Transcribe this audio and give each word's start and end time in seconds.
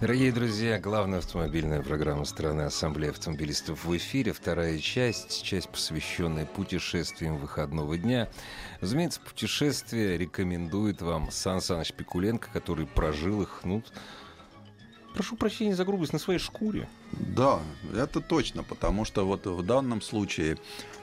Дорогие 0.00 0.30
друзья, 0.30 0.78
главная 0.78 1.18
автомобильная 1.18 1.82
программа 1.82 2.24
страны 2.24 2.62
Ассамблея 2.62 3.10
автомобилистов 3.10 3.84
в 3.84 3.96
эфире. 3.96 4.32
Вторая 4.32 4.78
часть, 4.78 5.42
часть, 5.42 5.68
посвященная 5.70 6.46
путешествиям 6.46 7.36
выходного 7.36 7.98
дня. 7.98 8.28
Разумеется, 8.80 9.20
путешествие 9.20 10.16
рекомендует 10.16 11.02
вам 11.02 11.32
Сан 11.32 11.60
Саныч 11.60 11.92
Пикуленко, 11.94 12.48
который 12.52 12.86
прожил 12.86 13.42
их, 13.42 13.62
ну, 13.64 13.82
прошу 15.18 15.34
прощения 15.36 15.74
за 15.74 15.84
грубость, 15.84 16.12
на 16.12 16.20
своей 16.20 16.38
шкуре. 16.38 16.88
Да, 17.12 17.58
это 17.92 18.20
точно, 18.20 18.62
потому 18.62 19.04
что 19.04 19.26
вот 19.26 19.46
в 19.46 19.62
данном 19.64 20.00
случае 20.00 20.58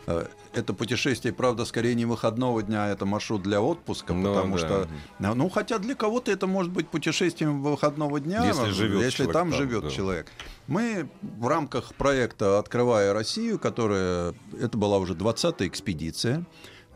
э, 0.07 0.27
это 0.53 0.73
путешествие, 0.73 1.33
правда, 1.33 1.65
скорее 1.65 1.95
не 1.95 2.05
выходного 2.05 2.63
дня, 2.63 2.85
а 2.85 2.87
это 2.87 3.05
маршрут 3.05 3.43
для 3.43 3.59
отпуска, 3.59 4.13
Ну, 4.13 4.33
потому 4.33 4.57
да. 4.57 4.59
что, 4.59 4.87
ну, 5.19 5.49
хотя 5.49 5.79
для 5.79 5.95
кого-то 5.95 6.31
это 6.31 6.47
может 6.47 6.71
быть 6.71 6.87
путешествием 6.87 7.61
выходного 7.61 8.21
дня, 8.21 8.45
Если 8.45 8.69
живет 8.69 9.03
если 9.03 9.17
человек 9.17 9.33
там 9.33 9.51
там, 9.51 9.59
живет 9.59 9.83
да. 9.83 9.89
человек. 9.89 10.27
Мы 10.67 11.09
в 11.21 11.47
рамках 11.47 11.93
проекта 11.95 12.57
«Открывая 12.57 13.11
Россию», 13.11 13.59
которая, 13.59 14.33
это 14.61 14.77
была 14.77 14.97
уже 14.97 15.13
20-я 15.13 15.67
экспедиция 15.67 16.45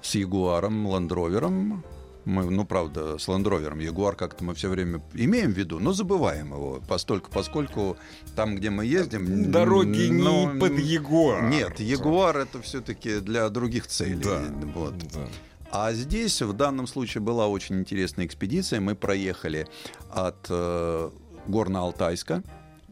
с 0.01 0.15
Ягуаром, 0.15 0.87
Ландровером, 0.87 1.83
мы, 2.25 2.49
ну, 2.49 2.65
правда, 2.65 3.17
с 3.17 3.27
Ландровером. 3.27 3.79
Ягуар 3.79 4.15
как-то 4.15 4.43
мы 4.43 4.53
все 4.53 4.69
время 4.69 5.01
имеем 5.13 5.51
в 5.51 5.57
виду, 5.57 5.79
но 5.79 5.93
забываем 5.93 6.47
его, 6.53 6.81
постольку, 6.87 7.29
поскольку 7.31 7.97
там, 8.35 8.55
где 8.55 8.69
мы 8.69 8.85
ездим... 8.85 9.51
Дороги 9.51 10.09
ну, 10.09 10.53
не 10.53 10.59
под 10.59 10.79
Ягуар. 10.79 11.49
Нет, 11.49 11.79
Ягуар 11.79 12.37
это 12.37 12.61
все-таки 12.61 13.19
для 13.19 13.49
других 13.49 13.87
целей. 13.87 14.23
Да. 14.23 14.41
Вот. 14.75 14.97
Да. 14.97 15.27
А 15.71 15.93
здесь 15.93 16.41
в 16.41 16.53
данном 16.53 16.87
случае 16.87 17.21
была 17.21 17.47
очень 17.47 17.79
интересная 17.79 18.25
экспедиция. 18.25 18.79
Мы 18.79 18.95
проехали 18.95 19.67
от 20.09 20.47
э, 20.49 21.09
Горно-Алтайска, 21.47 22.43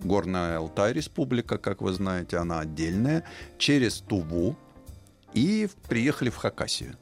Горная 0.03 0.57
Алтай 0.57 0.93
республика, 0.93 1.57
как 1.57 1.81
вы 1.81 1.93
знаете, 1.93 2.37
она 2.37 2.59
отдельная, 2.59 3.23
через 3.57 3.99
Туву 4.01 4.55
и 5.33 5.67
приехали 5.87 6.29
в 6.29 6.35
Хакасию. 6.35 6.97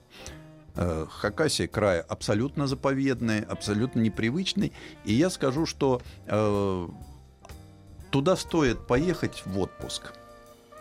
Э, 0.76 1.06
Хакасия 1.10 1.68
край 1.68 2.02
абсолютно 2.02 2.68
заповедный, 2.68 3.42
абсолютно 3.42 4.02
непривычный. 4.02 4.74
И 5.06 5.14
я 5.14 5.30
скажу, 5.30 5.66
что 5.66 6.02
э, 6.28 6.88
туда 8.12 8.36
стоит 8.36 8.86
поехать 8.86 9.44
в 9.46 9.60
отпуск. 9.60 10.14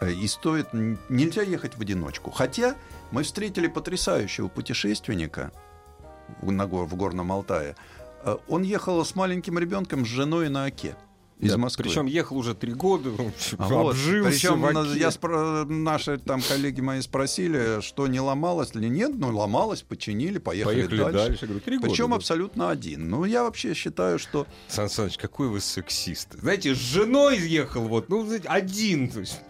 Э, 0.01 0.11
И 0.11 0.27
стоит... 0.27 0.69
Нельзя 0.73 1.43
ехать 1.43 1.77
в 1.77 1.81
одиночку. 1.81 2.31
Хотя 2.31 2.75
мы 3.11 3.23
встретили 3.23 3.69
потрясающего 3.69 4.49
путешественника 4.49 5.53
в, 6.41 6.97
Горном 6.97 7.31
Алтае. 7.31 7.77
Он 8.49 8.63
ехал 8.63 9.05
с 9.05 9.15
маленьким 9.15 9.59
ребенком, 9.59 10.07
с 10.07 10.09
женой 10.09 10.49
на 10.49 10.65
Оке 10.65 10.97
из 11.41 11.51
Да, 11.51 11.59
Москвы. 11.59 11.85
Причем 11.85 12.07
ехал 12.07 12.37
уже 12.39 12.55
три 12.55 12.73
года, 12.73 13.11
в 13.11 13.33
А 13.59 13.69
вот, 13.69 13.91
обжился 13.91 14.31
Причем 14.31 14.63
в 14.63 14.95
я 14.97 15.09
спро- 15.09 15.65
наши 15.67 16.19
там 16.19 16.41
коллеги 16.41 16.81
мои 16.81 17.01
спросили, 17.01 17.81
что 17.81 18.07
не 18.07 18.21
ломалось 18.21 18.71
или 18.75 18.89
нет. 18.89 19.13
Ну, 19.15 19.37
ломалось, 19.37 19.83
починили, 19.83 20.39
поехали, 20.39 20.75
Поехали 20.87 20.99
дальше. 20.99 21.19
дальше. 21.29 21.47
Говорю, 21.47 21.61
три 21.61 21.77
года, 21.79 21.89
Причем 21.91 22.11
да. 22.11 22.17
абсолютно 22.17 22.71
один. 22.71 23.11
Ну, 23.11 23.25
я 23.25 23.43
вообще 23.43 23.75
считаю, 23.75 24.19
что 24.19 24.47
Сан 24.69 24.89
Саныч, 24.89 25.19
какой 25.19 25.49
вы 25.49 25.61
сексист. 25.61 26.35
Знаете, 26.41 26.75
с 26.75 26.79
женой 26.79 27.39
ехал 27.39 27.83
вот, 27.89 28.09
ну, 28.09 28.25
знаете, 28.25 28.49
один. 28.49 29.09
То 29.09 29.21
есть, 29.21 29.41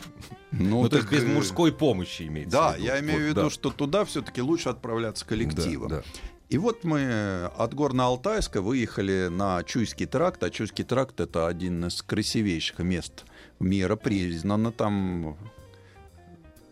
ну, 0.53 0.83
ну, 0.83 0.89
то 0.89 0.97
есть 0.97 1.09
так, 1.09 1.19
без 1.19 1.25
э, 1.25 1.27
мужской 1.27 1.73
помощи 1.73 2.23
имеется 2.23 2.57
Да, 2.57 2.73
в 2.73 2.77
виду. 2.77 2.85
я 2.87 3.01
имею 3.01 3.19
в 3.19 3.23
Вот, 3.23 3.29
виду, 3.29 3.43
да. 3.43 3.51
что 3.51 3.71
туда 3.71 4.05
все-таки 4.05 4.41
лучше 4.41 4.69
отправляться 4.71 5.27
коллективом. 5.27 5.89
Да, 5.89 5.97
да. 5.99 6.03
И 6.51 6.59
вот 6.59 6.85
мы 6.85 7.47
от 7.57 7.73
Горно-Алтайска 7.75 8.61
выехали 8.61 9.29
на 9.31 9.63
Чуйский 9.65 10.07
тракт, 10.07 10.43
а 10.45 10.51
Чуйский 10.51 10.85
тракт 10.85 11.19
это 11.21 11.47
один 11.47 11.87
из 11.87 12.03
красивейших 12.03 12.79
мест 12.81 13.25
мира, 13.59 13.97
признано 13.97 14.71
там, 14.71 15.37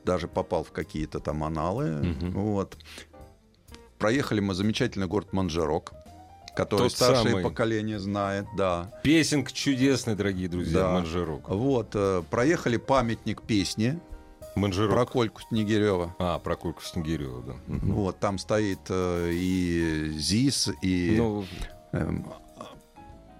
даже 0.04 0.28
попал 0.28 0.62
в 0.62 0.72
какие-то 0.72 1.20
там 1.20 1.42
аналы. 1.42 1.90
Мгм. 1.90 2.30
Вот. 2.32 2.76
Проехали 3.98 4.40
мы 4.40 4.54
замечательный 4.54 5.06
город 5.06 5.32
Манжерок, 5.32 5.92
который 6.54 6.82
Тот 6.82 6.92
старшее 6.92 7.30
самый. 7.30 7.42
поколение 7.42 7.98
знает, 7.98 8.46
да. 8.56 8.92
Песенка 9.02 9.52
чудесная, 9.52 10.14
дорогие 10.16 10.48
друзья, 10.48 10.80
Да. 10.80 10.92
Манжерок. 10.92 11.48
Вот, 11.48 11.90
э, 11.94 12.22
проехали 12.30 12.76
памятник 12.76 13.42
песни 13.42 13.98
Манжерок. 14.54 14.92
про 14.92 15.06
Кольку 15.06 15.40
Снегирева. 15.48 16.14
А, 16.18 16.38
про 16.38 16.56
Кольку 16.56 16.82
Снегирева, 16.82 17.42
да. 17.42 17.54
Мгм. 17.66 17.92
Вот, 17.94 18.18
там 18.18 18.38
стоит 18.38 18.80
э, 18.88 19.30
и 19.32 20.10
ЗИС, 20.16 20.70
и 20.82 21.14
Ну, 21.16 21.44
эм, 21.92 22.26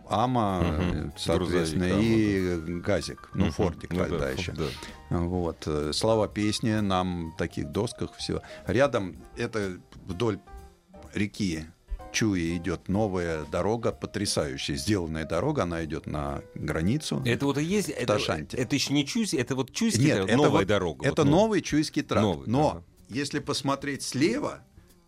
Ама, 0.08 0.60
э, 0.62 1.10
соответственно, 1.16 1.86
Грузовик 1.86 2.68
и 2.68 2.80
Газик, 2.80 3.30
ну, 3.34 3.44
мгм. 3.44 3.52
Фордик 3.52 3.92
Ну 3.92 3.98
тогда 3.98 4.18
да, 4.18 4.30
еще. 4.30 4.52
да. 4.52 4.66
Вот, 5.10 5.62
э, 5.66 5.92
слова 5.94 6.28
песни 6.28 6.72
нам 6.80 7.30
в 7.32 7.36
таких 7.36 7.70
досках 7.72 8.14
все. 8.16 8.42
Рядом 8.66 9.16
это 9.36 9.78
вдоль 10.06 10.38
реки 11.14 11.64
Чуи 12.12 12.56
идет 12.56 12.88
новая 12.88 13.44
дорога, 13.46 13.90
потрясающая 13.92 14.76
сделанная 14.76 15.24
дорога, 15.24 15.62
она 15.62 15.84
идет 15.84 16.06
на 16.06 16.42
границу. 16.54 17.22
Это 17.24 17.46
вот 17.46 17.58
и 17.58 17.64
есть... 17.64 17.88
Это, 17.88 18.14
Ташанте. 18.14 18.56
это 18.56 18.74
еще 18.74 18.92
не 18.92 19.06
Чуйский, 19.06 19.38
это 19.38 19.54
вот 19.56 19.72
Чуйский, 19.72 20.04
Нет, 20.04 20.16
это 20.18 20.24
это 20.28 20.36
новая 20.36 20.50
вот- 20.50 20.66
дорога. 20.66 21.06
Это 21.06 21.22
вот, 21.22 21.30
ну. 21.30 21.36
новый 21.36 21.60
Чуйский 21.62 22.02
тракт. 22.02 22.22
Новый, 22.22 22.46
Но 22.48 22.70
ага. 22.70 22.82
если 23.08 23.38
посмотреть 23.38 24.02
слева, 24.02 24.60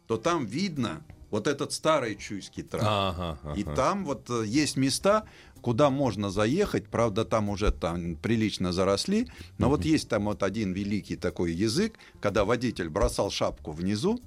то 0.06 0.16
там 0.16 0.46
видно 0.46 1.04
вот 1.30 1.46
этот 1.46 1.72
старый 1.72 2.16
Чуйский 2.16 2.62
тракт. 2.62 2.86
Ага, 2.88 3.38
ага. 3.42 3.54
И 3.58 3.64
там 3.64 4.04
вот 4.04 4.28
э, 4.30 4.44
есть 4.46 4.76
места, 4.76 5.24
куда 5.60 5.90
можно 5.90 6.30
заехать, 6.30 6.88
правда, 6.88 7.24
там 7.24 7.48
уже 7.48 7.70
там 7.72 8.16
прилично 8.16 8.72
заросли, 8.72 9.28
но 9.58 9.68
вот 9.68 9.84
есть 9.84 10.08
там 10.08 10.24
вот 10.26 10.42
один 10.42 10.72
великий 10.72 11.16
такой 11.16 11.52
язык, 11.52 11.98
когда 12.20 12.44
водитель 12.44 12.88
бросал 12.88 13.30
шапку 13.30 13.72
внизу, 13.72 14.20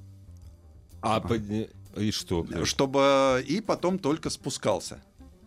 А, 1.02 1.20
подня- 1.22 1.70
и 2.00 2.12
что? 2.12 2.46
чтобы 2.66 3.44
и 3.48 3.62
потом 3.62 4.00
только 4.00 4.30
спускался 4.30 5.02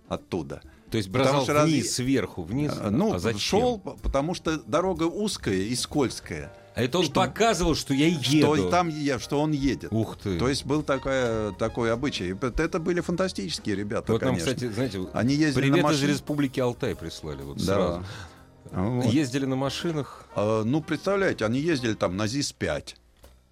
оттуда. 0.08 0.62
То 0.90 0.96
есть 0.98 1.08
потому 1.10 1.24
бросал 1.28 1.44
что 1.44 1.52
раз- 1.54 1.68
вниз, 1.68 1.94
сверху, 1.94 2.42
вниз? 2.42 2.72
Э, 2.76 2.90
Ну, 2.90 3.14
а 3.14 3.18
зачем? 3.20 3.38
шел, 3.40 3.78
потому 3.78 4.34
что 4.34 4.58
дорога 4.58 5.04
узкая 5.04 5.54
и 5.54 5.74
скользкая. 5.76 6.52
А 6.74 6.82
это 6.82 6.98
он 6.98 7.04
что- 7.04 7.14
показывал, 7.14 7.74
что 7.76 7.94
я 7.94 8.08
еду. 8.08 8.56
Что, 8.56 8.70
там, 8.70 8.90
что 9.20 9.40
он 9.40 9.52
едет. 9.52 9.92
Ух 9.92 10.16
ты. 10.16 10.38
То 10.38 10.48
есть 10.48 10.64
был 10.66 10.82
такой, 10.82 11.54
такой 11.54 11.92
обычай. 11.92 12.36
Это 12.58 12.80
были 12.80 13.00
фантастические 13.00 13.76
ребята, 13.76 14.12
вот 14.12 14.22
нам, 14.22 14.30
конечно. 14.34 14.52
кстати, 14.54 14.72
знаете, 14.72 15.06
Они 15.12 15.34
ездили 15.34 15.62
привет 15.62 15.76
на 15.76 15.78
из 15.90 15.92
машине. 15.94 16.12
Республики 16.12 16.58
Алтай 16.60 16.96
прислали 16.96 17.42
вот 17.42 17.58
Да. 17.58 17.64
сразу. 17.64 18.04
Вот. 18.72 19.06
Ездили 19.06 19.46
на 19.46 19.56
машинах. 19.56 20.26
А, 20.34 20.62
Ну, 20.64 20.80
представляете, 20.82 21.44
они 21.44 21.60
ездили 21.60 21.94
там 21.94 22.16
на 22.16 22.26
ЗИС-5 22.26 22.94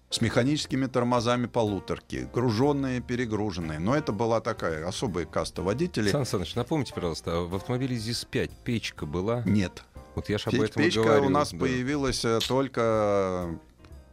с 0.09 0.21
механическими 0.21 0.87
тормозами 0.87 1.45
полуторки, 1.45 2.27
груженные, 2.33 2.99
перегруженные. 2.99 3.79
Но 3.79 3.95
это 3.95 4.11
была 4.11 4.41
такая 4.41 4.87
особая 4.87 5.25
каста 5.25 5.61
водителей. 5.61 6.11
Сан 6.11 6.25
Саныч, 6.25 6.55
напомните, 6.55 6.93
пожалуйста, 6.93 7.41
в 7.41 7.55
автомобиле 7.55 7.95
ZIS-5 7.95 8.51
печка 8.63 9.05
была? 9.05 9.43
Нет. 9.45 9.83
Вот 10.15 10.27
я 10.29 10.37
же 10.39 10.45
об 10.47 10.53
Печ- 10.55 10.63
этом 10.71 10.83
Печка 10.83 11.03
говорил. 11.03 11.25
у 11.27 11.29
нас 11.29 11.51
да. 11.51 11.59
появилась 11.59 12.25
э, 12.25 12.39
только 12.47 13.59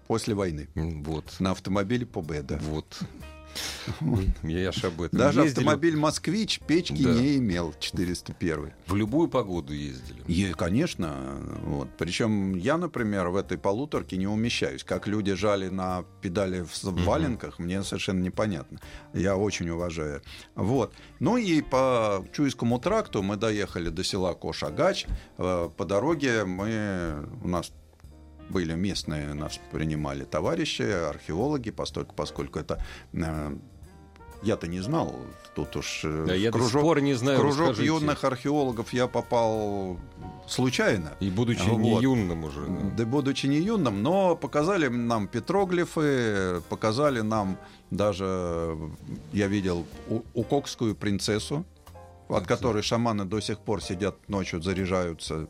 после 0.06 0.34
войны. 0.34 0.69
Вот. 0.75 1.34
На 1.40 1.52
автомобиле 1.52 2.04
Победа. 2.04 2.58
Вот. 2.62 2.99
Я 4.42 4.72
ж 4.72 4.84
об 4.84 5.00
этом. 5.02 5.18
Даже 5.18 5.42
Ездили 5.42 5.64
автомобиль 5.64 5.96
«Москвич» 5.96 6.60
печки 6.66 7.02
Да. 7.02 7.12
не 7.14 7.36
имел, 7.36 7.74
401. 7.78 8.72
В 8.86 8.94
любую 8.94 9.28
погоду 9.28 9.72
ездили. 9.72 10.22
И, 10.26 10.52
конечно, 10.52 11.38
вот. 11.64 11.88
Причем 11.98 12.54
я, 12.56 12.76
например, 12.76 13.28
в 13.28 13.36
этой 13.36 13.58
полуторке 13.58 14.16
не 14.16 14.26
умещаюсь. 14.26 14.84
Как 14.84 15.06
люди 15.06 15.34
жали 15.34 15.68
на 15.68 16.04
педали 16.20 16.60
в 16.62 17.04
валенках, 17.04 17.58
мне 17.58 17.82
совершенно 17.82 18.20
непонятно. 18.20 18.80
Я 19.12 19.36
очень 19.36 19.68
уважаю. 19.70 20.22
Вот. 20.54 20.92
Ну 21.20 21.36
и 21.36 21.62
по 21.62 22.24
Чуйскому 22.32 22.78
тракту 22.78 23.22
мы 23.22 23.36
доехали 23.36 23.88
до 23.88 24.04
села 24.04 24.34
Кошагач. 24.34 25.06
Э, 25.38 25.68
По 25.76 25.84
дороге 25.84 26.44
мы 26.44 27.26
у 27.42 27.48
нас 27.48 27.72
были 28.48 28.75
местные, 28.75 29.34
нас 29.34 29.60
принимали 29.72 30.25
товарищи, 30.25 30.82
археологи, 30.82 31.70
постольку, 31.70 32.14
поскольку 32.14 32.58
это 32.58 32.82
э, 33.12 33.56
я-то 34.43 34.66
не 34.69 34.81
знал, 34.81 35.14
тут 35.54 35.76
уж 35.76 36.02
э, 36.04 36.25
Да, 36.28 36.34
я 36.34 36.50
до 36.50 36.58
сих 36.58 36.66
кружок, 36.70 36.82
пор 36.82 37.00
не 37.00 37.14
знаю. 37.14 37.40
кружок 37.40 37.70
расскажите. 37.70 37.87
юных 37.87 38.25
археологов 38.25 38.93
я 38.93 39.06
попал 39.08 39.98
случайно. 40.46 41.12
И 41.20 41.31
будучи 41.31 41.62
Вот. 41.69 41.78
не 41.78 42.00
юным 42.02 42.44
уже. 42.44 42.66
да. 42.66 42.90
Да, 42.98 43.04
будучи 43.04 43.46
не 43.46 43.58
юным, 43.58 44.02
но 44.02 44.37
показали 44.37 44.88
нам 44.88 45.26
петроглифы, 45.28 46.62
показали 46.69 47.20
нам 47.22 47.58
даже, 47.90 48.76
я 49.32 49.46
видел, 49.49 49.87
укокскую 50.34 50.94
принцессу, 50.94 51.64
от 52.28 52.46
которой 52.46 52.82
шаманы 52.82 53.25
до 53.25 53.40
сих 53.40 53.58
пор 53.58 53.82
сидят 53.82 54.28
ночью, 54.28 54.60
заряжаются 54.62 55.49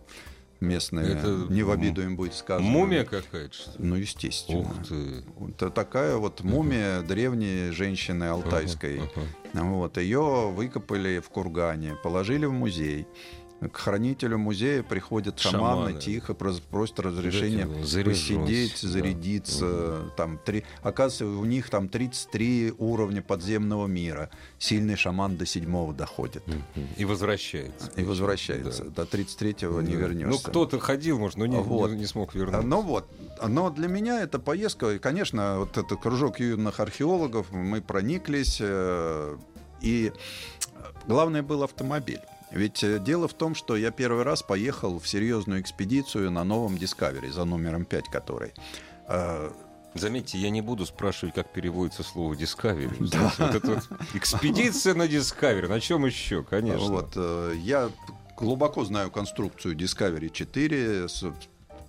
местные. 0.61 1.13
Это 1.13 1.47
не 1.49 1.63
в 1.63 1.71
обиду 1.71 2.03
им 2.03 2.17
будет 2.17 2.35
сказано. 2.35 2.69
Мумия 2.69 3.05
какая-то? 3.05 3.57
Ну, 3.79 3.97
естественно. 3.97 4.61
Ух 4.61 4.87
ты. 4.89 5.25
Это 5.51 5.71
такая 5.71 6.17
вот 6.17 6.43
мумия 6.43 7.03
древней 7.03 7.71
женщины 7.71 8.25
алтайской. 8.25 9.01
Ага. 9.01 9.65
Вот, 9.65 9.97
ее 9.97 10.51
выкопали 10.55 11.19
в 11.19 11.29
кургане, 11.31 11.97
положили 12.03 12.47
в 12.47 12.53
музей. 12.53 13.07
К 13.61 13.75
хранителю 13.79 14.37
музея 14.37 14.83
приходят 14.83 15.39
шаманы, 15.39 15.87
Шаманы. 15.87 16.01
тихо 16.01 16.33
прос- 16.35 16.61
просят 16.71 17.01
разрешения 17.01 17.67
посидеть, 17.67 18.81
да. 18.83 18.89
зарядиться. 18.89 20.11
Там 20.17 20.39
три, 20.45 20.65
оказывается, 20.83 21.27
у 21.27 21.45
них 21.47 21.71
там 21.71 21.89
33 21.89 22.75
уровня 22.77 23.23
подземного 23.23 23.87
мира. 23.87 24.29
Сильный 24.59 24.97
шаман 24.97 25.39
до 25.39 25.47
седьмого 25.47 25.95
доходит. 25.95 26.45
И 26.99 27.07
возвращается. 27.07 27.91
И 27.97 28.05
возвращается. 28.05 28.85
Да. 28.85 29.05
До 29.07 29.17
33-го 29.17 29.81
не 29.81 29.95
Да. 29.95 30.01
вернешься. 30.01 30.31
Ну, 30.45 30.51
кто-то 30.51 30.79
ходил, 30.79 31.19
может, 31.19 31.39
но 31.39 31.47
не, 31.47 31.57
Вот. 31.57 31.91
не- 31.93 31.97
не 32.01 32.07
смог 32.07 32.35
А, 32.35 32.39
вернуться. 32.39 32.67
Ну 32.67 32.83
вот, 32.83 33.09
но 33.47 33.71
для 33.71 33.89
меня 33.89 34.21
эта 34.21 34.39
поездка, 34.39 34.91
и, 34.91 34.99
конечно, 34.99 35.61
вот 35.61 35.79
этот 35.79 35.99
кружок 36.01 36.41
юных 36.41 36.79
археологов, 36.79 37.51
мы 37.53 37.81
прониклись, 37.81 38.59
э, 38.61 39.37
и 39.81 40.13
главное 41.07 41.43
был 41.43 41.63
автомобиль. 41.63 42.21
Ведь 42.51 42.83
э, 42.85 42.99
дело 42.99 43.27
в 43.29 43.35
том, 43.35 43.55
что 43.55 43.77
я 43.77 43.91
первый 43.91 44.23
раз 44.23 44.43
поехал 44.43 44.99
в 44.99 45.09
серьезную 45.09 45.61
экспедицию 45.61 46.31
на 46.31 46.45
новом 46.45 46.77
Discovery, 46.77 47.31
за 47.31 47.45
номером 47.45 47.85
5 47.85 48.05
который. 48.09 48.53
Э, 49.09 49.51
Заметьте, 49.95 50.37
я 50.37 50.51
не 50.51 50.61
буду 50.61 50.85
спрашивать, 50.85 51.35
как 51.35 51.53
переводится 51.53 52.03
слово 52.03 52.35
Discovery. 52.35 52.95
Знаете, 53.07 53.35
вот 53.39 53.55
это 53.55 53.67
вот 53.71 53.89
экспедиция 54.15 54.95
на 54.95 55.07
Discovery. 55.07 55.69
На 55.69 55.81
чем 55.81 56.05
еще, 56.05 56.43
конечно. 56.43 56.87
Вот, 56.89 57.13
э, 57.17 57.55
я 57.63 57.91
глубоко 58.37 58.85
знаю 58.85 59.11
конструкцию 59.11 59.75
Discovery 59.75 60.29
4, 60.31 61.09
с- 61.09 61.25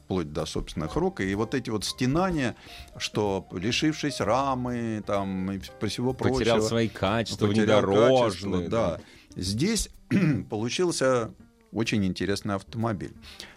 вплоть 0.05 0.31
до 0.31 0.45
собственных 0.45 0.95
рук, 0.95 1.19
и 1.19 1.35
вот 1.35 1.53
эти 1.53 1.69
вот 1.69 1.83
стенания, 1.83 2.55
что 2.97 3.45
лишившись 3.51 4.21
рамы, 4.21 5.03
там, 5.05 5.51
и 5.51 5.59
всего 5.87 6.13
прочего... 6.13 6.37
Потерял 6.39 6.61
свои 6.61 6.87
качества, 6.87 7.45
потерял 7.47 7.81
внедорожные. 7.81 8.29
качество, 8.29 8.69
да. 8.69 8.99
Здесь 9.37 9.89
получился 10.49 11.31
очень 11.71 12.03
интересный 12.05 12.55
автомобиль. 12.55 13.13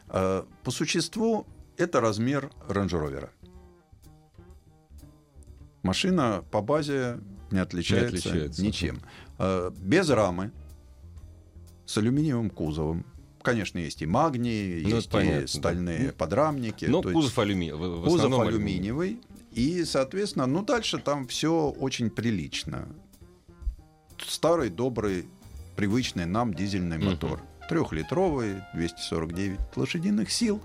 Э, 0.09 0.45
По 0.63 0.71
существу 0.71 1.47
это 1.77 2.01
размер 2.01 2.51
Range. 2.69 3.29
Машина 5.83 6.45
по 6.51 6.61
базе 6.61 7.19
не 7.51 7.59
отличается, 7.59 8.09
отличается. 8.29 8.63
ничем. 8.63 9.01
Э, 9.39 9.71
Без 9.81 10.11
рамы, 10.11 10.53
с 11.87 11.97
алюминиевым 11.97 12.51
кузовом. 12.51 13.07
Конечно, 13.43 13.79
есть 13.79 14.03
и 14.03 14.07
магний, 14.07 14.83
Ну, 14.83 14.97
есть 14.97 15.11
понятно, 15.11 15.39
и 15.39 15.41
да. 15.41 15.47
стальные 15.49 16.07
Ну, 16.09 16.13
подрамники. 16.13 16.85
Но 16.85 17.01
кузов 17.03 17.35
в 17.39 18.05
Кузов 18.05 18.39
алюминиевый. 18.39 19.19
И, 19.53 19.85
соответственно, 19.85 20.47
ну 20.47 20.63
дальше 20.63 20.99
там 20.99 21.27
все 21.27 21.71
очень 21.71 22.11
прилично. 22.11 22.87
Старый, 24.19 24.69
добрый, 24.69 25.27
привычный 25.77 26.27
нам 26.27 26.55
дизельный 26.55 26.99
мотор. 26.99 27.41
Трехлитровый, 27.69 28.63
249 28.75 29.59
лошадиных 29.77 30.31
сил. 30.31 30.61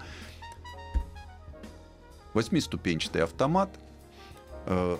Восьмиступенчатый 2.34 3.24
автомат. 3.24 3.70
Э, 4.66 4.98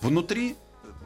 Внутри, 0.00 0.56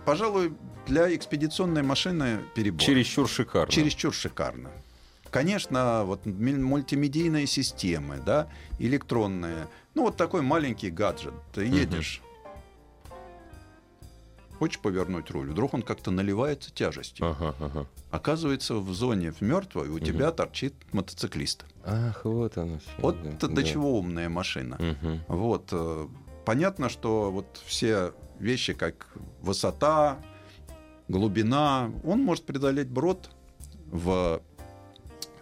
пожалуй, 0.05 0.53
для 0.87 1.15
экспедиционной 1.15 1.83
машины 1.83 2.41
перебор. 2.55 2.81
Чересчур 2.81 3.29
шикарно. 3.29 3.73
Чересчур 3.73 4.13
шикарно. 4.13 4.71
Конечно, 5.31 6.03
вот 6.05 6.27
мультимедийные 6.27 7.47
системы, 7.47 8.19
да, 8.25 8.49
электронные. 8.81 9.69
Ну, 9.95 10.03
вот 10.03 10.17
такой 10.17 10.43
маленький 10.43 10.91
гаджет. 10.91 11.35
Ты 11.55 11.67
едешь, 11.67 12.21
хочешь 14.61 14.79
повернуть 14.79 15.31
руль, 15.31 15.49
вдруг 15.51 15.73
он 15.73 15.81
как-то 15.83 16.11
наливается 16.11 16.71
тяжестью. 16.71 17.27
Ага, 17.27 17.55
ага. 17.61 17.87
Оказывается, 18.11 18.75
в 18.75 18.93
зоне 18.93 19.33
в 19.33 19.41
мертвой 19.41 19.89
у 19.89 19.97
Мгм. 19.97 20.05
тебя 20.05 20.31
торчит 20.33 20.75
мотоциклист. 20.93 21.65
Ах, 21.83 22.25
вот 22.27 22.59
оно 22.59 22.79
всё, 22.79 22.91
Вот 22.99 23.17
да, 23.23 23.49
до 23.49 23.55
да. 23.55 23.63
чего 23.63 23.99
умная 23.99 24.29
машина. 24.29 24.77
Мгм. 24.79 25.21
Вот. 25.29 25.69
э, 25.73 26.09
Понятно, 26.45 26.89
что 26.89 27.31
вот 27.31 27.61
все 27.67 28.13
вещи, 28.39 28.73
как 28.75 29.07
высота, 29.41 30.19
глубина, 31.09 31.91
он 32.05 32.23
может 32.23 32.45
преодолеть 32.45 32.89
брод 32.89 33.31
в 33.87 34.43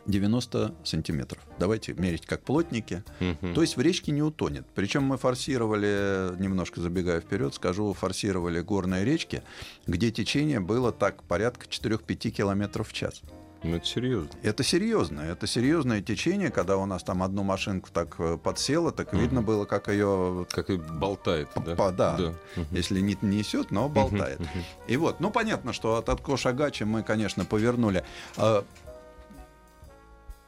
90 0.08 0.74
сантиметров. 0.84 1.40
Давайте 1.58 1.92
мерить 1.92 2.26
как 2.26 2.42
плотники. 2.42 3.04
Мгм. 3.20 3.54
То 3.54 3.60
есть 3.60 3.76
в 3.76 3.80
речке 3.80 4.10
не 4.10 4.22
утонет. 4.22 4.66
Причем 4.74 5.04
мы 5.04 5.16
форсировали, 5.18 6.32
немножко 6.40 6.80
забегая 6.80 7.20
вперед, 7.20 7.54
скажу, 7.54 7.92
форсировали 7.92 8.60
горные 8.60 9.04
речки, 9.04 9.42
где 9.86 10.10
течение 10.10 10.60
было 10.60 10.90
так 10.92 11.22
порядка 11.24 11.66
4-5 11.68 12.30
километров 12.30 12.88
в 12.88 12.92
час. 12.92 13.20
Ну, 13.64 13.74
это 13.74 13.84
серьезно. 13.86 14.30
Это 14.44 14.62
серьезно, 14.62 15.20
это 15.22 15.48
серьезное 15.48 16.00
течение, 16.00 16.50
когда 16.52 16.76
у 16.76 16.86
нас 16.86 17.02
там 17.02 17.24
одну 17.24 17.42
машинку 17.42 17.90
так 17.92 18.14
э, 18.18 18.38
подсела, 18.40 18.92
так 18.92 19.12
Мгм. 19.12 19.20
видно 19.22 19.42
было, 19.42 19.64
как 19.64 19.88
ее, 19.88 20.46
Как 20.48 20.70
и 20.70 20.76
болтает, 20.76 21.48
да? 21.66 21.74
Па- 21.74 21.90
да. 21.90 22.34
Мгм. 22.54 22.66
если 22.70 23.00
не 23.00 23.18
несет, 23.20 23.72
но 23.72 23.88
болтает. 23.88 24.38
Мгм. 24.38 24.48
И 24.86 24.96
вот, 24.96 25.18
ну 25.18 25.32
понятно, 25.32 25.72
что 25.72 25.96
от 25.96 26.08
Откоша 26.08 26.52
Гачи 26.52 26.84
мы, 26.84 27.02
конечно, 27.02 27.44
повернули 27.44 28.04
э, 28.36 28.62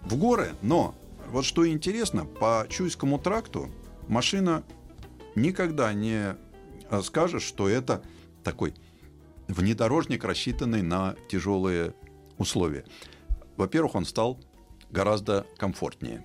в 0.02 0.16
горы, 0.16 0.54
но 0.62 0.94
вот 1.30 1.44
что 1.44 1.68
интересно, 1.68 2.24
по 2.24 2.66
Чуйскому 2.68 3.18
тракту 3.18 3.70
машина 4.08 4.64
никогда 5.34 5.92
не 5.92 6.36
э, 6.90 7.02
скажет, 7.02 7.42
что 7.42 7.68
это 7.68 8.02
такой 8.42 8.74
внедорожник, 9.48 10.24
рассчитанный 10.24 10.82
на 10.82 11.16
тяжелые 11.28 11.94
условия. 12.38 12.84
Во-первых, 13.56 13.94
он 13.94 14.04
стал 14.04 14.38
гораздо 14.90 15.46
комфортнее. 15.56 16.24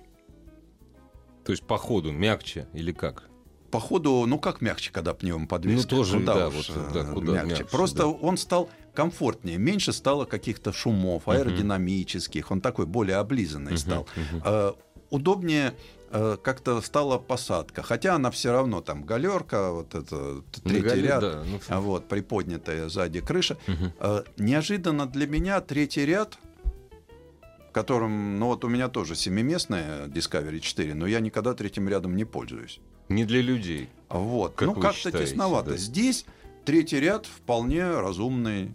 То 1.44 1.52
есть 1.52 1.64
по 1.64 1.78
ходу 1.78 2.10
мягче 2.10 2.66
или 2.72 2.92
как? 2.92 3.28
По 3.70 3.78
ходу, 3.78 4.24
ну 4.26 4.38
как 4.38 4.60
мягче, 4.60 4.90
когда 4.90 5.14
пневмоподвеска? 5.14 5.94
Ну, 5.94 5.96
тоже, 5.98 6.20
да, 6.20 6.48
уж, 6.48 6.70
вот, 6.70 6.92
да, 6.92 7.00
э, 7.00 7.12
куда 7.12 7.42
мягче, 7.44 7.64
Просто 7.64 7.98
да. 7.98 8.06
он 8.08 8.36
стал 8.36 8.70
комфортнее, 8.96 9.58
меньше 9.58 9.92
стало 9.92 10.24
каких-то 10.24 10.72
шумов 10.72 11.28
аэродинамических, 11.28 12.50
он 12.50 12.60
такой 12.60 12.86
более 12.86 13.16
облизанный 13.18 13.78
стал. 13.78 14.06
Э, 14.44 14.72
удобнее 15.10 15.74
э, 16.10 16.36
как-то 16.42 16.80
стала 16.80 17.18
посадка, 17.18 17.82
хотя 17.82 18.14
она 18.14 18.30
все 18.30 18.50
равно 18.52 18.80
там 18.80 19.04
галерка, 19.04 19.70
вот 19.70 19.94
это 19.94 20.42
третий 20.64 20.88
гале- 20.88 21.02
ряд, 21.02 21.20
да, 21.20 21.44
ну, 21.46 21.60
а 21.68 21.80
вот 21.80 22.08
приподнятая 22.08 22.88
сзади 22.88 23.20
крыша. 23.20 23.56
Э, 24.00 24.24
неожиданно 24.38 25.06
для 25.06 25.26
меня 25.26 25.60
третий 25.60 26.06
ряд, 26.06 26.38
которым, 27.72 28.38
ну 28.38 28.46
вот 28.46 28.64
у 28.64 28.68
меня 28.68 28.88
тоже 28.88 29.14
семиместная 29.14 30.06
Discovery 30.06 30.60
4, 30.60 30.94
но 30.94 31.06
я 31.06 31.20
никогда 31.20 31.52
третьим 31.52 31.88
рядом 31.88 32.16
не 32.16 32.24
пользуюсь. 32.24 32.80
Не 33.10 33.24
для 33.26 33.42
людей. 33.42 33.90
Вот. 34.08 34.54
Как 34.54 34.68
ну, 34.68 34.74
как-то 34.74 35.12
тесновато. 35.12 35.70
да? 35.72 35.76
Здесь 35.76 36.24
третий 36.64 37.00
ряд 37.00 37.26
вполне 37.26 37.88
разумный. 38.00 38.72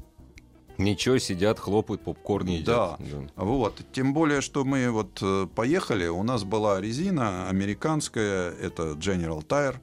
Ничего, 0.82 1.18
сидят, 1.20 1.60
хлопают, 1.60 2.02
попкорн 2.04 2.48
едят. 2.48 2.66
Да. 2.66 2.98
Вот. 3.36 3.82
Тем 3.94 4.14
более, 4.14 4.42
что 4.42 4.64
мы 4.66 4.90
вот 4.90 5.20
э, 5.22 5.48
поехали, 5.56 6.08
у 6.08 6.24
нас 6.24 6.44
была 6.44 6.82
резина 6.82 7.48
американская, 7.50 8.52
это 8.52 8.94
General 8.94 9.46
Tire, 9.46 9.76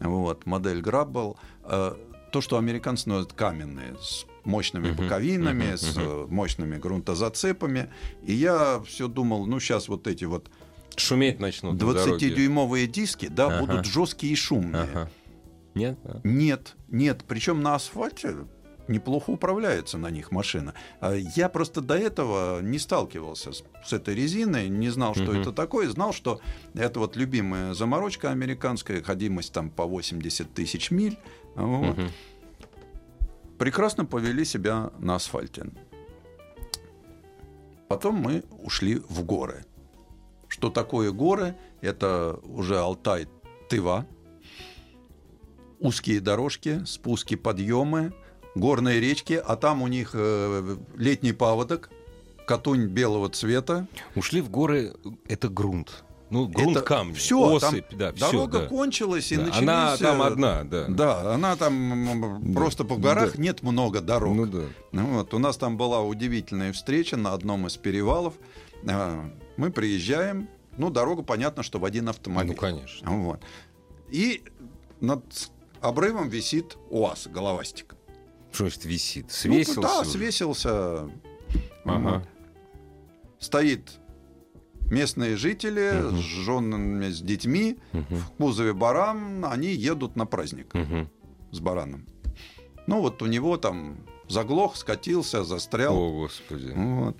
вот, 0.00 0.46
модель 0.46 0.80
Grabble. 0.80 1.36
Э, 1.64 1.94
То, 2.32 2.40
что 2.40 2.58
американцы 2.58 3.08
называют 3.08 3.32
каменные, 3.32 3.94
с 4.00 4.26
мощными 4.44 4.88
Мгм, 4.90 4.96
боковинами, 4.96 5.68
мгм, 5.68 5.76
с 5.78 5.96
мощными 6.28 6.76
грунтозацепами. 6.76 7.88
И 8.24 8.32
я 8.34 8.80
все 8.86 9.08
думал, 9.08 9.46
ну, 9.46 9.58
сейчас 9.60 9.88
вот 9.88 10.06
эти 10.06 10.24
вот 10.24 10.50
Шуметь 10.96 11.40
начнут 11.40 11.74
на 11.80 11.92
дороге. 11.94 12.28
20-дюймовые 12.28 12.86
диски, 12.86 13.28
да, 13.28 13.46
Ага. 13.48 13.60
будут 13.60 13.84
жесткие 13.86 14.32
и 14.32 14.36
шумные. 14.36 14.82
Ага. 14.82 15.10
Нет? 15.74 15.98
Нет, 16.24 16.74
нет. 16.88 17.24
Причем 17.28 17.62
на 17.62 17.74
асфальте 17.74 18.34
неплохо 18.88 19.30
управляется 19.30 19.98
на 19.98 20.10
них 20.10 20.30
машина. 20.30 20.74
А 21.00 21.12
Я 21.14 21.48
просто 21.48 21.80
до 21.80 21.96
этого 21.96 22.60
не 22.60 22.78
сталкивался 22.78 23.52
с, 23.52 23.64
с 23.84 23.92
этой 23.92 24.14
резиной, 24.14 24.68
не 24.68 24.88
знал, 24.90 25.14
что 25.14 25.32
Мгм. 25.32 25.40
это 25.40 25.52
такое, 25.52 25.88
знал, 25.88 26.12
что 26.12 26.40
это 26.74 27.00
вот 27.00 27.16
любимая 27.16 27.74
заморочка 27.74 28.30
американская, 28.30 29.02
ходимость 29.02 29.52
там 29.52 29.70
по 29.70 29.84
80 29.86 30.52
тысяч 30.54 30.90
миль. 30.90 31.18
Вот. 31.54 31.96
Мгм. 31.96 32.10
Прекрасно 33.58 34.04
повели 34.04 34.44
себя 34.44 34.90
на 34.98 35.14
асфальте. 35.16 35.66
Потом 37.88 38.16
мы 38.16 38.42
ушли 38.50 38.96
в 39.08 39.22
горы. 39.24 39.64
что 40.48 40.70
такое 40.70 41.10
горы. 41.10 41.56
Это 41.80 42.38
уже 42.44 42.78
Алтай, 42.78 43.26
Тыва, 43.68 44.06
узкие 45.80 46.20
дорожки, 46.20 46.84
спуски, 46.84 47.34
подъемы, 47.34 48.12
горные 48.56 49.00
речки, 49.00 49.40
а 49.44 49.56
там 49.56 49.82
у 49.82 49.86
них 49.86 50.10
э, 50.14 50.76
летний 50.96 51.32
паводок, 51.32 51.90
катунь 52.46 52.86
белого 52.86 53.28
цвета. 53.28 53.86
Ушли 54.14 54.40
в 54.40 54.50
горы, 54.50 54.94
это 55.28 55.48
грунт. 55.48 56.02
Ну, 56.28 56.48
грунт 56.48 56.78
Это 56.78 56.84
камни, 56.84 57.12
всё, 57.12 57.54
осыпь, 57.54 57.88
там 57.90 57.98
да, 57.98 58.12
всё, 58.12 58.32
Дорога 58.32 58.60
да. 58.60 58.66
кончилась, 58.66 59.30
и 59.30 59.36
Да, 59.36 59.42
начались... 59.44 59.62
Она 59.62 59.96
там 59.96 60.22
э, 60.22 60.26
одна, 60.26 60.64
да. 60.64 60.86
Да, 60.88 61.34
она 61.34 61.54
там 61.54 62.08
м, 62.24 62.52
просто 62.52 62.84
по 62.84 62.96
горах 62.96 63.38
нет 63.38 63.62
много 63.62 64.00
дорог. 64.00 64.34
Ну 64.34 64.46
да. 64.46 64.64
Ну 64.90 65.06
вот, 65.18 65.34
у 65.34 65.38
нас 65.38 65.56
там 65.56 65.76
была 65.76 66.02
удивительная 66.02 66.72
встреча 66.72 67.16
на 67.16 67.32
одном 67.32 67.68
из 67.68 67.76
перевалов. 67.76 68.34
А, 68.88 69.30
Мы 69.56 69.70
приезжаем, 69.70 70.48
ну, 70.76 70.90
дорога, 70.90 71.22
понятно, 71.22 71.62
что 71.62 71.78
в 71.78 71.84
один 71.84 72.08
автомобиль. 72.08 72.54
Ну, 72.54 72.60
конечно. 72.60 73.10
Вот. 73.10 73.40
И 74.10 74.42
над 75.00 75.22
обрывом 75.80 76.28
висит 76.28 76.76
УАЗ, 76.90 77.28
головастик. 77.28 77.95
Что 78.56 78.64
значит 78.64 78.84
висит? 78.86 79.26
Ну, 79.26 79.30
Свесился? 79.30 79.80
да, 79.82 80.00
уже? 80.00 80.10
свесился. 80.10 81.10
Ага. 81.84 82.26
Стоит 83.38 83.98
местные 84.90 85.36
жители 85.36 85.92
Мгм. 85.92 86.16
с 86.16 86.20
женами, 86.20 87.10
с 87.10 87.20
детьми, 87.20 87.76
Мгм. 87.92 88.16
в 88.16 88.30
кузове 88.38 88.72
баран, 88.72 89.44
они 89.44 89.68
едут 89.68 90.16
на 90.16 90.24
праздник 90.24 90.72
Мгм. 90.74 91.10
с 91.52 91.60
бараном. 91.60 92.06
Ну 92.86 93.00
вот 93.02 93.20
у 93.20 93.26
него 93.26 93.58
там 93.58 93.98
заглох, 94.28 94.76
скатился, 94.76 95.44
застрял. 95.44 95.94
О, 95.94 96.12
Господи. 96.12 96.72
Вот. 96.74 97.16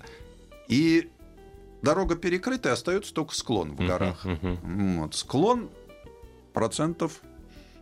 И 0.67 1.09
дорога 1.83 2.15
перекрыта, 2.15 2.69
и 2.69 2.71
остается 2.71 3.13
только 3.13 3.35
склон 3.35 3.75
в 3.75 3.85
горах. 3.85 4.25
мгм, 4.25 5.01
Вот. 5.01 5.13
Склон 5.13 5.69
процентов 6.53 7.21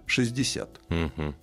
60. 0.08 0.82
мгм. 0.90 1.36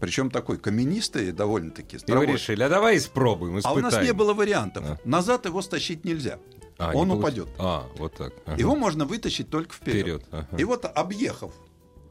Причем 0.00 0.30
такой 0.30 0.56
каменистый 0.58 1.30
довольно-таки. 1.32 1.98
И 2.06 2.12
вы 2.12 2.26
решили, 2.26 2.62
а 2.62 2.68
давай 2.68 2.96
испробуем, 2.96 3.56
А 3.56 3.58
испытаем. 3.60 3.78
у 3.78 3.90
нас 3.90 4.02
не 4.02 4.12
было 4.12 4.32
вариантов. 4.34 4.84
А. 4.86 4.98
Назад 5.04 5.44
его 5.46 5.60
стащить 5.62 6.04
нельзя. 6.04 6.38
А, 6.78 6.92
он 6.94 7.10
упадет. 7.10 7.48
А, 7.58 7.86
вот 7.98 8.14
так. 8.14 8.32
Ага. 8.46 8.58
Его 8.58 8.74
можно 8.74 9.04
вытащить 9.04 9.50
только 9.50 9.74
вперед. 9.74 10.22
Вперед. 10.22 10.24
ага. 10.30 10.56
И 10.56 10.64
вот 10.64 10.86
объехав 10.86 11.52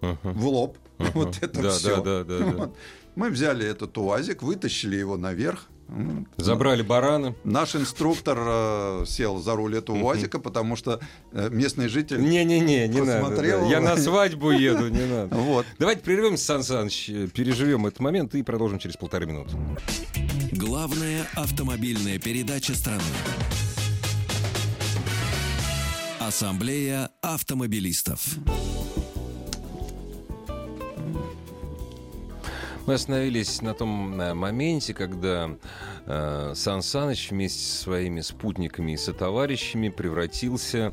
Ага. 0.01 0.17
в 0.23 0.45
лоб, 0.47 0.77
Ага. 0.99 1.11
вот 1.15 1.37
это 1.41 1.61
Да, 1.63 1.71
все. 1.71 2.01
да, 2.03 2.23
да, 2.23 2.39
да, 2.39 2.51
да. 2.51 2.71
Мы 3.15 3.29
взяли 3.31 3.65
этот 3.65 3.97
УАЗик, 3.97 4.43
вытащили 4.43 4.95
его 4.95 5.17
наверх. 5.17 5.65
Забрали 6.37 6.81
барана. 6.81 7.35
Наш 7.43 7.75
инструктор 7.75 8.37
э, 8.39 9.03
сел 9.07 9.39
за 9.39 9.55
руль 9.55 9.77
этого 9.77 9.97
УАЗика, 9.97 10.39
потому 10.39 10.75
что 10.75 10.99
э, 11.31 11.49
местные 11.51 11.89
жители... 11.89 12.21
Не-не-не, 12.21 12.87
не 12.87 13.01
надо. 13.01 13.35
Да. 13.35 13.65
Я 13.65 13.81
на 13.81 13.97
свадьбу 13.97 14.51
еду, 14.51 14.89
не 14.89 15.05
надо. 15.05 15.35
Вот. 15.49 15.65
Давайте 15.79 16.01
прервемся, 16.01 16.45
Сан 16.45 16.63
Саныч, 16.63 17.09
э, 17.09 17.27
переживем 17.27 17.87
этот 17.87 17.99
момент 17.99 18.35
и 18.35 18.43
продолжим 18.43 18.79
через 18.79 18.97
полторы 18.97 19.25
минуты. 19.25 19.55
Главная 20.51 21.27
автомобильная 21.35 22.19
передача 22.19 22.75
страны. 22.75 23.01
Ассамблея 26.19 27.09
автомобилистов. 27.21 28.37
Мы 32.89 32.95
остановились 32.95 33.61
на 33.61 33.75
том 33.75 34.19
э, 34.19 34.33
моменте, 34.33 34.95
когда 34.95 35.51
э, 36.07 36.53
Сан 36.55 36.81
Саныч 36.81 37.29
вместе 37.29 37.59
со 37.59 37.83
своими 37.83 38.21
спутниками 38.21 38.93
и 38.93 38.97
сотоварищами 38.97 39.89
превратился 39.89 40.91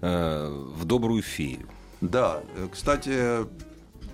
э, 0.00 0.48
в 0.76 0.84
добрую 0.84 1.22
фею. 1.22 1.68
Да, 2.00 2.40
э, 2.54 2.68
кстати, 2.70 3.48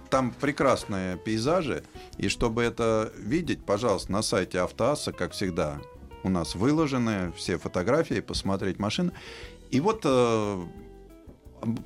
там 0.08 0.30
прекрасные 0.30 1.18
пейзажи, 1.18 1.84
и 2.16 2.28
чтобы 2.28 2.62
это 2.62 3.12
видеть, 3.18 3.66
пожалуйста, 3.66 4.10
на 4.12 4.22
сайте 4.22 4.60
Автоасса, 4.60 5.12
как 5.12 5.32
всегда, 5.32 5.78
у 6.22 6.30
нас 6.30 6.54
выложены 6.54 7.32
все 7.36 7.58
фотографии, 7.58 8.20
посмотреть 8.20 8.78
машины. 8.78 9.12
И 9.70 9.80
вот 9.80 10.04
э, 10.06 10.64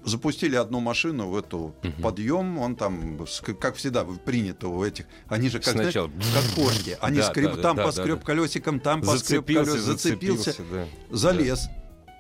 запустили 0.04 0.56
одну 0.56 0.80
машину 0.80 1.28
в 1.28 1.36
эту 1.36 1.74
Мгм. 1.82 2.02
подъем, 2.02 2.58
он 2.58 2.76
там, 2.76 3.26
как 3.60 3.76
всегда, 3.76 4.04
принято 4.04 4.68
у 4.68 4.84
этих, 4.84 5.06
они 5.28 5.48
же 5.48 5.58
как, 5.60 5.74
знаешь, 5.74 5.92
Сначала 5.92 6.08
как 6.08 6.44
кошки, 6.54 6.96
они 7.00 7.18
Да, 7.18 7.30
скреб, 7.30 7.50
да, 7.50 7.56
да, 7.56 7.62
там 7.62 7.76
да, 7.76 7.84
поскреб 7.84 8.06
да, 8.08 8.20
да. 8.20 8.26
колесиком, 8.26 8.80
там 8.80 9.00
поскреб 9.00 9.46
Зацепился, 9.46 9.70
колес, 9.70 9.84
зацепился, 9.84 10.50
зацепился, 10.52 10.88
да. 11.10 11.16
залез. 11.16 11.68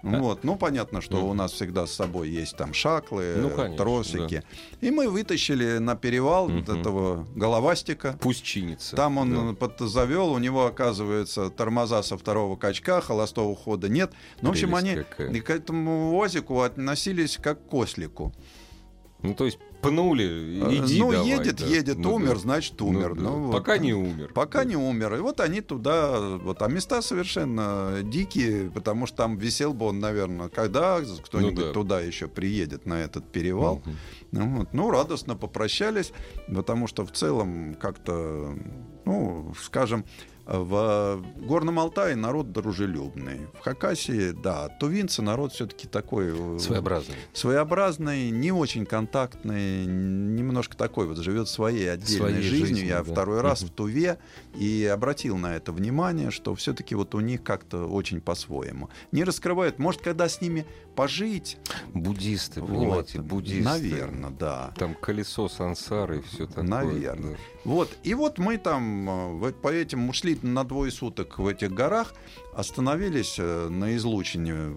Вот. 0.04 0.44
Ну, 0.44 0.56
понятно, 0.56 1.00
что 1.00 1.26
у 1.26 1.32
нас 1.32 1.52
всегда 1.52 1.86
с 1.86 1.92
собой 1.92 2.28
есть 2.28 2.56
там 2.56 2.74
шаклы, 2.74 3.36
Ну, 3.38 3.48
конечно, 3.50 3.76
тросики. 3.78 4.42
И 4.82 4.90
мы 4.90 5.08
вытащили 5.08 5.78
на 5.78 5.96
перевал 5.96 6.48
вот 6.48 6.68
Мгм. 6.68 6.80
этого 6.80 7.26
головастика. 7.34 8.18
Пусть 8.20 8.44
чинится. 8.44 8.96
Там 8.96 9.16
он 9.16 9.34
Да. 9.34 9.52
э, 9.52 9.54
под- 9.54 9.80
завел, 9.88 10.30
у 10.32 10.38
него, 10.38 10.66
оказывается, 10.66 11.48
тормоза 11.48 12.02
со 12.02 12.18
второго 12.18 12.56
качка, 12.56 13.00
холостого 13.00 13.56
хода 13.56 13.88
нет. 13.88 14.12
Ну, 14.42 14.48
в 14.48 14.52
общем, 14.52 14.72
Прелесть 14.72 14.86
они 14.94 15.04
какая. 15.04 15.40
к 15.40 15.50
этому 15.50 16.14
озику 16.20 16.60
относились 16.60 17.38
как 17.42 17.66
к 17.66 17.72
ослику. 17.74 18.34
Ну, 19.22 19.32
то 19.34 19.46
есть 19.46 19.58
пнули, 19.84 20.24
Э, 20.62 20.74
иди 20.84 20.98
ну, 21.00 21.12
давай, 21.12 21.28
едет, 21.28 21.56
да. 21.56 21.66
едет, 21.66 21.98
Ну, 21.98 22.14
умер, 22.14 22.34
да. 22.34 22.38
значит, 22.40 22.74
Ну, 22.80 22.86
умер. 22.88 23.14
да. 23.14 23.22
Ну, 23.22 23.44
вот. 23.44 23.52
Пока 23.52 23.78
не 23.78 23.92
умер. 23.94 24.30
Пока 24.34 24.58
Да. 24.60 24.64
не 24.70 24.76
умер. 24.76 25.14
И 25.14 25.18
вот 25.20 25.40
они 25.40 25.60
туда, 25.60 26.18
вот, 26.38 26.62
а 26.62 26.68
места 26.68 27.02
совершенно 27.02 28.00
дикие, 28.02 28.70
потому 28.70 29.06
что 29.06 29.16
там 29.18 29.36
висел 29.36 29.74
бы 29.74 29.86
он, 29.86 30.00
наверное, 30.00 30.48
когда 30.48 31.00
кто-нибудь 31.24 31.54
Ну 31.58 31.66
да. 31.66 31.72
туда 31.72 32.00
еще 32.00 32.26
приедет 32.28 32.86
на 32.86 33.02
этот 33.02 33.30
перевал. 33.30 33.82
Ну, 34.32 34.58
вот. 34.58 34.68
ну, 34.72 34.90
радостно 34.90 35.36
попрощались, 35.36 36.12
потому 36.52 36.86
что 36.88 37.04
в 37.06 37.12
целом 37.12 37.76
как-то, 37.80 38.54
ну, 39.04 39.54
скажем, 39.62 40.04
в 40.46 41.24
Горном 41.38 41.78
Алтае 41.78 42.16
народ 42.16 42.52
дружелюбный. 42.52 43.46
В 43.58 43.64
Хакасии, 43.64 44.32
да, 44.32 44.68
тувинцы 44.78 45.22
народ 45.22 45.54
все-таки 45.54 45.88
такой... 45.88 46.34
э, 46.36 46.58
Своеобразный. 46.58 47.14
своеобразный, 47.32 48.30
не 48.30 48.52
очень 48.52 48.84
контактный, 48.84 49.73
немножко 49.84 50.76
такой 50.76 51.06
вот 51.06 51.18
живет 51.18 51.48
своей 51.48 51.90
отдельной 51.90 52.30
Своей 52.30 52.42
жизнью. 52.42 52.66
жизнью, 52.66 52.86
Я 52.86 53.02
да. 53.02 53.12
второй 53.12 53.40
раз 53.40 53.62
Мгм. 53.62 53.68
в 53.70 53.72
Туве 53.74 54.18
и 54.54 54.84
обратил 54.92 55.36
на 55.36 55.56
это 55.56 55.72
внимание, 55.72 56.30
что 56.30 56.54
все-таки 56.54 56.94
вот 56.94 57.14
у 57.14 57.20
них 57.20 57.42
как-то 57.42 57.86
очень 57.86 58.20
по-своему. 58.20 58.88
Не 59.12 59.24
раскрывают, 59.24 59.78
может, 59.78 60.00
когда 60.02 60.28
с 60.28 60.40
ними 60.40 60.64
пожить. 60.94 61.58
Буддисты, 61.92 62.60
вот, 62.60 62.70
понимаете, 62.70 63.20
буддисты. 63.20 63.64
Наверное, 63.64 64.30
да. 64.30 64.72
Там 64.78 64.94
колесо 64.94 65.48
сансары 65.48 66.18
и 66.18 66.22
все 66.22 66.46
такое. 66.46 66.64
Наверно. 66.64 67.30
да. 67.32 67.36
Вот. 67.64 67.96
И 68.02 68.14
вот 68.14 68.38
мы 68.38 68.58
там 68.58 69.42
э, 69.44 69.52
по 69.52 69.68
этим 69.72 70.08
ушли 70.08 70.38
на 70.42 70.64
двое 70.64 70.92
суток 70.92 71.38
в 71.38 71.46
этих 71.46 71.72
горах, 71.72 72.14
остановились 72.54 73.36
э, 73.38 73.68
на 73.68 73.96
излучине 73.96 74.76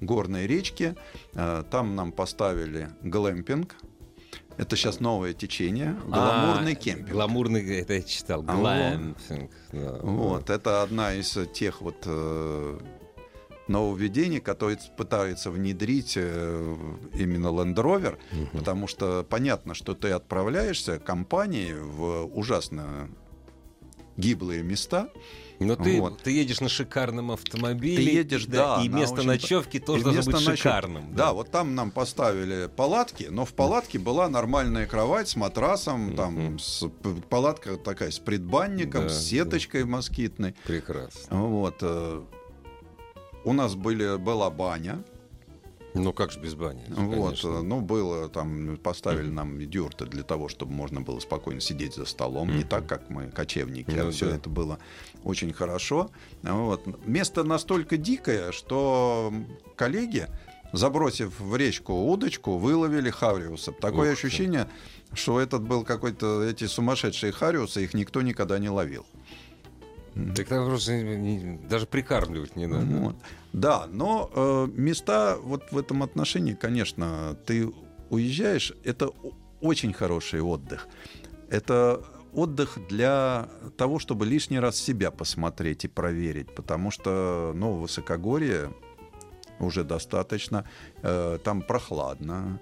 горной 0.00 0.46
речки. 0.46 0.94
Э, 1.34 1.64
Там 1.70 1.96
нам 1.96 2.12
поставили 2.12 2.90
глэмпинг. 3.02 3.74
Это 4.58 4.74
сейчас 4.76 5.00
новое 5.00 5.32
течение. 5.34 5.96
Гламурный 6.06 6.72
А, 6.72 6.74
кемпинг. 6.74 7.08
Гламурный, 7.10 7.78
это 7.80 7.94
я 7.94 8.02
читал. 8.02 8.44
А, 8.46 8.56
Глэмпинг. 8.56 9.50
да. 9.72 9.98
Вот, 10.02 10.50
это 10.50 10.82
одна 10.82 11.14
из 11.14 11.38
тех 11.54 11.80
вот 11.80 12.02
э, 12.06 12.78
нововведений, 13.68 14.40
которые 14.40 14.78
пытаются 14.96 15.50
внедрить 15.52 16.14
э, 16.16 16.76
именно 17.14 17.46
Land 17.48 17.76
Rover, 17.76 18.18
Мгм. 18.32 18.48
потому 18.58 18.88
что 18.88 19.24
понятно, 19.28 19.74
что 19.74 19.94
ты 19.94 20.10
отправляешься 20.10 20.98
компанией 20.98 21.74
в 21.74 22.24
ужасно 22.36 23.08
гиблые 24.16 24.62
места. 24.64 25.08
Но 25.60 25.74
ты, 25.74 26.00
Вот. 26.00 26.22
ты 26.22 26.30
едешь 26.30 26.60
на 26.60 26.68
шикарном 26.68 27.32
автомобиле. 27.32 27.96
Ты 27.96 28.02
едешь, 28.18 28.46
да, 28.46 28.80
И 28.82 28.88
место 28.88 29.16
очень- 29.16 29.26
ночевки 29.26 29.80
тоже 29.80 30.00
И 30.00 30.04
должно 30.04 30.22
быть 30.22 30.34
ночевки- 30.34 30.56
шикарным. 30.56 31.14
Да. 31.14 31.32
вот 31.32 31.50
там 31.50 31.74
нам 31.74 31.90
поставили 31.90 32.68
палатки, 32.74 33.26
но 33.30 33.44
в 33.44 33.52
палатке 33.54 33.98
была 33.98 34.28
нормальная 34.28 34.86
кровать 34.86 35.28
с 35.28 35.34
матрасом, 35.36 36.08
Мгм. 36.08 36.16
там 36.16 36.58
с, 36.60 36.84
палатка 37.28 37.76
такая 37.76 38.10
с 38.12 38.18
предбанником, 38.20 39.04
Да, 39.04 39.08
с 39.08 39.26
сеточкой 39.26 39.84
москитной. 39.84 40.54
Прекрасно. 40.64 41.36
Вот. 41.44 41.78
э, 41.80 42.22
У 43.44 43.52
нас 43.52 43.74
были, 43.76 44.16
была 44.18 44.50
баня. 44.50 45.02
Ну 45.98 46.12
как 46.12 46.32
же 46.32 46.40
без 46.40 46.54
бани? 46.54 46.84
Вот, 46.88 47.26
конечно. 47.26 47.62
ну, 47.62 47.80
было 47.80 48.28
там, 48.28 48.76
поставили 48.76 49.30
нам 49.30 49.58
дюрты 49.68 50.06
для 50.06 50.22
того, 50.22 50.48
чтобы 50.48 50.72
можно 50.72 51.00
было 51.00 51.18
спокойно 51.20 51.60
сидеть 51.60 51.94
за 51.94 52.04
столом, 52.04 52.56
не 52.56 52.64
так, 52.64 52.86
как 52.86 53.10
мы, 53.10 53.28
кочевники, 53.28 53.90
Ну 53.90 54.08
а 54.08 54.10
все 54.10 54.30
это 54.30 54.48
было 54.48 54.78
очень 55.24 55.52
хорошо. 55.52 56.10
Вот. 56.42 56.86
Место 57.06 57.44
настолько 57.44 57.96
дикое, 57.96 58.52
что 58.52 59.32
коллеги, 59.76 60.28
забросив 60.72 61.38
в 61.40 61.56
речку 61.56 61.92
удочку, 61.92 62.58
выловили 62.58 63.10
хариуса. 63.10 63.72
Такое 63.72 64.12
Ух 64.12 64.18
ощущение, 64.18 64.68
что 65.12 65.40
этот 65.40 65.62
был 65.62 65.84
какой-то, 65.84 66.42
эти 66.42 66.64
сумасшедшие 66.64 67.32
хариусы, 67.32 67.84
их 67.84 67.94
никто 67.94 68.22
никогда 68.22 68.58
не 68.58 68.68
ловил. 68.68 69.06
Так 70.36 70.48
там 70.48 70.66
просто 70.66 70.92
даже 71.68 71.86
прикармливать 71.86 72.56
не 72.56 72.66
надо. 72.66 72.86
Вот. 72.86 73.16
Да, 73.52 73.86
но 73.90 74.30
э, 74.34 74.68
места 74.74 75.36
вот 75.36 75.70
в 75.70 75.78
этом 75.78 76.02
отношении, 76.02 76.54
конечно, 76.54 77.36
ты 77.46 77.72
уезжаешь, 78.10 78.72
это 78.84 79.10
очень 79.60 79.92
хороший 79.92 80.40
отдых. 80.40 80.88
Это 81.50 82.04
отдых 82.32 82.78
для 82.88 83.48
того, 83.76 83.98
чтобы 83.98 84.26
лишний 84.26 84.58
раз 84.58 84.76
себя 84.76 85.10
посмотреть 85.10 85.84
и 85.84 85.88
проверить, 85.88 86.54
потому 86.54 86.90
что, 86.90 87.52
ну, 87.54 87.74
высокогорье 87.74 88.72
уже 89.60 89.84
достаточно, 89.84 90.64
э, 91.02 91.38
там 91.42 91.62
прохладно, 91.62 92.60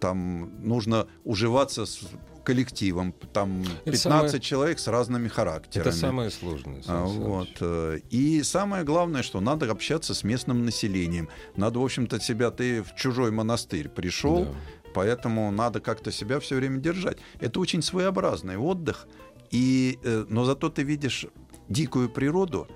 там 0.00 0.50
нужно 0.62 1.06
уживаться 1.24 1.86
с 1.86 2.00
коллективом, 2.48 3.12
там 3.32 3.62
Это 3.62 3.92
15 3.92 4.00
самое- 4.00 4.40
человек 4.40 4.78
с 4.78 4.88
разными 4.88 5.28
характерами. 5.28 5.88
Это 5.88 5.96
самое 5.96 6.30
сложное. 6.30 6.82
А, 6.86 7.04
Вот. 7.04 7.48
Э, 7.60 7.98
И 8.10 8.42
самое 8.42 8.84
главное, 8.84 9.22
что 9.22 9.40
надо 9.40 9.70
общаться 9.70 10.14
с 10.14 10.24
местным 10.24 10.64
населением. 10.64 11.28
Надо, 11.56 11.78
в 11.78 11.82
общем-то, 11.84 12.20
себя, 12.20 12.50
ты 12.50 12.82
в 12.82 12.94
чужой 12.96 13.30
монастырь 13.30 13.88
пришел, 13.88 14.44
Да. 14.44 14.50
поэтому 14.94 15.50
надо 15.50 15.80
как-то 15.80 16.10
себя 16.12 16.38
все 16.40 16.54
время 16.56 16.78
держать. 16.80 17.18
Это 17.40 17.60
очень 17.60 17.82
своеобразный 17.82 18.56
отдых, 18.56 19.06
и, 19.52 19.98
э, 20.04 20.24
но 20.30 20.44
зато 20.44 20.68
ты 20.70 20.84
видишь 20.84 21.26
дикую 21.68 22.08
природу, 22.08 22.66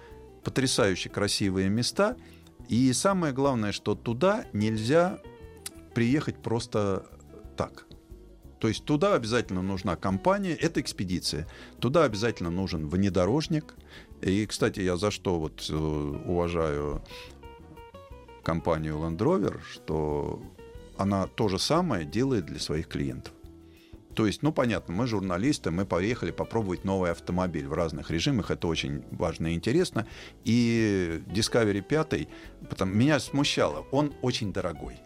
потрясающе 0.45 1.09
красивые 1.09 1.69
места, 1.71 2.17
и 2.69 2.93
самое 2.93 3.33
главное, 3.33 3.73
что 3.73 3.95
туда 3.95 4.45
нельзя 4.52 5.19
приехать 5.95 6.37
просто 6.43 7.05
так. 7.57 7.87
То 8.62 8.69
есть 8.69 8.85
туда 8.85 9.16
обязательно 9.16 9.61
нужна 9.61 9.97
компания, 9.97 10.54
это 10.54 10.81
экспедиция. 10.81 11.49
Туда 11.81 12.04
обязательно 12.04 12.49
нужен 12.49 12.88
внедорожник. 12.88 13.75
И, 14.21 14.47
кстати, 14.47 14.78
я 14.78 14.97
за 14.97 15.11
что 15.11 15.40
вот 15.40 15.66
э, 15.69 15.75
уважаю 15.75 17.02
компанию 18.45 18.99
Land 18.99 19.16
Rover, 19.16 19.61
что 19.69 20.40
она 20.97 21.26
то 21.26 21.49
же 21.49 21.59
самое 21.59 22.04
делает 22.04 22.47
для 22.47 22.61
своих 22.61 22.87
клиентов. 22.87 23.33
То 24.14 24.28
есть, 24.28 24.45
ну, 24.45 24.52
понятно, 24.52 24.95
мы 24.95 25.09
журналисты, 25.09 25.73
мы 25.73 25.85
поехали 25.85 26.31
попробовать 26.31 26.85
новый 26.85 27.11
автомобиль 27.11 27.66
в 27.66 27.73
разных 27.73 28.12
режимах, 28.12 28.52
это 28.52 28.69
очень 28.69 29.02
важно 29.11 29.49
и 29.49 29.54
интересно. 29.54 30.07
И 30.45 31.21
Discovery 31.26 31.83
5, 31.83 32.28
потому, 32.71 32.95
меня 32.95 33.19
смущало, 33.19 33.85
он 33.90 34.12
очень 34.23 34.52
дорогой. 34.52 35.00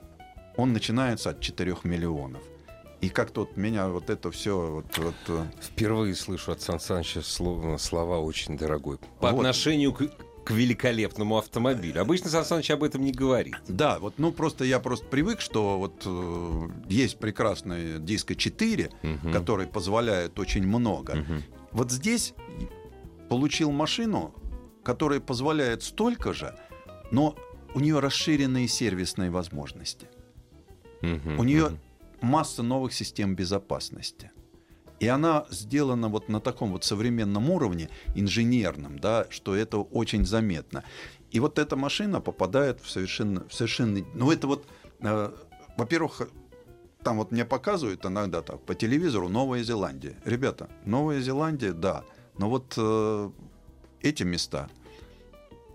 Он 0.58 0.74
начинается 0.74 1.30
от 1.30 1.40
4 1.40 1.74
миллионов. 1.84 2.42
И 3.00 3.08
как-то 3.10 3.40
вот 3.40 3.56
меня 3.56 3.88
вот 3.88 4.08
это 4.10 4.30
все 4.30 4.58
вот, 4.58 4.98
вот, 4.98 5.14
э, 5.28 5.44
Впервые 5.60 6.14
слышу 6.14 6.52
от 6.52 6.60
Сан 6.62 6.80
Саныча 6.80 7.20
слово- 7.22 7.76
слова 7.76 8.18
«очень 8.18 8.56
дорогой». 8.56 8.98
По 9.20 9.28
Вот. 9.30 9.36
отношению 9.40 9.92
к, 9.92 10.08
к 10.44 10.50
великолепному 10.50 11.36
автомобилю. 11.36 12.00
Обычно 12.00 12.30
Сан 12.30 12.44
Саныч 12.44 12.70
об 12.70 12.82
этом 12.82 13.02
не 13.02 13.12
говорит. 13.12 13.54
Да, 13.68 13.98
вот, 13.98 14.14
ну 14.18 14.32
просто 14.32 14.64
я 14.64 14.80
просто 14.80 15.04
привык, 15.06 15.40
что 15.40 15.78
вот 15.78 16.02
э, 16.06 16.68
есть 16.88 17.18
прекрасный 17.18 17.98
диско 17.98 18.34
4, 18.34 18.90
Мгм. 19.02 19.32
который 19.32 19.66
позволяет 19.66 20.38
очень 20.38 20.66
много. 20.66 21.16
Мгм. 21.16 21.42
Вот 21.72 21.90
здесь 21.92 22.32
получил 23.28 23.72
машину, 23.72 24.32
которая 24.82 25.20
позволяет 25.20 25.82
столько 25.82 26.32
же, 26.32 26.54
но 27.10 27.36
у 27.74 27.80
нее 27.80 27.98
расширенные 27.98 28.68
сервисные 28.68 29.30
возможности. 29.30 30.08
Мгм. 31.02 31.38
У 31.38 31.44
нее 31.44 31.66
Мгм. 31.66 31.78
Масса 32.20 32.62
новых 32.62 32.92
систем 32.92 33.34
безопасности. 33.34 34.30
И 34.98 35.08
она 35.08 35.46
сделана 35.50 36.08
вот 36.08 36.28
на 36.28 36.40
таком 36.40 36.72
вот 36.72 36.84
современном 36.84 37.50
уровне, 37.50 37.90
инженерном, 38.14 38.98
да, 38.98 39.26
что 39.30 39.54
это 39.54 39.78
очень 39.78 40.24
заметно. 40.24 40.84
И 41.30 41.40
вот 41.40 41.58
эта 41.58 41.76
машина 41.76 42.20
попадает 42.20 42.80
в 42.80 42.90
совершенно... 42.90 43.46
В 43.48 43.52
совершенно 43.52 44.02
ну, 44.14 44.30
это 44.30 44.46
вот, 44.46 44.66
э, 45.00 45.32
во-первых, 45.76 46.30
там 47.02 47.18
вот 47.18 47.30
мне 47.30 47.44
показывают 47.44 48.06
иногда 48.06 48.40
так 48.40 48.62
по 48.62 48.74
телевизору 48.74 49.28
Новая 49.28 49.62
Зеландия. 49.62 50.16
Ребята, 50.24 50.70
Новая 50.86 51.20
Зеландия, 51.20 51.72
да, 51.72 52.04
но 52.38 52.48
вот 52.48 52.74
э, 52.78 53.30
эти 54.00 54.22
места 54.22 54.70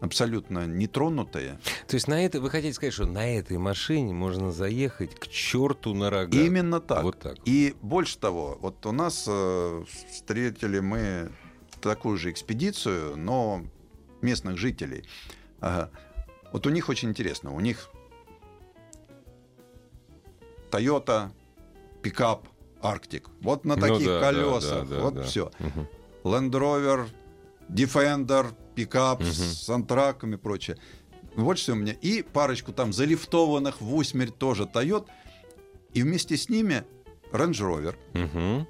абсолютно 0.02 0.66
нетронутые. 0.68 1.60
То 1.88 1.96
есть 1.96 2.08
на 2.08 2.26
это 2.26 2.42
вы 2.42 2.50
хотите 2.50 2.74
сказать, 2.74 2.94
что 2.94 3.06
на 3.06 3.38
этой 3.38 3.58
машине 3.58 4.14
можно 4.14 4.52
заехать 4.52 5.16
к 5.16 5.28
черту 5.28 5.94
на 5.94 6.10
рога? 6.10 6.38
Именно 6.38 6.82
так. 6.82 7.04
Вот 7.04 7.20
так. 7.20 7.38
И 7.46 7.76
больше 7.82 8.18
того, 8.18 8.58
вот 8.60 8.86
у 8.86 8.92
нас 8.92 9.26
э, 9.28 9.84
встретили 10.12 10.80
мы 10.80 11.32
такую 11.80 12.18
же 12.18 12.32
экспедицию, 12.32 13.16
но 13.16 13.64
местных 14.22 14.58
жителей. 14.58 15.06
Ага. 15.60 15.92
Вот 16.52 16.68
у 16.68 16.70
них 16.70 16.90
очень 16.90 17.10
интересно. 17.10 17.54
У 17.54 17.60
них 17.60 17.90
Toyota 20.72 21.30
пикап 22.02 22.48
Arctic. 22.82 23.28
Вот 23.42 23.66
на 23.66 23.76
Ну 23.76 23.82
таких 23.82 24.08
да, 24.08 24.20
да, 24.20 24.32
колесах. 24.32 24.90
да, 24.90 24.96
да, 24.96 25.02
вот 25.02 25.14
да. 25.16 25.24
все. 25.24 25.52
Мгм. 25.60 25.88
Land 26.24 26.52
Rover, 26.52 27.08
Defender, 27.70 28.52
пикап 28.76 29.22
Мгм. 29.22 29.32
с 29.32 29.70
антраками 29.70 30.36
и 30.36 30.38
прочее. 30.38 30.78
Вот 31.36 31.58
что 31.58 31.74
у 31.74 31.76
меня. 31.76 31.94
И 32.02 32.22
парочку 32.24 32.74
там 32.74 32.92
залифтованных 32.94 33.80
в 33.82 33.96
усмерть 33.96 34.38
тоже 34.38 34.64
Toyota. 34.64 35.08
И 35.94 36.04
вместе 36.04 36.36
с 36.38 36.50
ними 36.50 36.84
Range 37.32 37.52
Rover. 37.52 37.96
Мгм. 38.14 38.68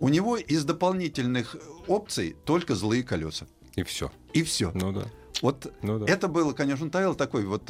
У 0.00 0.08
него 0.08 0.36
из 0.36 0.64
дополнительных 0.64 1.56
опций 1.88 2.36
только 2.44 2.74
злые 2.74 3.02
колеса. 3.02 3.46
И 3.74 3.82
все. 3.82 4.10
И 4.32 4.42
все. 4.44 4.70
Ну 4.74 4.92
да. 4.92 5.06
Вот 5.42 5.72
Ну 5.82 5.98
да. 5.98 6.06
это 6.12 6.28
было, 6.28 6.52
конечно, 6.52 6.84
он 6.86 6.90
Toyota 6.90 7.14
такой 7.16 7.44
вот 7.46 7.68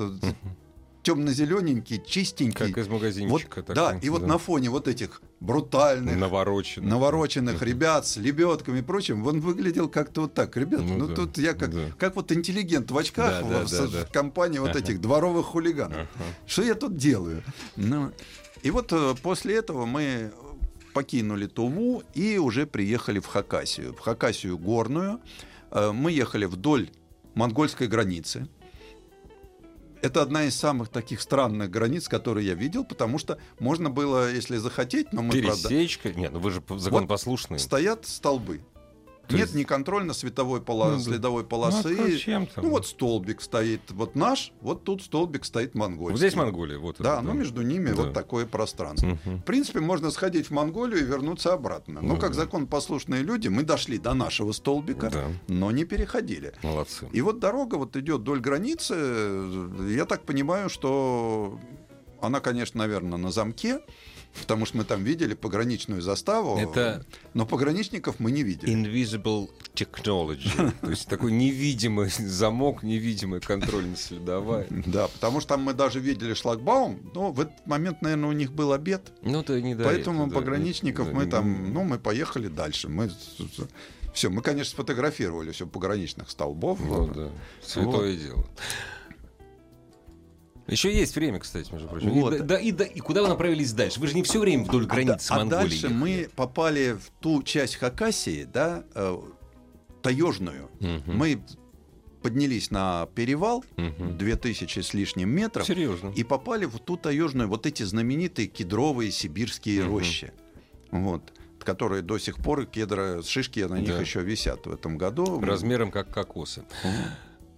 темно-зелененький, 1.02 2.02
чистенький. 2.04 2.66
Как 2.66 2.78
из 2.78 2.86
вот, 2.88 2.94
магазинчика. 2.94 3.62
да, 3.74 3.98
и 4.02 4.08
вот 4.10 4.26
на 4.26 4.38
фоне 4.38 4.68
вот 4.70 4.88
этих 4.88 5.22
брутальных, 5.40 6.16
Навороченный. 6.16 6.88
навороченных 6.88 7.62
ребят 7.62 8.06
с 8.06 8.16
лебедками 8.16 8.80
и 8.80 8.82
прочим, 8.82 9.24
он 9.26 9.40
выглядел 9.40 9.88
как-то 9.88 10.22
вот 10.22 10.34
так. 10.34 10.56
Ребят, 10.56 10.80
ну, 10.80 10.96
Ну 10.98 11.06
да, 11.08 11.14
тут 11.14 11.38
я 11.38 11.54
как, 11.54 11.72
да. 11.74 11.90
как 11.98 12.16
вот 12.16 12.32
интеллигент 12.32 12.90
в 12.90 12.98
очках 12.98 13.42
Да, 13.42 13.46
в, 13.46 13.50
да, 13.50 13.64
в- 13.64 13.70
да, 13.70 13.86
в 13.86 13.92
да. 13.92 14.04
компании 14.12 14.58
вот 14.58 14.74
этих 14.76 15.00
дворовых 15.00 15.46
хулиганов. 15.46 15.96
Ага. 15.98 16.24
Что 16.46 16.62
я 16.62 16.74
тут 16.74 16.96
делаю? 16.96 17.42
Ну, 17.76 18.10
и 18.62 18.70
вот 18.70 18.92
э, 18.92 19.14
после 19.22 19.56
этого 19.56 19.86
мы 19.86 20.32
покинули 20.92 21.46
Туву 21.46 22.02
и 22.14 22.38
уже 22.38 22.66
приехали 22.66 23.20
в 23.20 23.26
Хакасию. 23.26 23.94
В 23.94 24.00
Хакасию 24.00 24.58
горную. 24.58 25.20
Э, 25.70 25.92
Мы 25.92 26.10
ехали 26.10 26.46
вдоль 26.46 26.90
монгольской 27.34 27.86
границы. 27.86 28.48
Это 30.02 30.22
одна 30.22 30.44
из 30.44 30.54
самых 30.56 30.88
таких 30.88 31.20
странных 31.20 31.70
границ, 31.70 32.08
которые 32.08 32.46
я 32.46 32.54
видел, 32.54 32.84
потому 32.84 33.18
что 33.18 33.38
можно 33.58 33.90
было, 33.90 34.32
если 34.32 34.56
захотеть, 34.56 35.12
но 35.12 35.22
мы, 35.22 35.30
правда, 35.42 35.68
Пересечка. 35.68 36.12
Нет, 36.12 36.32
ну 36.32 36.38
вы 36.40 36.50
же 36.50 36.62
законопослушные. 36.76 37.58
стоят 37.58 38.06
столбы. 38.06 38.60
То 39.28 39.34
Нет 39.36 39.42
есть- 39.48 39.54
ни 39.54 39.62
контрольно-световой 39.64 40.62
пола- 40.62 40.92
Ну 40.92 40.96
да. 40.96 41.02
следовой 41.02 41.42
Ну, 41.42 41.48
полосы. 41.48 41.96
а 42.00 42.10
зачем 42.10 42.46
там? 42.46 42.64
Ну, 42.64 42.70
вот 42.70 42.86
столбик 42.86 43.42
стоит, 43.42 43.82
вот 43.90 44.14
наш, 44.16 44.52
вот 44.62 44.84
тут 44.84 45.02
столбик 45.02 45.44
стоит 45.44 45.74
монгольский. 45.74 46.12
Вот 46.12 46.18
здесь 46.18 46.34
Монголия. 46.34 46.78
Вот 46.78 46.96
Да, 46.98 47.14
это, 47.16 47.22
ну 47.22 47.34
между 47.34 47.60
ними 47.60 47.90
Да. 47.90 47.96
вот 47.96 48.14
такое 48.14 48.46
пространство. 48.46 49.18
Мгм. 49.24 49.38
В 49.40 49.44
принципе, 49.44 49.80
можно 49.80 50.10
сходить 50.10 50.46
в 50.46 50.50
Монголию 50.52 51.00
и 51.00 51.04
вернуться 51.04 51.52
обратно. 51.52 52.00
Но 52.00 52.14
Ну 52.14 52.16
как 52.18 52.30
да. 52.30 52.36
законопослушные 52.38 53.22
люди, 53.22 53.48
мы 53.48 53.64
дошли 53.64 53.98
до 53.98 54.14
нашего 54.14 54.52
столбика, 54.52 55.10
Да. 55.10 55.26
но 55.46 55.70
не 55.72 55.84
переходили. 55.84 56.54
Молодцы. 56.62 57.06
И 57.12 57.20
вот 57.20 57.38
дорога 57.38 57.74
вот 57.76 57.96
идет 57.96 58.20
вдоль 58.22 58.40
границы. 58.40 58.94
Я 59.90 60.06
так 60.06 60.22
понимаю, 60.22 60.70
что 60.70 61.58
она, 62.20 62.40
конечно, 62.40 62.78
наверное, 62.78 63.18
на 63.18 63.30
замке, 63.30 63.80
потому 64.40 64.66
что 64.66 64.78
мы 64.78 64.84
там 64.84 65.04
видели 65.04 65.34
пограничную 65.34 66.02
заставу. 66.02 66.58
Это- 66.58 67.04
Но 67.34 67.46
пограничников 67.46 68.16
мы 68.18 68.30
не 68.30 68.42
видели. 68.42 68.72
Invisible 68.72 69.50
technology. 69.74 70.72
То 70.80 70.90
есть 70.90 71.08
такой 71.08 71.32
невидимый 71.32 72.10
замок, 72.10 72.82
невидимая 72.82 73.40
контрольно-следовая. 73.40 74.66
Да, 74.70 75.08
потому 75.08 75.40
что 75.40 75.50
там 75.50 75.62
мы 75.62 75.74
даже 75.74 76.00
видели 76.00 76.34
шлагбаум, 76.34 77.10
но 77.14 77.32
в 77.32 77.40
этот 77.40 77.66
момент, 77.66 78.02
наверное, 78.02 78.28
у 78.28 78.32
них 78.32 78.52
был 78.52 78.72
обед. 78.72 79.12
Ну, 79.22 79.42
то 79.42 79.60
не 79.60 79.74
Поэтому 79.74 80.30
пограничников 80.30 81.08
Да, 81.08 81.12
мы 81.14 81.26
там, 81.26 81.72
ну, 81.72 81.84
мы 81.84 81.98
поехали 81.98 82.48
дальше. 82.48 82.88
Мы 82.88 83.10
все, 84.14 84.30
мы, 84.30 84.42
конечно, 84.42 84.72
сфотографировали 84.72 85.52
все 85.52 85.66
пограничных 85.66 86.30
столбов. 86.30 86.80
Ну 86.80 87.06
да, 87.06 87.30
святое 87.62 88.16
дело. 88.16 88.44
Еще 90.68 90.94
есть 90.94 91.14
время, 91.16 91.38
кстати, 91.40 91.72
между 91.72 91.88
прочим. 91.88 92.10
Вот. 92.10 92.34
И, 92.34 92.38
да, 92.40 92.58
и, 92.58 92.72
да, 92.72 92.84
и 92.84 93.00
куда 93.00 93.22
вы 93.22 93.28
направились 93.28 93.72
дальше? 93.72 93.98
Вы 94.00 94.06
же 94.06 94.14
не 94.14 94.22
все 94.22 94.38
время 94.38 94.64
вдоль 94.64 94.86
границы 94.86 95.26
с 95.26 95.30
а, 95.30 95.36
Монголией. 95.38 95.68
дальше 95.70 95.86
ехали. 95.86 95.92
мы 95.98 96.28
попали 96.36 96.92
в 96.92 97.10
ту 97.20 97.42
часть 97.42 97.76
Хакасии, 97.76 98.44
да, 98.44 98.84
э, 98.94 99.16
таежную. 100.02 100.70
Мгм. 100.80 101.02
Мы 101.06 101.42
поднялись 102.22 102.70
на 102.70 103.08
перевал, 103.14 103.64
Мгм. 103.76 104.18
2000 104.18 104.80
с 104.80 104.92
лишним 104.92 105.30
метров, 105.30 105.66
Серьезно. 105.66 106.12
и 106.14 106.22
попали 106.24 106.66
в 106.66 106.78
ту 106.80 106.96
таежную, 106.96 107.48
вот 107.48 107.64
эти 107.64 107.84
знаменитые 107.84 108.48
кедровые 108.48 109.10
сибирские 109.10 109.82
Мгм. 109.84 109.90
рощи. 109.90 110.32
Вот. 110.90 111.32
которые 111.64 112.00
до 112.00 112.16
сих 112.16 112.36
пор 112.36 112.64
кедра, 112.64 113.20
шишки 113.22 113.60
на 113.60 113.74
них 113.80 113.90
Да. 113.90 114.00
еще 114.00 114.22
висят 114.22 114.64
в 114.66 114.72
этом 114.72 114.96
году. 114.96 115.38
Размером 115.38 115.90
как 115.90 116.08
кокосы. 116.08 116.62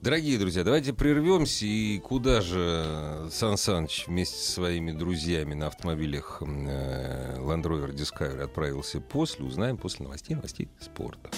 Дорогие 0.02 0.38
друзья, 0.38 0.64
давайте 0.64 0.94
прервемся. 0.94 1.66
И 1.66 1.98
куда 1.98 2.40
же 2.40 3.28
Сан 3.30 3.58
Саныч 3.58 4.04
вместе 4.06 4.34
со 4.34 4.52
своими 4.52 4.92
друзьями 4.92 5.52
на 5.52 5.66
автомобилях 5.66 6.38
э, 6.40 7.36
Land 7.36 7.64
Rover 7.64 7.94
Discovery 7.94 8.42
отправился 8.42 8.98
после, 9.02 9.44
узнаем 9.44 9.76
после 9.76 10.04
новостей, 10.06 10.36
новостей 10.36 10.70
спорта. 10.80 11.28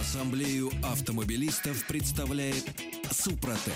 Ассамблею 0.00 0.70
автомобилистов 0.82 1.86
представляет 1.86 2.64
Супротек. 3.10 3.74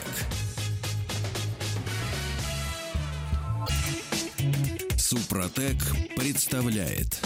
Супротек 4.97 5.77
представляет 6.17 7.21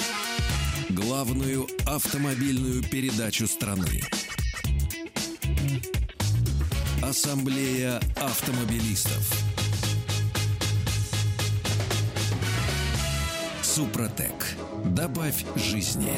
главную 0.91 1.69
автомобильную 1.87 2.83
передачу 2.83 3.47
страны. 3.47 4.03
Ассамблея 7.03 8.01
автомобилистов. 8.17 9.31
Супротек. 13.63 14.33
Добавь 14.87 15.45
жизни. 15.57 16.13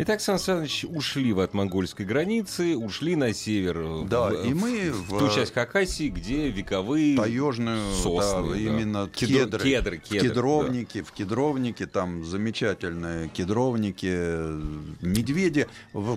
Итак, 0.00 0.20
Сан 0.20 0.38
Саныч, 0.38 0.84
ушли 0.84 1.32
вы 1.32 1.42
от 1.42 1.54
монгольской 1.54 2.06
границы, 2.06 2.76
ушли 2.76 3.16
на 3.16 3.34
север. 3.34 3.78
э, 3.80 4.04
Да, 4.08 4.28
в- 4.28 4.46
и 4.46 4.54
мы 4.54 4.92
в, 4.92 5.10
в 5.12 5.18
ту 5.18 5.28
часть 5.28 5.52
Хакасии, 5.52 6.08
где 6.08 6.48
вековые 6.50 7.16
таежную, 7.16 7.80
сосны, 7.94 8.42
да, 8.42 8.54
да. 8.54 8.56
именно 8.60 9.10
Кедро- 9.12 9.26
кедры, 9.26 9.58
кедры, 9.60 9.98
кедры, 9.98 10.28
кедровники, 10.28 11.02
в 11.02 11.10
кедровнике 11.10 11.86
там 11.86 12.24
замечательные 12.24 13.28
кедровники, 13.28 14.06
э, 14.08 14.62
медведи. 15.00 15.66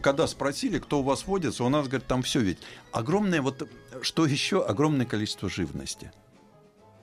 Когда 0.03 0.27
спросили, 0.27 0.77
кто 0.77 0.99
у 0.99 1.03
вас 1.03 1.25
водится, 1.25 1.63
у 1.63 1.69
нас 1.69 1.87
говорит, 1.87 2.05
там 2.07 2.21
все 2.21 2.39
ведь 2.39 2.59
огромное 2.91 3.41
вот 3.41 3.67
что 4.03 4.27
еще 4.27 4.63
огромное 4.63 5.07
количество 5.07 5.49
живности. 5.49 6.11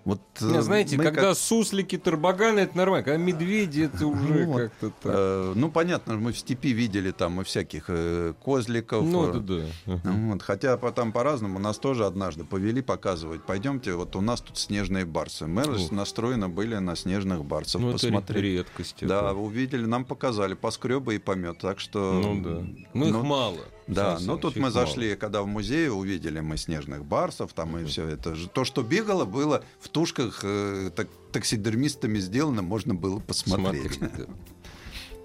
Вот 0.05 0.21
Не, 0.41 0.57
э, 0.59 0.63
знаете, 0.63 0.97
когда 0.97 1.21
как- 1.29 1.37
суслики, 1.37 1.99
тарбаганы, 1.99 2.61
это 2.61 2.77
нормально. 2.77 3.05
Когда 3.05 3.19
медведи, 3.19 3.83
это 3.83 4.07
уже 4.07 4.47
Ну 4.47 4.55
как-то 4.55 4.91
так. 5.03 5.13
э, 5.15 5.53
ну 5.55 5.71
понятно, 5.71 6.17
мы 6.17 6.33
в 6.33 6.39
степи 6.39 6.73
видели 6.73 7.11
там 7.11 7.41
и 7.41 7.45
всяких 7.45 7.85
э, 7.89 8.33
козликов. 8.43 9.05
Ну, 9.05 9.29
э, 9.29 9.33
да, 9.41 9.65
да. 9.87 10.01
Ну 10.05 10.33
Вот, 10.33 10.43
хотя 10.43 10.77
потом 10.79 11.13
по-разному 11.13 11.59
нас 11.59 11.79
тоже 11.79 12.07
однажды 12.07 12.45
повели 12.45 12.81
показывать. 12.81 13.45
Пойдемте, 13.45 13.93
вот 13.95 14.17
у 14.17 14.21
нас 14.23 14.41
тут 14.41 14.57
снежные 14.57 15.05
барсы. 15.05 15.47
Мы 15.47 15.63
Ух. 15.63 15.91
настроены 15.93 16.49
были 16.49 16.77
на 16.77 16.97
снежных 16.97 17.45
барсов. 17.45 17.83
Ну, 17.83 17.91
это 17.91 17.99
ре- 18.07 18.13
посмотреть. 18.13 18.43
редкость. 18.43 18.97
Да, 19.03 19.19
это. 19.31 19.35
увидели, 19.35 19.85
нам 19.85 20.05
показали 20.05 20.55
поскребы 20.55 21.17
и 21.17 21.19
помет. 21.19 21.59
Так 21.59 21.81
что. 21.81 22.13
Ну 22.23 22.43
да. 22.43 22.67
Ну 22.95 23.07
их 23.07 23.13
ну, 23.13 23.23
мало. 23.25 23.59
Да, 23.89 24.19
Сан 24.19 24.27
но 24.27 24.33
Саныч, 24.35 24.43
тут 24.43 24.57
мы 24.57 24.63
мало. 24.63 24.73
зашли, 24.73 25.17
когда 25.17 25.43
в 25.43 25.47
музее 25.47 25.91
увидели 25.91 26.41
мы 26.41 26.59
снежных 26.59 27.05
барсов, 27.07 27.55
там 27.55 27.79
и 27.79 27.85
все 27.87 28.07
это. 28.07 28.37
То, 28.49 28.65
что 28.65 28.83
бегало, 28.83 29.25
было 29.25 29.65
в 29.81 29.89
тушках 29.89 30.41
э, 30.43 30.91
так- 30.95 31.09
таксидермистами 31.33 32.19
сделано, 32.19 32.61
можно 32.61 32.95
было 32.95 33.19
посмотреть. 33.19 33.95
Смотреть, 33.95 34.29
да. 34.29 34.35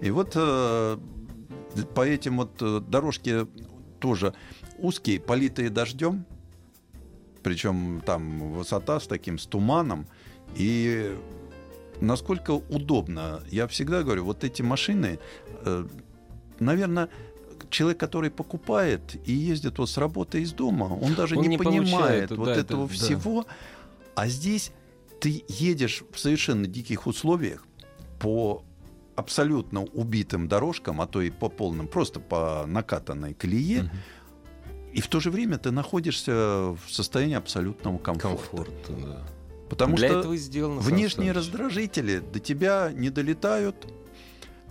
И 0.00 0.10
вот 0.10 0.32
э, 0.34 0.98
по 1.94 2.06
этим 2.06 2.38
вот 2.38 2.56
э, 2.60 2.80
дорожки 2.80 3.46
тоже 4.00 4.34
узкие, 4.78 5.20
политые 5.20 5.68
дождем, 5.68 6.24
причем 7.42 8.02
там 8.04 8.54
высота 8.54 8.98
с 8.98 9.06
таким, 9.06 9.38
с 9.38 9.46
туманом. 9.46 10.06
И 10.56 11.14
насколько 12.00 12.52
удобно, 12.52 13.42
я 13.50 13.66
всегда 13.66 14.02
говорю, 14.02 14.24
вот 14.24 14.42
эти 14.42 14.62
машины, 14.62 15.18
э, 15.64 15.86
наверное, 16.60 17.10
человек, 17.70 17.98
который 17.98 18.30
покупает 18.30 19.16
и 19.26 19.32
ездит 19.32 19.78
вот 19.78 19.88
с 19.90 19.96
работы 19.98 20.42
из 20.42 20.52
дома, 20.52 20.84
он 20.84 21.14
даже 21.14 21.36
Он 21.36 21.42
не, 21.42 21.48
не 21.48 21.58
понимает 21.58 21.90
получает, 21.90 22.30
вот 22.32 22.44
да, 22.46 22.52
это- 22.52 22.60
этого 22.60 22.88
да. 22.88 22.94
всего. 22.94 23.46
А 24.14 24.28
здесь 24.28 24.72
ты 25.20 25.44
едешь 25.48 26.02
в 26.12 26.18
совершенно 26.18 26.66
диких 26.66 27.06
условиях 27.06 27.66
по 28.20 28.62
абсолютно 29.16 29.82
убитым 29.82 30.48
дорожкам, 30.48 31.00
а 31.00 31.06
то 31.06 31.20
и 31.22 31.30
по 31.30 31.48
полным, 31.48 31.86
просто 31.88 32.20
по 32.20 32.64
накатанной 32.66 33.34
колее, 33.34 33.84
Мгм. 33.84 33.90
и 34.92 35.00
в 35.00 35.06
то 35.08 35.20
же 35.20 35.30
время 35.30 35.58
ты 35.58 35.70
находишься 35.70 36.32
в 36.32 36.80
состоянии 36.90 37.36
абсолютного 37.36 37.98
комфорта. 37.98 38.36
Комфорт, 38.38 38.70
да. 38.88 39.22
Потому 39.70 39.96
Для 39.96 40.08
что 40.08 40.18
этого 40.20 40.36
сделано. 40.36 40.80
Внешние 40.80 41.32
раздражители 41.32 42.18
до 42.18 42.38
тебя 42.38 42.92
не 42.94 43.10
долетают, 43.10 43.76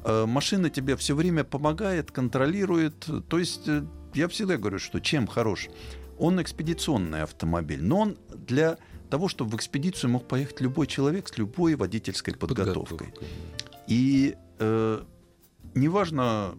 машина 0.06 0.70
тебе 0.70 0.96
все 0.96 1.16
время 1.16 1.44
помогает, 1.44 2.12
контролирует. 2.12 3.08
То 3.30 3.40
есть 3.40 3.68
э, 3.68 3.84
я 4.14 4.28
всегда 4.28 4.58
говорю, 4.58 4.80
что 4.80 5.00
чем 5.00 5.28
хорош? 5.28 5.70
Он 6.20 6.42
экспедиционный 6.42 7.24
автомобиль, 7.24 7.84
но 7.84 8.00
он 8.00 8.18
для 8.30 8.78
того, 9.10 9.28
чтобы 9.28 9.52
в 9.52 9.56
экспедицию 9.56 10.12
мог 10.12 10.28
поехать 10.28 10.62
любой 10.62 10.88
человек 10.88 11.28
с 11.28 11.38
любой 11.38 11.76
водительской 11.76 12.36
подготовкой. 12.36 13.08
Подготовкой, 13.08 13.28
И 13.88 14.36
э, 14.60 15.04
неважно, 15.76 16.56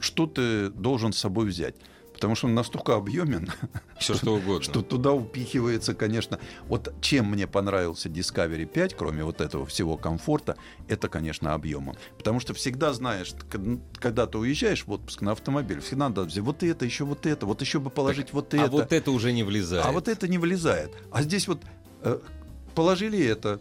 что 0.00 0.26
ты 0.26 0.70
должен 0.70 1.12
с 1.12 1.18
собой 1.18 1.46
взять. 1.46 1.76
Потому 2.20 2.34
что 2.34 2.48
он 2.48 2.54
настолько 2.54 2.96
объемен, 2.96 3.50
Все 3.98 4.12
что 4.12 4.34
угодно. 4.34 4.62
что 4.62 4.82
туда 4.82 5.12
упихивается, 5.12 5.94
конечно. 5.94 6.38
Вот 6.68 6.92
чем 7.00 7.30
мне 7.30 7.46
понравился 7.46 8.10
Discovery 8.10 8.66
5, 8.66 8.94
кроме 8.94 9.24
вот 9.24 9.40
этого 9.40 9.64
всего 9.64 9.96
комфорта, 9.96 10.58
это, 10.86 11.08
конечно, 11.08 11.54
объемом. 11.54 11.96
Потому 12.18 12.38
что 12.38 12.52
всегда 12.52 12.92
знаешь, 12.92 13.32
когда 13.98 14.26
ты 14.26 14.36
уезжаешь 14.36 14.84
в 14.84 14.90
отпуск 14.90 15.22
на 15.22 15.32
автомобиль, 15.32 15.80
всегда 15.80 16.10
надо 16.10 16.24
взять 16.24 16.44
вот 16.44 16.62
это, 16.62 16.84
еще 16.84 17.04
вот 17.04 17.24
это, 17.24 17.46
вот 17.46 17.62
еще 17.62 17.80
бы 17.80 17.88
положить 17.88 18.34
вот 18.34 18.52
а 18.52 18.58
это. 18.58 18.70
вот 18.70 18.92
это 18.92 19.10
уже 19.12 19.32
не 19.32 19.42
влезает. 19.42 19.86
А 19.86 19.90
вот 19.90 20.06
это 20.06 20.28
не 20.28 20.36
влезает. 20.36 20.92
А 21.10 21.22
здесь 21.22 21.48
вот 21.48 21.62
э, 22.02 22.18
положили 22.74 23.18
это. 23.24 23.60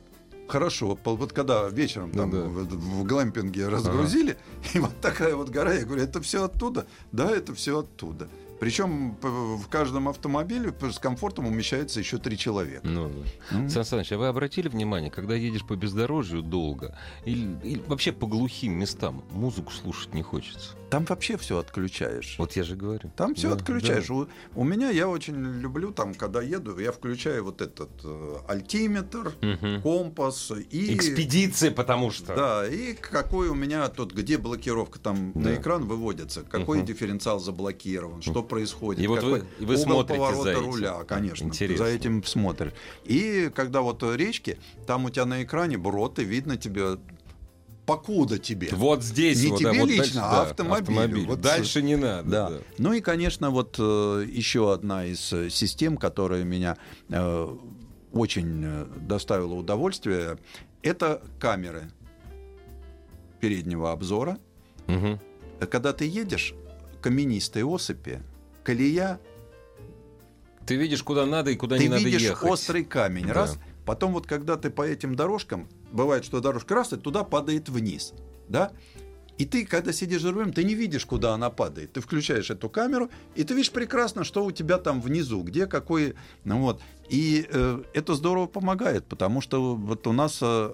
Хорошо, 0.50 0.98
вот 1.06 1.32
когда 1.32 1.69
вечером 1.69 2.12
там 2.12 2.32
Ну 2.32 2.41
да. 2.41 2.48
в, 2.50 2.65
в 2.65 3.04
глэмпинге 3.06 3.69
разгрузили, 3.69 4.36
и 4.74 4.80
вот 4.80 5.00
такая 5.00 5.36
вот 5.36 5.48
гора, 5.50 5.76
я 5.76 5.86
говорю, 5.86 6.02
это 6.04 6.19
все 6.22 6.43
оттуда? 6.43 6.88
Да, 7.13 7.32
это 7.32 7.54
все 7.54 7.80
оттуда. 7.80 8.28
Причем 8.60 9.15
в 9.22 9.67
каждом 9.69 10.10
автомобиле 10.10 10.74
с 10.91 11.00
комфортом 11.00 11.48
умещается 11.48 12.00
еще 12.00 12.17
три 12.17 12.38
человека. 12.38 12.82
Ну, 12.88 13.10
да. 13.52 13.58
М. 13.58 13.69
Сан 13.69 13.86
Саныч, 13.86 14.12
а 14.12 14.17
вы 14.17 14.28
обратили 14.28 14.67
внимание, 14.67 15.10
когда 15.10 15.36
едешь 15.36 15.65
по 15.65 15.76
бездорожью 15.76 16.41
долго 16.41 16.98
или, 17.26 17.58
или 17.63 17.82
вообще 17.88 18.12
по 18.12 18.28
глухим 18.28 18.74
местам, 18.74 19.24
музыку 19.32 19.72
слушать 19.72 20.13
не 20.13 20.22
хочется? 20.24 20.76
Там 20.89 21.06
вообще 21.06 21.38
все 21.38 21.60
отключаешь. 21.60 22.36
Вот 22.39 22.54
я 22.54 22.63
же 22.63 22.76
говорю. 22.76 23.12
Там 23.15 23.36
все 23.36 23.50
Да, 23.50 23.56
отключаешь. 23.56 24.08
да. 24.08 24.13
У, 24.15 24.28
у 24.56 24.63
меня 24.63 24.89
я 24.89 25.08
очень 25.08 25.36
люблю, 25.60 25.91
там, 25.91 26.15
когда 26.15 26.41
еду, 26.41 26.80
я 26.80 26.91
включаю 26.91 27.43
вот 27.43 27.62
этот 27.62 27.91
э, 28.04 28.36
альтиметр, 28.48 29.34
Мгм. 29.41 29.84
компас 29.84 30.52
и 30.72 30.95
Экспедиция, 30.95 31.69
потому 31.69 32.10
что. 32.10 32.36
Да, 32.36 32.67
и 32.67 32.93
какой 32.95 33.50
у 33.50 33.54
меня 33.56 33.88
тут, 33.89 34.13
где 34.13 34.39
блокировка, 34.39 34.98
там 35.00 35.32
Да. 35.34 35.39
на 35.52 35.56
экран 35.56 35.86
выводится, 35.86 36.41
какой 36.41 36.80
Мгм. 36.80 36.88
дифференциал 36.88 37.39
заблокирован, 37.39 38.24
что 38.24 38.41
происходит, 38.49 39.01
И 39.03 39.07
вот 39.07 39.23
вы- 39.23 39.43
и 39.59 39.65
вы 39.65 39.75
угол 39.75 39.83
смотрите 39.83 40.19
поворота 40.19 40.43
за 40.43 40.51
этим. 40.51 40.65
руля, 40.71 41.03
конечно, 41.07 41.45
Интересно. 41.45 41.85
за 41.85 41.91
этим 41.91 42.23
смотришь. 42.23 42.73
И 43.05 43.49
когда 43.55 43.81
вот 43.81 44.03
речки, 44.03 44.57
там 44.85 45.05
у 45.05 45.09
тебя 45.09 45.25
на 45.25 45.43
экране 45.43 45.77
брод, 45.77 46.19
и 46.19 46.25
видно 46.25 46.57
тебе, 46.57 46.97
покуда 47.85 48.38
тебе. 48.38 48.69
Вот 48.73 49.03
здесь 49.03 49.41
Не 49.43 49.49
вот, 49.51 49.59
тебе 49.59 49.71
да, 49.71 49.79
вот 49.79 49.89
лично, 49.89 50.03
дальше, 50.03 50.19
а 50.19 50.31
да, 50.31 50.41
автомобилю. 50.43 51.25
Вот, 51.27 51.41
дальше 51.41 51.81
не 51.81 51.95
надо. 51.95 52.29
Да. 52.29 52.49
да. 52.49 52.57
Ну 52.77 52.93
и, 52.93 53.01
конечно, 53.01 53.49
вот 53.49 53.77
э, 53.79 54.25
еще 54.27 54.73
одна 54.73 55.05
из 55.05 55.31
э, 55.33 55.49
систем, 55.49 55.97
которая 55.97 56.43
меня 56.43 56.77
э, 57.09 57.57
очень 58.12 58.62
э, 58.65 58.85
доставила 59.01 59.53
удовольствие, 59.53 60.38
это 60.83 61.21
камеры 61.39 61.91
переднего 63.39 63.91
обзора. 63.91 64.38
Мгм. 64.88 65.19
Когда 65.71 65.93
ты 65.93 66.05
едешь, 66.05 66.53
каменистые 67.01 67.65
осыпи, 67.65 68.19
колея, 68.63 69.19
Ты 70.65 70.76
видишь, 70.76 71.02
куда 71.04 71.26
надо 71.26 71.50
и 71.52 71.56
куда 71.56 71.78
ты 71.78 71.84
не 71.84 71.89
надо 71.89 72.04
видишь 72.04 72.22
ехать. 72.22 72.50
острый 72.50 72.84
камень, 72.84 73.28
Да. 73.28 73.34
раз. 73.34 73.58
Потом 73.86 74.13
вот 74.13 74.28
когда 74.28 74.56
ты 74.56 74.69
по 74.69 74.84
этим 74.84 75.15
дорожкам, 75.15 75.67
бывает, 75.91 76.24
что 76.24 76.41
дорожка 76.41 76.76
раз, 76.76 76.93
и 76.93 76.98
туда 76.98 77.24
падает 77.24 77.69
вниз, 77.69 78.13
да? 78.48 78.72
И 79.39 79.45
ты, 79.45 79.65
когда 79.65 79.93
сидишь 79.93 80.22
за 80.22 80.32
рулем, 80.32 80.52
ты 80.52 80.63
не 80.65 80.76
видишь, 80.76 81.06
куда 81.06 81.34
она 81.34 81.50
падает. 81.50 81.93
Ты 81.93 82.02
включаешь 82.02 82.52
эту 82.52 82.69
камеру, 82.69 83.10
и 83.36 83.43
ты 83.45 83.54
видишь 83.54 83.72
прекрасно, 83.72 84.24
что 84.26 84.43
у 84.43 84.52
тебя 84.52 84.78
там 84.78 85.02
внизу, 85.02 85.41
где 85.43 85.65
какой... 85.65 86.13
Ну 86.43 86.60
вот. 86.60 86.82
И 87.08 87.48
э, 87.50 87.82
это 87.93 88.15
здорово 88.15 88.48
помогает, 88.48 89.06
потому 89.06 89.39
что 89.39 89.76
вот 89.76 90.06
у 90.08 90.12
нас 90.12 90.39
э, 90.41 90.72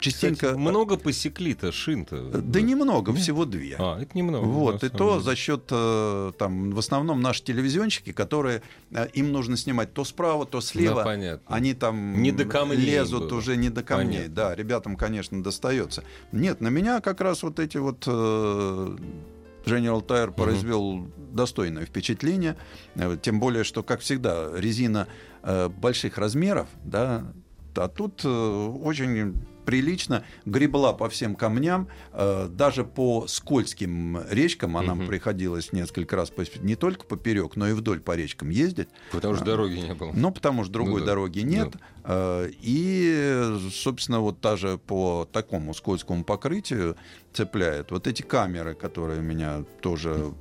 частенько... 0.00 0.46
Кстати, 0.46 0.58
много 0.58 0.96
посекли-то 0.96 1.72
шин-то? 1.72 2.40
Да 2.40 2.60
немного, 2.60 3.12
всего 3.14 3.44
две. 3.44 3.76
А, 3.78 4.00
это 4.00 4.16
немного. 4.16 4.44
Вот, 4.44 4.84
и 4.84 4.88
то 4.88 5.20
за 5.20 5.36
счет, 5.36 5.64
э, 5.70 6.32
там, 6.38 6.70
в 6.70 6.78
основном 6.78 7.20
наши 7.20 7.42
телевизионщики, 7.42 8.12
которые, 8.12 8.62
э, 8.90 9.08
им 9.14 9.32
нужно 9.32 9.56
снимать 9.56 9.92
то 9.92 10.04
справа, 10.04 10.46
то 10.46 10.60
слева. 10.60 10.96
Да, 10.96 11.04
понятно. 11.04 11.56
Они 11.56 11.74
там 11.74 12.22
Не 12.22 12.32
до 12.32 12.44
камней 12.44 12.76
лезут 12.76 13.28
было. 13.30 13.38
уже 13.38 13.56
не 13.56 13.70
до 13.70 13.82
камней. 13.82 14.16
Понятно. 14.24 14.34
Да, 14.34 14.54
ребятам, 14.54 14.96
конечно, 14.96 15.42
достается. 15.42 16.04
Нет, 16.32 16.60
на 16.60 16.68
меня 16.68 17.00
как 17.00 17.20
раз 17.20 17.42
вот 17.42 17.58
эти 17.58 17.76
вот 17.78 18.04
э, 18.06 18.96
General 19.66 20.04
Tire 20.04 20.32
произвел 20.32 21.08
достойное 21.32 21.84
впечатление. 21.84 22.56
Э, 22.94 23.16
Тем 23.20 23.40
более, 23.40 23.64
что, 23.64 23.82
как 23.82 24.00
всегда, 24.00 24.50
резина 24.54 25.08
э, 25.42 25.68
больших 25.68 26.18
размеров, 26.18 26.68
да, 26.84 27.24
а 27.74 27.88
тут 27.88 28.22
э, 28.24 28.28
очень 28.28 29.34
прилично 29.68 30.24
гребла 30.46 30.94
по 30.94 31.10
всем 31.10 31.34
камням, 31.34 31.88
э, 32.14 32.48
даже 32.50 32.84
по 32.84 33.26
скользким 33.26 34.18
речкам, 34.30 34.78
а 34.78 34.82
нам 34.82 34.98
Мгм. 35.00 35.08
приходилось 35.08 35.74
несколько 35.74 36.16
раз 36.16 36.32
не 36.62 36.74
только 36.74 37.04
поперек, 37.04 37.54
но 37.54 37.68
и 37.68 37.74
вдоль 37.74 38.00
по 38.00 38.16
речкам 38.16 38.48
ездить. 38.48 38.88
Потому 39.12 39.34
что 39.34 39.44
дороги 39.44 39.74
не 39.76 39.92
было. 39.92 40.12
Ну, 40.14 40.30
потому 40.32 40.64
что 40.64 40.72
другой 40.72 41.00
да, 41.00 41.08
дороги 41.08 41.40
нет. 41.40 41.74
Э, 42.04 42.48
И, 42.62 43.58
собственно, 43.70 44.20
вот 44.20 44.40
даже 44.40 44.78
по 44.78 45.28
такому 45.30 45.74
скользкому 45.74 46.24
покрытию 46.24 46.96
цепляет. 47.34 47.90
Вот 47.90 48.06
эти 48.06 48.22
камеры, 48.22 48.74
которые 48.74 49.20
меня 49.20 49.64
тоже 49.82 50.32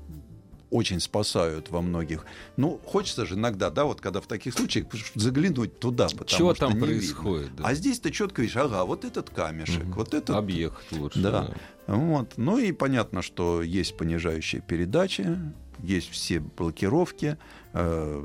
очень 0.70 1.00
спасают 1.00 1.70
во 1.70 1.82
многих. 1.82 2.26
Ну, 2.58 2.80
хочется 2.86 3.26
же 3.26 3.36
иногда, 3.36 3.70
да, 3.70 3.86
вот 3.86 4.02
когда 4.02 4.20
в 4.22 4.28
таких 4.28 4.54
случаях 4.54 4.88
заглянуть 5.16 5.80
туда, 5.80 6.08
потому 6.10 6.26
Чего 6.28 6.54
что 6.56 6.68
там 6.68 6.80
происходит? 6.80 7.56
да? 7.56 7.64
А 7.66 7.74
здесь 7.74 8.00
ты 8.00 8.12
четко 8.12 8.42
видишь, 8.42 8.58
ага, 8.58 8.84
вот 8.86 9.06
этот 9.06 9.30
камешек, 9.30 9.84
Мгм. 9.84 9.94
вот 9.94 10.14
этот 10.14 10.36
Объехать 10.36 10.92
лучше. 10.92 11.20
Да. 11.22 11.54
вот. 11.88 12.34
Ну 12.38 12.58
и 12.58 12.72
понятно, 12.72 13.22
что 13.22 13.62
есть 13.62 13.96
понижающие 13.98 14.62
передачи, 14.62 15.38
есть 15.82 16.10
все 16.12 16.40
блокировки. 16.40 17.38
э, 17.74 18.24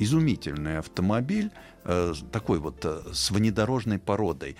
изумительный 0.00 0.78
автомобиль, 0.78 1.50
э, 1.84 2.12
такой 2.32 2.58
вот 2.60 2.84
э, 2.84 3.00
с 3.12 3.30
внедорожной 3.30 3.98
породой. 3.98 4.56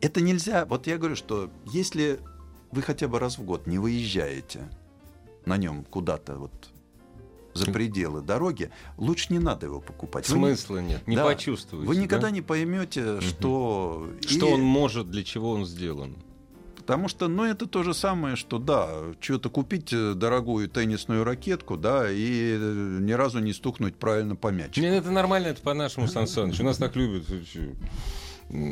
Это 0.00 0.20
нельзя, 0.20 0.64
вот 0.66 0.86
я 0.86 0.98
говорю, 0.98 1.16
что 1.16 1.50
если 1.66 2.20
вы 2.72 2.82
хотя 2.82 3.08
бы 3.08 3.18
раз 3.18 3.38
в 3.38 3.42
год 3.44 3.66
не 3.66 3.78
выезжаете 3.78 4.68
на 5.44 5.56
нем 5.56 5.84
куда-то 5.84 6.36
вот 6.36 6.52
за 7.54 7.66
пределы 7.70 8.22
дороги, 8.22 8.70
лучше 8.96 9.26
не 9.30 9.38
надо 9.38 9.66
его 9.66 9.80
покупать. 9.80 10.26
Вы 10.28 10.36
Смысла 10.36 10.78
нет, 10.78 11.06
не 11.06 11.16
Да. 11.16 11.24
почувствуете. 11.24 11.86
Вы 11.86 11.96
никогда 11.96 12.28
да? 12.28 12.30
не 12.30 12.40
поймете, 12.40 13.20
что... 13.20 14.08
Что 14.26 14.48
и- 14.48 14.52
он 14.52 14.62
может, 14.62 15.10
для 15.10 15.22
чего 15.22 15.50
он 15.50 15.66
сделан. 15.66 16.16
Потому 16.76 17.08
что, 17.08 17.28
ну, 17.28 17.44
это 17.44 17.66
то 17.66 17.82
же 17.84 17.92
самое, 17.94 18.34
что, 18.36 18.58
да, 18.58 18.88
что-то 19.20 19.50
купить 19.50 19.92
э, 19.92 20.14
дорогую 20.14 20.68
теннисную 20.68 21.22
ракетку, 21.24 21.76
да, 21.76 22.10
и 22.10 22.56
э, 22.58 22.98
ни 23.00 23.12
разу 23.12 23.38
не 23.38 23.52
стукнуть 23.52 23.94
правильно 23.96 24.34
по 24.34 24.48
мячику. 24.48 24.80
Не, 24.80 24.96
это 24.96 25.10
нормально, 25.12 25.48
это 25.48 25.60
по-нашему, 25.62 26.08
Сан 26.08 26.26
Саныч. 26.26 26.58
У 26.58 26.64
нас 26.64 26.78
так 26.78 26.96
любят. 26.96 27.24
э, 27.30 27.74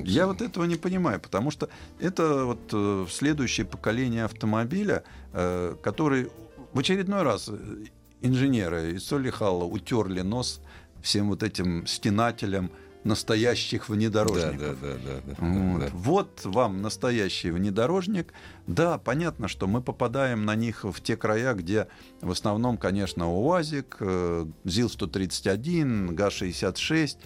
Я 0.05 0.27
вот 0.27 0.43
этого 0.43 0.65
не 0.65 0.77
понимаю, 0.77 1.21
потому 1.21 1.51
что 1.53 1.69
это 2.01 2.45
вот 2.47 3.11
следующее 3.11 3.65
поколение 3.67 4.25
автомобиля, 4.25 5.05
который 5.33 6.31
в 6.73 6.79
очередной 6.79 7.23
раз 7.23 7.49
э, 7.49 7.85
инженеры 8.21 8.93
из 8.93 9.05
Солихала 9.05 9.65
утерли 9.65 10.21
нос 10.21 10.61
всем 11.03 11.29
вот 11.29 11.43
этим 11.43 11.87
стенателям 11.87 12.71
настоящих 13.05 13.87
Да, 13.89 13.95
внедорожников. 13.95 14.81
да, 14.81 14.89
да, 14.89 14.99
да, 15.05 15.21
да, 15.25 15.35
Вот. 15.39 15.81
да. 15.81 15.89
вот 15.93 16.41
вам 16.45 16.83
настоящий 16.83 17.51
внедорожник. 17.51 18.35
Да, 18.67 18.99
понятно, 18.99 19.49
что 19.49 19.67
мы 19.67 19.81
попадаем 19.81 20.45
на 20.45 20.55
них 20.55 20.85
в 20.85 21.01
те 21.01 21.17
края, 21.17 21.55
где 21.55 21.89
в 22.21 22.31
основном, 22.31 22.77
конечно, 22.77 23.31
УАЗик, 23.33 23.97
э, 24.01 24.47
ЗИЛ-131, 24.65 26.13
ГА-66. 26.13 27.17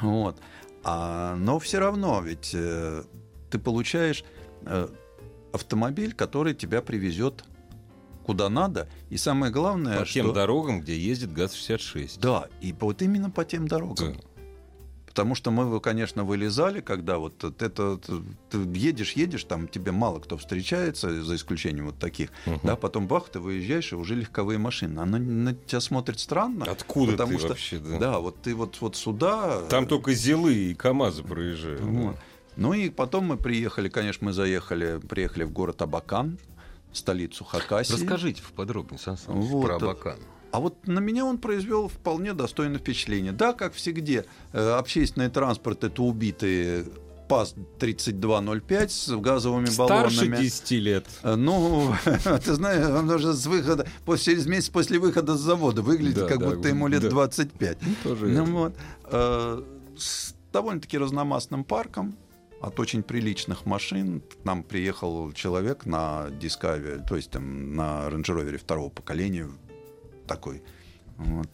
Вот. 0.00 0.40
А, 0.84 1.36
но 1.36 1.58
все 1.58 1.78
равно 1.78 2.22
ведь 2.22 2.52
э, 2.54 3.04
ты 3.50 3.58
получаешь 3.58 4.24
э, 4.62 4.88
автомобиль, 5.52 6.14
который 6.14 6.54
тебя 6.54 6.80
привезет 6.80 7.44
куда 8.22 8.48
надо. 8.48 8.88
И 9.10 9.16
самое 9.16 9.52
главное, 9.52 9.98
По 9.98 10.04
что... 10.04 10.14
тем 10.14 10.32
дорогам, 10.32 10.80
где 10.80 10.96
ездит 10.98 11.32
ГАЗ-66. 11.32 12.18
Да, 12.20 12.48
и 12.60 12.72
вот 12.78 13.02
именно 13.02 13.30
по 13.30 13.44
тем 13.44 13.68
дорогам. 13.68 14.14
Да. 14.14 14.20
Потому 15.06 15.34
что 15.34 15.50
мы, 15.50 15.78
конечно, 15.80 16.24
вылезали, 16.24 16.80
когда 16.80 17.18
вот 17.18 17.44
это, 17.60 17.98
ты 17.98 18.58
едешь, 18.74 19.12
едешь, 19.12 19.44
там 19.44 19.68
тебе 19.68 19.92
мало 19.92 20.20
кто 20.20 20.38
встречается, 20.38 21.22
за 21.22 21.36
исключением 21.36 21.86
вот 21.86 21.98
таких, 21.98 22.30
Мгм. 22.46 22.60
да, 22.62 22.76
потом 22.76 23.06
бах, 23.08 23.28
ты 23.28 23.38
выезжаешь, 23.38 23.92
и 23.92 23.94
уже 23.94 24.14
легковые 24.14 24.58
машины. 24.58 25.00
Она 25.00 25.18
на 25.18 25.52
тебя 25.54 25.80
смотрит 25.80 26.18
странно. 26.18 26.64
Откуда 26.64 27.12
потому 27.12 27.32
ты 27.32 27.38
что, 27.40 27.48
вообще? 27.48 27.78
Да. 27.78 27.98
Да, 27.98 28.18
вот 28.20 28.40
ты 28.40 28.54
вот, 28.54 28.80
вот 28.80 28.96
сюда... 28.96 29.60
Там 29.68 29.86
только 29.86 30.14
Зилы 30.14 30.54
и 30.54 30.74
КАМАЗы 30.74 31.24
проезжают. 31.24 31.80
да. 31.82 31.86
Вот. 31.86 32.16
Ну 32.56 32.72
и 32.74 32.88
потом 32.90 33.26
мы 33.26 33.36
приехали, 33.36 33.88
конечно, 33.90 34.26
мы 34.26 34.32
заехали, 34.32 34.98
приехали 34.98 35.44
в 35.44 35.52
город 35.52 35.80
Абакан, 35.82 36.38
столицу 36.92 37.44
Хакасии. 37.44 37.92
Расскажите 37.94 38.42
поподробнее, 38.42 38.98
Сан 38.98 39.16
Саныч, 39.16 39.44
Вот. 39.46 39.64
про 39.66 39.76
Абакан. 39.76 40.18
А 40.50 40.60
вот 40.60 40.86
на 40.86 40.98
меня 40.98 41.24
он 41.24 41.38
произвел 41.38 41.88
вполне 41.88 42.34
достойное 42.34 42.78
впечатление. 42.78 43.32
Да, 43.32 43.54
как 43.54 43.72
всегда, 43.72 44.24
э, 44.52 44.70
общественный 44.72 45.30
транспорт 45.30 45.82
это 45.84 46.02
убитые 46.02 46.84
ПАЗ-3205 47.28 48.88
с 48.90 49.08
газовыми 49.16 49.66
Старше 49.66 50.16
баллонами. 50.26 50.42
10 50.42 50.70
лет. 50.72 51.06
Э, 51.22 51.34
Ну, 51.36 51.94
ты 52.44 52.54
знаешь, 52.54 52.86
он 52.86 53.08
уже 53.10 53.32
с 53.32 53.46
выхода, 53.46 53.86
через 54.18 54.46
месяц 54.46 54.68
после 54.68 54.98
выхода 54.98 55.36
с 55.36 55.40
завода 55.40 55.82
выглядит, 55.82 56.16
Да, 56.20 56.28
как 56.28 56.38
да, 56.38 56.50
будто 56.50 56.68
ему 56.68 56.86
лет 56.88 57.02
да. 57.02 57.08
25. 57.10 57.78
Тоже 58.02 58.26
Ну, 58.26 58.44
вот, 58.44 58.74
э, 59.06 59.62
с 59.96 60.34
довольно-таки 60.52 60.98
разномастным 60.98 61.64
парком 61.64 62.14
от 62.62 62.78
очень 62.80 63.02
приличных 63.02 63.66
машин. 63.66 64.20
К 64.20 64.44
нам 64.44 64.62
приехал 64.62 65.32
человек 65.32 65.84
на 65.84 66.28
Discovery, 66.40 67.06
то 67.06 67.16
есть 67.16 67.30
там, 67.30 67.74
на 67.74 68.08
Range 68.08 68.22
Rover 68.24 68.56
второго 68.58 68.88
поколения, 68.88 69.48
такой 70.26 70.62
вот, 71.18 71.48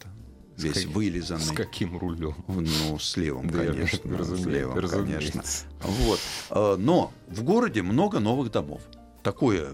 С 0.55 0.63
весь 0.63 0.83
как- 0.85 0.93
вылизанный. 0.93 1.41
С 1.43 1.51
каким 1.51 1.97
рулем? 1.97 2.35
Ну, 2.47 2.99
с 2.99 3.17
левым, 3.17 3.49
Да, 3.49 3.65
конечно. 3.65 3.99
с 3.99 4.19
разумеется, 4.19 4.49
левым, 4.49 4.89
конечно. 4.89 5.43
Вот. 5.81 6.19
Э, 6.51 6.75
Но 6.77 7.11
в 7.27 7.43
городе 7.43 7.81
много 7.81 8.19
новых 8.19 8.51
домов. 8.51 8.81
Такое 9.23 9.71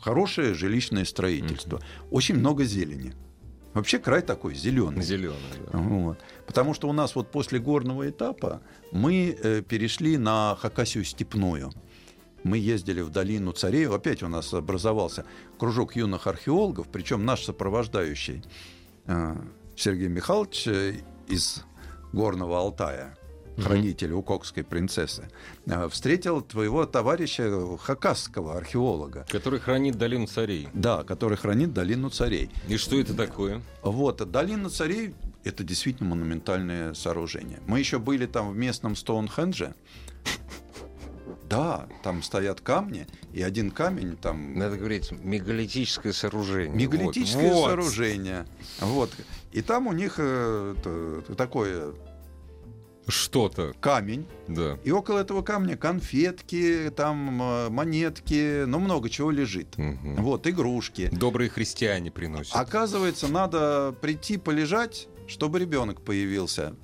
хорошее 0.00 0.54
жилищное 0.54 1.04
строительство. 1.04 1.80
Очень 2.10 2.36
много 2.36 2.64
зелени. 2.64 3.14
Вообще 3.76 3.98
край 3.98 4.22
такой 4.22 4.54
зеленый. 4.54 5.02
Зеленый, 5.02 5.36
да. 5.70 5.78
Вот. 5.78 6.18
Потому 6.46 6.72
что 6.72 6.88
у 6.88 6.94
нас 6.94 7.14
вот 7.14 7.30
после 7.30 7.58
горного 7.58 8.08
этапа 8.08 8.62
мы 8.90 9.36
э, 9.38 9.60
перешли 9.60 10.16
на 10.16 10.56
Хакасию 10.58 11.04
степную. 11.04 11.70
Мы 12.42 12.56
ездили 12.56 13.02
в 13.02 13.10
долину 13.10 13.52
Царей. 13.52 13.86
Опять 13.86 14.22
у 14.22 14.28
нас 14.28 14.54
образовался 14.54 15.26
кружок 15.58 15.94
юных 15.94 16.26
археологов, 16.26 16.88
причем 16.90 17.26
наш 17.26 17.44
сопровождающий 17.44 18.42
э, 19.04 19.36
Сергей 19.76 20.08
Михайлович 20.08 20.66
э, 20.68 20.94
из 21.28 21.62
Горного 22.14 22.58
Алтая, 22.58 23.14
хранитель 23.58 24.12
Укокской 24.12 24.64
принцессы, 24.64 25.28
э, 25.66 25.88
встретил 25.88 26.40
твоего 26.42 26.86
товарища 26.86 27.76
хакасского 27.78 28.56
археолога. 28.56 29.26
Который 29.30 29.60
хранит 29.60 29.96
долину 29.96 30.26
царей. 30.26 30.68
Да, 30.72 31.04
который 31.04 31.36
хранит 31.36 31.72
долину 31.72 32.10
царей. 32.10 32.50
И 32.68 32.76
что 32.76 32.98
это 33.00 33.14
такое? 33.14 33.62
Вот, 33.82 34.28
долина 34.30 34.70
царей– 34.70 35.14
это 35.44 35.64
действительно 35.64 36.10
монументальное 36.10 36.94
сооружение. 36.94 37.60
Мы 37.66 37.78
еще 37.78 37.98
были 37.98 38.26
там 38.26 38.50
в 38.52 38.56
местном 38.56 38.96
Стоунхендже. 38.96 39.74
Да, 41.48 41.86
там 42.02 42.22
стоят 42.24 42.60
камни, 42.60 43.06
и 43.32 43.40
один 43.40 43.70
камень 43.70 44.16
там 44.16 44.58
Надо 44.58 44.76
говорить, 44.76 45.12
мегалитическое 45.12 46.12
сооружение. 46.12 46.74
мегалитическое 46.76 47.52
Вот. 47.52 47.66
Сооружение. 47.66 48.46
Вот. 48.80 49.12
И 49.52 49.62
там 49.62 49.86
у 49.86 49.92
них 49.92 50.14
э, 50.18 50.74
т- 50.82 51.34
такой 51.34 51.94
Что-то, 53.08 53.72
камень, 53.80 54.26
да. 54.48 54.78
и 54.82 54.90
около 54.90 55.20
этого 55.20 55.42
камня 55.42 55.76
конфетки, 55.76 56.90
там 56.96 57.40
э, 57.40 57.68
монетки, 57.68 58.64
ну 58.64 58.80
много 58.80 59.08
чего 59.08 59.30
лежит. 59.30 59.78
Мгм. 59.78 60.16
Вот, 60.16 60.46
игрушки. 60.48 61.08
Добрые 61.12 61.48
христиане 61.48 62.10
приносят. 62.10 62.56
Оказывается, 62.56 63.28
надо 63.28 63.94
прийти 64.00 64.38
полежать, 64.38 65.06
чтобы 65.28 65.60
ребенок 65.60 66.02
появился. 66.02 66.74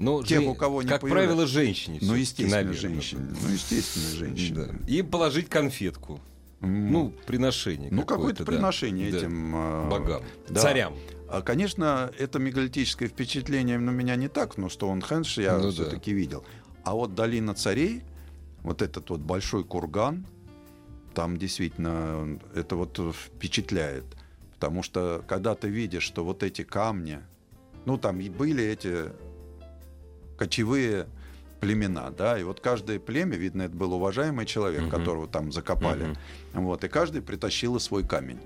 Ну, 0.00 0.24
жен- 0.24 0.48
у 0.48 0.54
кого 0.56 0.82
не 0.82 0.88
Как 0.88 1.02
появляется. 1.02 1.28
правило, 1.28 1.46
женщине. 1.46 1.98
Ну, 2.02 2.14
естественно, 2.14 2.56
наверное, 2.56 2.80
женщина. 2.80 3.20
да. 3.30 3.36
Ну, 3.40 3.52
естественно, 3.52 4.08
женщина. 4.16 4.66
Да. 4.66 4.92
И 4.92 5.02
положить 5.02 5.48
конфетку. 5.48 6.20
Ну, 6.60 7.12
приношение. 7.26 7.88
ну, 7.92 8.02
какое-то 8.04 8.44
да. 8.44 8.52
приношение 8.52 9.12
Да. 9.12 9.18
этим 9.18 9.54
э, 9.56 9.88
Богам. 9.88 10.22
да. 10.48 10.60
Царям. 10.60 10.94
А, 11.32 11.40
конечно, 11.40 12.12
это 12.18 12.38
мегалитическое 12.38 13.08
впечатление 13.08 13.78
на 13.78 13.88
меня 13.88 14.16
не 14.16 14.28
так, 14.28 14.58
но 14.58 14.68
Стоунхендж 14.68 15.40
я 15.40 15.56
Ну 15.56 15.64
да. 15.64 15.70
все-таки 15.70 16.12
видел. 16.12 16.44
А 16.84 16.94
вот 16.94 17.14
долина 17.14 17.54
царей, 17.54 18.02
вот 18.62 18.82
этот 18.82 19.08
вот 19.08 19.20
большой 19.20 19.64
курган, 19.64 20.26
там 21.14 21.38
действительно 21.38 22.38
это 22.54 22.76
вот 22.76 23.00
впечатляет. 23.14 24.04
Потому 24.52 24.82
что 24.82 25.24
когда 25.26 25.54
ты 25.54 25.68
видишь, 25.68 26.02
что 26.02 26.22
вот 26.22 26.42
эти 26.42 26.64
камни, 26.64 27.20
ну 27.86 27.96
там 27.96 28.20
и 28.20 28.28
были 28.28 28.62
эти 28.62 29.10
кочевые 30.36 31.06
племена, 31.60 32.10
да, 32.10 32.38
и 32.38 32.42
вот 32.42 32.60
каждое 32.60 32.98
племя, 32.98 33.36
видно, 33.36 33.62
это 33.62 33.74
был 33.74 33.94
уважаемый 33.94 34.44
человек, 34.44 34.82
uh-huh. 34.82 34.90
которого 34.90 35.28
там 35.28 35.50
закопали, 35.50 36.08
uh-huh. 36.52 36.60
вот, 36.60 36.84
и 36.84 36.88
каждый 36.88 37.22
притащил 37.22 37.80
свой 37.80 38.06
камень. 38.06 38.40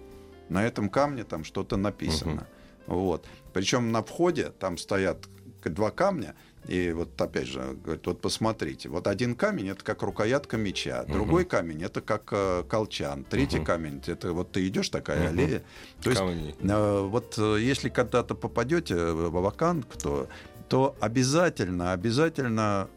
На 0.49 0.65
этом 0.65 0.89
камне 0.89 1.25
там 1.25 1.43
что-то 1.43 1.77
написано, 1.77 2.43
uh-huh. 2.43 2.56
Вот. 2.87 3.27
Причем 3.53 3.93
на 3.93 4.03
входе 4.03 4.51
там 4.51 4.79
стоят 4.79 5.29
два 5.65 5.91
камня, 5.91 6.35
и 6.69 6.93
вот 6.93 7.21
опять 7.21 7.47
же, 7.47 7.77
говорит, 7.85 8.07
вот 8.07 8.21
посмотрите, 8.21 8.89
вот 8.89 9.07
один 9.07 9.37
камень 9.37 9.69
это 9.69 9.85
как 9.85 10.03
рукоятка 10.03 10.57
меча, 10.57 11.03
угу. 11.03 11.13
другой 11.13 11.45
камень 11.45 11.83
это 11.83 12.01
как 12.01 12.29
э, 12.33 12.65
колчан, 12.69 13.25
третий 13.25 13.59
угу. 13.59 13.67
камень 13.67 14.03
это 14.07 14.33
вот 14.33 14.53
ты 14.53 14.67
идешь 14.67 14.89
такая 14.89 15.21
угу. 15.21 15.29
аллея. 15.29 15.63
То 16.03 16.11
есть 16.11 16.23
э, 16.23 17.01
вот 17.09 17.35
э, 17.39 17.59
если 17.61 17.89
когда-то 17.89 18.35
попадете 18.35 18.95
в 18.95 19.37
Авакан, 19.37 19.85
то, 20.03 20.29
то 20.69 20.97
обязательно, 21.01 21.93
обязательно 21.93 22.89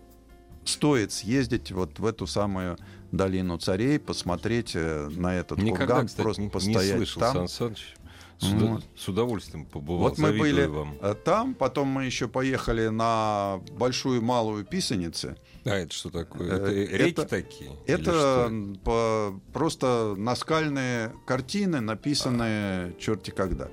стоит 0.64 1.12
съездить 1.12 1.72
вот 1.72 2.00
в 2.00 2.06
эту 2.06 2.28
самую 2.28 2.78
долину 3.12 3.58
царей, 3.58 4.00
посмотреть 4.00 4.72
э, 4.76 5.10
на 5.10 5.36
этот 5.36 5.58
Никогда, 5.60 5.86
курган, 5.86 6.08
кстати, 6.08 6.24
просто 6.24 6.42
не, 6.42 6.50
постоять 6.50 6.92
не 6.92 6.98
слышал, 6.98 7.20
там. 7.22 7.34
Сан 7.34 7.48
Саныч. 7.48 7.96
С, 8.40 8.48
вот. 8.54 8.84
с 8.96 9.08
удовольствием 9.10 9.66
побывал. 9.66 10.10
Вот 10.10 10.18
мы 10.18 10.32
были 10.32 10.66
вам. 10.66 10.96
Э, 11.02 11.14
там, 11.14 11.54
потом 11.54 11.90
мы 11.90 12.06
еще 12.06 12.30
поехали 12.30 12.88
на 12.88 13.60
большую 13.74 14.22
малую 14.22 14.64
писаницы. 14.64 15.36
А 15.66 15.72
это 15.72 15.94
что 15.94 16.10
такое? 16.10 16.56
Это 16.56 16.72
э, 16.72 16.86
реки 16.86 17.22
это, 17.22 17.26
такие? 17.26 17.72
Это 17.86 18.50
по, 18.86 19.38
просто 19.52 20.16
наскальные 20.18 21.12
картины, 21.28 21.82
написанные 21.82 22.96
черти 22.98 23.32
когда. 23.32 23.68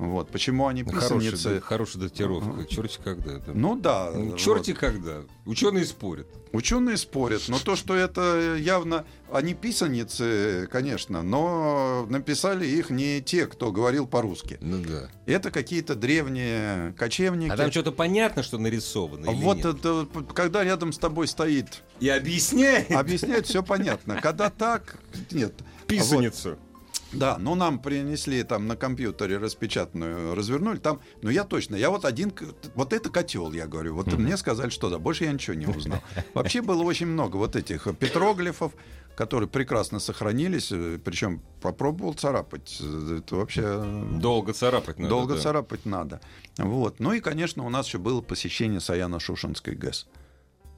Вот. 0.00 0.30
Почему 0.30 0.66
они 0.66 0.82
писаницы... 0.82 1.36
Хорошая, 1.36 1.60
хорошая 1.60 2.02
датировка. 2.04 2.64
Черти 2.64 2.98
когда. 3.04 3.34
Это... 3.34 3.52
Ну 3.52 3.76
да. 3.76 4.10
Черти 4.38 4.70
вот. 4.70 4.80
когда. 4.80 5.18
Ученые 5.44 5.84
спорят. 5.84 6.26
Ученые 6.52 6.96
спорят, 6.96 7.42
но 7.48 7.58
то, 7.58 7.76
что 7.76 7.94
это 7.94 8.56
явно 8.56 9.04
они 9.30 9.54
писаницы, 9.54 10.66
конечно, 10.72 11.22
но 11.22 12.06
написали 12.08 12.66
их 12.66 12.90
не 12.90 13.20
те, 13.20 13.46
кто 13.46 13.70
говорил 13.70 14.06
по-русски. 14.06 14.58
Ну 14.62 14.82
да. 14.82 15.10
Это 15.26 15.50
какие-то 15.50 15.94
древние 15.94 16.94
кочевники. 16.94 17.52
А 17.52 17.56
там 17.56 17.70
что-то 17.70 17.92
понятно, 17.92 18.42
что 18.42 18.56
нарисовано? 18.56 19.30
Вот 19.30 19.58
нет? 19.58 19.66
это, 19.66 20.08
когда 20.34 20.64
рядом 20.64 20.92
с 20.94 20.98
тобой 20.98 21.28
стоит. 21.28 21.82
И 22.00 22.08
объясняет. 22.08 22.90
Объясняет, 22.90 23.46
все 23.46 23.62
понятно. 23.62 24.18
Когда 24.22 24.48
так, 24.48 24.98
нет. 25.30 25.52
Писаницу. 25.86 26.50
Вот. 26.50 26.69
Да, 27.12 27.38
но 27.38 27.54
нам 27.54 27.78
принесли 27.80 28.42
там 28.42 28.66
на 28.66 28.76
компьютере 28.76 29.38
распечатанную, 29.38 30.34
развернули 30.34 30.78
там. 30.78 31.00
Но 31.22 31.30
я 31.30 31.44
точно, 31.44 31.76
я 31.76 31.90
вот 31.90 32.04
один, 32.04 32.32
вот 32.74 32.92
это 32.92 33.10
котел, 33.10 33.52
я 33.52 33.66
говорю. 33.66 33.94
Вот 33.94 34.08
mm-hmm. 34.08 34.18
мне 34.18 34.36
сказали, 34.36 34.70
что 34.70 34.90
да, 34.90 34.98
больше 34.98 35.24
я 35.24 35.32
ничего 35.32 35.54
не 35.54 35.66
узнал. 35.66 36.00
Вообще 36.34 36.62
было 36.62 36.82
очень 36.82 37.06
много 37.06 37.36
вот 37.36 37.56
этих 37.56 37.88
петроглифов, 37.98 38.72
которые 39.16 39.48
прекрасно 39.48 39.98
сохранились. 39.98 40.68
Причем 40.68 41.42
попробовал 41.60 42.14
царапать. 42.14 42.80
Это 42.80 43.36
вообще... 43.36 43.82
Долго 44.20 44.52
царапать 44.52 44.98
надо. 44.98 45.10
Долго 45.10 45.34
да. 45.34 45.40
царапать 45.40 45.86
надо. 45.86 46.20
Вот. 46.58 47.00
Ну 47.00 47.12
и, 47.12 47.20
конечно, 47.20 47.64
у 47.64 47.70
нас 47.70 47.86
еще 47.86 47.98
было 47.98 48.20
посещение 48.20 48.80
Саяно-Шушенской 48.80 49.74
ГЭС. 49.74 50.06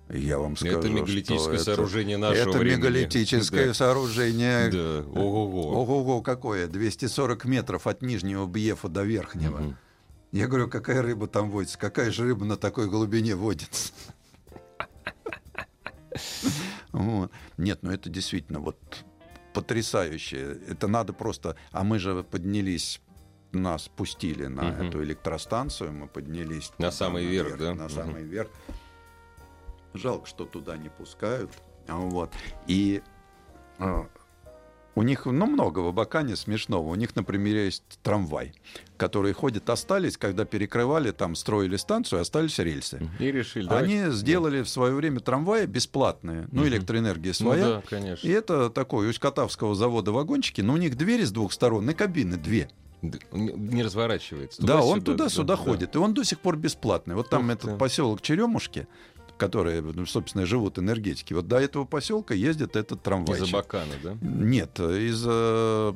Я 0.08 0.38
вам 0.38 0.56
скажу, 0.56 0.78
это 0.78 0.88
мегалитическое 0.90 1.56
что 1.56 1.64
сооружение 1.64 2.18
нашего 2.18 2.50
это 2.50 2.58
времени. 2.58 2.76
мегалитическое 2.76 3.66
да. 3.68 3.74
сооружение. 3.74 4.70
Да. 4.70 5.04
Ого-го. 5.08 5.80
Ого-го 5.80 6.22
какое. 6.22 6.66
240 6.66 7.44
метров 7.46 7.86
от 7.86 8.02
нижнего 8.02 8.46
Бьефа 8.46 8.88
до 8.88 9.04
верхнего. 9.04 9.58
Угу. 9.58 9.74
Я 10.32 10.48
говорю, 10.48 10.68
какая 10.68 11.02
рыба 11.02 11.28
там 11.28 11.50
водится? 11.50 11.78
Какая 11.78 12.10
же 12.10 12.24
рыба 12.24 12.44
на 12.44 12.56
такой 12.56 12.88
глубине 12.88 13.34
водится? 13.36 13.92
Нет, 17.56 17.78
ну 17.82 17.90
это 17.90 18.10
действительно 18.10 18.60
вот 18.60 18.78
потрясающе. 19.54 20.58
Это 20.68 20.88
надо 20.88 21.12
просто... 21.12 21.56
А 21.70 21.84
мы 21.84 21.98
же 21.98 22.22
поднялись 22.22 23.00
нас 23.52 23.88
пустили 23.88 24.46
на 24.46 24.70
угу. 24.70 24.84
эту 24.84 25.04
электростанцию, 25.04 25.92
мы 25.92 26.08
поднялись 26.08 26.72
на 26.78 26.90
самый 26.90 27.26
верх, 27.26 27.58
да? 27.58 27.74
На 27.74 27.88
самый 27.88 28.22
верх. 28.22 28.50
Жалко, 29.94 30.26
что 30.26 30.44
туда 30.44 30.76
не 30.76 30.88
пускают. 30.88 31.50
Вот. 31.88 32.30
И 32.66 33.02
а, 33.78 34.06
у 34.94 35.02
них, 35.02 35.24
ну, 35.24 35.46
много 35.46 35.80
в 35.80 35.88
Абакане 35.88 36.36
смешного. 36.36 36.88
У 36.88 36.94
них, 36.94 37.16
например, 37.16 37.56
есть 37.56 37.82
трамвай, 38.02 38.52
который 38.98 39.32
ходит, 39.32 39.70
остались, 39.70 40.18
когда 40.18 40.44
перекрывали, 40.44 41.12
там, 41.12 41.34
строили 41.34 41.76
станцию, 41.76 42.20
остались 42.20 42.58
рельсы. 42.58 43.08
И 43.18 43.32
решили, 43.32 43.68
Они 43.68 43.96
давайте. 43.96 44.10
сделали 44.12 44.58
да. 44.58 44.64
в 44.64 44.68
свое 44.68 44.94
время 44.94 45.20
трамваи 45.20 45.64
бесплатные, 45.64 46.46
ну, 46.52 46.66
электроэнергия 46.66 47.32
своя. 47.32 47.64
Ну, 47.64 47.70
да, 47.74 47.82
конечно. 47.88 48.26
И 48.26 48.30
это 48.30 48.68
такой, 48.68 49.08
у 49.08 49.12
Катавского 49.18 49.74
завода 49.74 50.12
вагончики, 50.12 50.60
но 50.60 50.74
у 50.74 50.76
них 50.76 50.96
двери 50.96 51.24
с 51.24 51.32
двух 51.32 51.52
сторон 51.52 51.88
и 51.88 51.94
кабины 51.94 52.36
две. 52.36 52.68
Не 53.32 53.82
разворачивается. 53.82 54.60
Туда 54.60 54.74
да, 54.74 54.82
он 54.84 55.02
туда-сюда 55.02 55.56
да, 55.56 55.62
ходит. 55.62 55.90
Да. 55.92 55.98
И 55.98 56.02
он 56.02 56.14
до 56.14 56.22
сих 56.22 56.38
пор 56.38 56.56
бесплатный. 56.56 57.16
Вот 57.16 57.28
там 57.28 57.46
Ух 57.46 57.52
этот 57.52 57.72
ты. 57.72 57.76
поселок 57.76 58.22
Черемушки, 58.22 58.86
которые, 59.42 59.82
ну, 59.82 60.06
собственно, 60.06 60.46
живут 60.46 60.78
энергетики. 60.78 61.34
Вот 61.34 61.48
до 61.48 61.58
этого 61.58 61.84
поселка 61.84 62.34
ездит 62.34 62.76
этот 62.76 63.02
трамвай. 63.02 63.38
Из 63.38 63.48
Абакана, 63.48 63.94
да? 64.02 64.16
Нет, 64.20 64.78
из... 64.78 65.24
Э, 65.26 65.92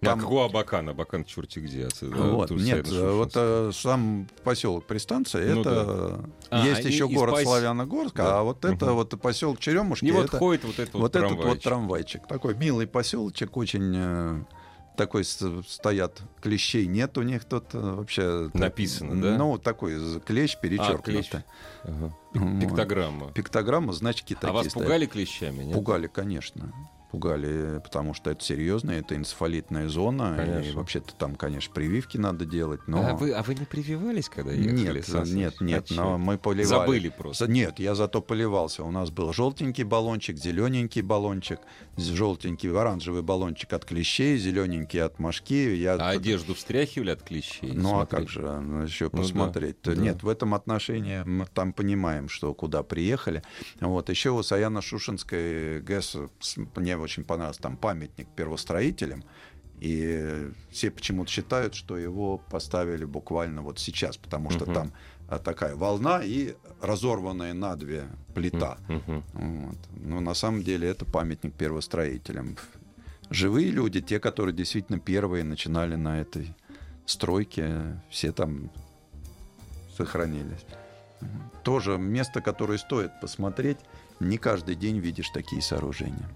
там... 0.00 0.18
А 0.18 0.22
какого 0.22 0.46
Абакана? 0.46 0.92
Абакан 0.92 1.24
черти 1.24 1.58
где? 1.58 1.86
Отсюда, 1.86 2.16
вот, 2.16 2.50
нет, 2.50 2.88
вот 2.88 3.32
а, 3.34 3.70
сам 3.72 4.26
поселок 4.44 4.86
Пристанция, 4.86 5.54
ну, 5.54 5.60
это 5.60 6.24
да. 6.50 6.64
есть 6.64 6.86
а, 6.86 6.88
еще 6.88 7.06
и, 7.06 7.14
город 7.14 7.40
и 7.40 7.44
Славяногорск, 7.44 8.16
да. 8.16 8.38
а 8.38 8.42
вот 8.42 8.64
угу. 8.64 8.74
это 8.74 8.92
вот 8.92 9.20
поселок 9.20 9.58
Черемушки. 9.58 10.06
И 10.06 10.10
вот 10.10 10.26
это, 10.26 10.38
ходит 10.38 10.64
вот 10.64 10.78
этот 10.78 10.94
вот, 10.94 11.00
вот 11.00 11.16
этот 11.16 11.44
вот 11.44 11.60
трамвайчик. 11.62 12.26
Такой 12.26 12.54
милый 12.54 12.86
поселочек, 12.86 13.56
очень 13.58 13.92
э, 13.94 14.42
такой 14.96 15.24
стоят 15.24 16.20
клещей 16.40 16.86
нет 16.86 17.16
у 17.18 17.22
них 17.22 17.44
тут 17.44 17.74
э, 17.74 17.78
вообще 17.78 18.50
написано 18.54 19.12
так, 19.12 19.20
да 19.20 19.38
ну 19.38 19.58
такой 19.58 20.20
клещ 20.20 20.56
перечеркнутый 20.60 21.44
а, 21.84 22.12
ага. 22.34 22.60
пиктограмма 22.60 23.32
пиктограмма 23.32 23.92
значки 23.92 24.34
а 24.34 24.40
такие 24.40 24.54
вас 24.54 24.72
пугали 24.72 25.06
клещами 25.06 25.64
нет? 25.64 25.74
пугали 25.74 26.06
конечно 26.06 26.72
пугали, 27.10 27.80
потому 27.82 28.14
что 28.14 28.30
это 28.30 28.42
серьезно, 28.42 28.92
это 28.92 29.16
энцефалитная 29.16 29.88
зона, 29.88 30.34
конечно. 30.36 30.70
и 30.70 30.72
вообще-то 30.72 31.14
там, 31.14 31.34
конечно, 31.34 31.72
прививки 31.74 32.16
надо 32.16 32.44
делать. 32.44 32.80
Но... 32.86 33.06
А, 33.06 33.14
вы, 33.14 33.32
а 33.32 33.42
вы 33.42 33.54
не 33.54 33.64
прививались, 33.64 34.28
когда 34.28 34.52
ехали? 34.52 35.02
Нет, 35.34 35.60
нет, 35.60 35.60
нет, 35.60 35.86
а 35.90 35.94
но 35.94 36.18
мы 36.18 36.38
поливали. 36.38 36.66
Забыли 36.66 37.08
просто? 37.08 37.48
Нет, 37.48 37.78
я 37.78 37.94
зато 37.94 38.22
поливался. 38.22 38.84
У 38.84 38.90
нас 38.90 39.10
был 39.10 39.32
желтенький 39.32 39.84
баллончик, 39.84 40.36
зелененький 40.36 41.02
баллончик, 41.02 41.60
желтенький 42.04 42.70
оранжевый 42.70 43.22
баллончик 43.22 43.72
от 43.72 43.84
клещей, 43.84 44.36
зелененький 44.38 45.02
от 45.02 45.18
мошки. 45.18 45.74
Я... 45.74 45.94
А 45.94 46.10
одежду 46.10 46.54
встряхивали 46.54 47.10
от 47.10 47.22
клещей? 47.22 47.72
Ну 47.72 47.90
смотреть? 47.90 48.12
а 48.12 48.16
как 48.16 48.28
же 48.28 48.60
ну, 48.60 48.82
еще 48.82 49.10
посмотреть? 49.10 49.76
Ну, 49.84 49.94
да, 49.94 50.00
нет, 50.00 50.18
да. 50.18 50.26
в 50.26 50.28
этом 50.28 50.54
отношении 50.54 51.22
мы 51.24 51.46
там 51.46 51.72
понимаем, 51.72 52.28
что 52.28 52.54
куда 52.54 52.82
приехали. 52.82 53.42
Вот 53.80 54.08
еще 54.08 54.30
у 54.30 54.40
Саяна-Шушенской 54.40 55.80
ГЭС 55.80 56.16
мне 56.76 56.96
очень 56.96 57.24
понравился 57.24 57.60
там 57.60 57.76
памятник 57.76 58.28
первостроителям. 58.34 59.24
И 59.80 60.50
все 60.70 60.90
почему-то 60.90 61.30
считают, 61.30 61.74
что 61.74 61.96
его 61.96 62.36
поставили 62.36 63.06
буквально 63.06 63.62
вот 63.62 63.78
сейчас, 63.78 64.18
потому 64.18 64.50
что 64.50 64.66
uh-huh. 64.66 64.74
там 64.74 64.92
такая 65.38 65.76
волна 65.76 66.20
и 66.22 66.54
разорванная 66.80 67.54
на 67.54 67.76
две 67.76 68.04
плита. 68.34 68.78
Uh-huh. 68.88 69.22
Вот. 69.32 69.76
Но 69.92 70.20
на 70.20 70.34
самом 70.34 70.62
деле 70.62 70.88
это 70.88 71.04
памятник 71.04 71.54
первостроителям. 71.54 72.56
Живые 73.30 73.70
люди, 73.70 74.00
те, 74.00 74.18
которые 74.18 74.54
действительно 74.54 74.98
первые 74.98 75.44
начинали 75.44 75.94
на 75.94 76.20
этой 76.20 76.54
стройке, 77.06 78.00
все 78.10 78.32
там 78.32 78.70
сохранились. 79.96 80.64
Тоже 81.62 81.98
место, 81.98 82.40
которое 82.40 82.78
стоит 82.78 83.12
посмотреть. 83.20 83.78
Не 84.18 84.38
каждый 84.38 84.74
день 84.74 84.98
видишь 84.98 85.30
такие 85.30 85.62
сооружения 85.62 86.28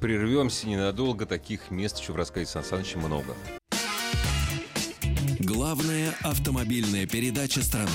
прервемся 0.00 0.66
ненадолго. 0.66 1.26
Таких 1.26 1.70
мест 1.70 1.98
еще 1.98 2.12
в 2.12 2.16
рассказе 2.16 2.46
Сан 2.46 2.64
Саныча 2.64 2.98
много. 2.98 3.34
Автомобильная 6.30 7.06
передача 7.06 7.60
страны. 7.60 7.90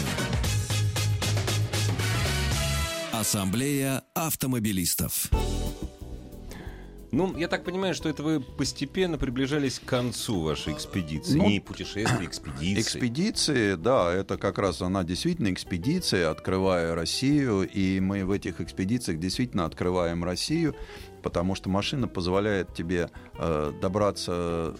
Ассамблея 3.13 4.03
автомобилистов. 4.13 5.29
Ну, 7.13 7.37
я 7.37 7.47
так 7.47 7.63
понимаю, 7.63 7.95
что 7.95 8.09
это 8.09 8.23
вы 8.23 8.41
постепенно 8.41 9.17
приближались 9.17 9.79
к 9.79 9.85
концу 9.85 10.41
вашей 10.41 10.73
экспедиции. 10.73 11.37
Ну, 11.37 11.47
Не 11.47 11.61
путешествия, 11.61 12.25
экспедиции. 12.25 12.81
Экспедиции, 12.81 13.75
да, 13.75 14.13
это 14.13 14.37
как 14.37 14.57
раз 14.57 14.81
она 14.81 15.05
действительно 15.05 15.53
экспедиция, 15.53 16.29
открывая 16.29 16.93
Россию, 16.93 17.61
и 17.61 18.01
мы 18.01 18.25
в 18.25 18.31
этих 18.31 18.59
экспедициях 18.59 19.17
действительно 19.17 19.63
открываем 19.63 20.25
Россию, 20.25 20.75
потому 21.23 21.55
что 21.55 21.69
машина 21.69 22.09
позволяет 22.09 22.73
тебе 22.73 23.09
э, 23.35 23.71
добраться 23.81 24.75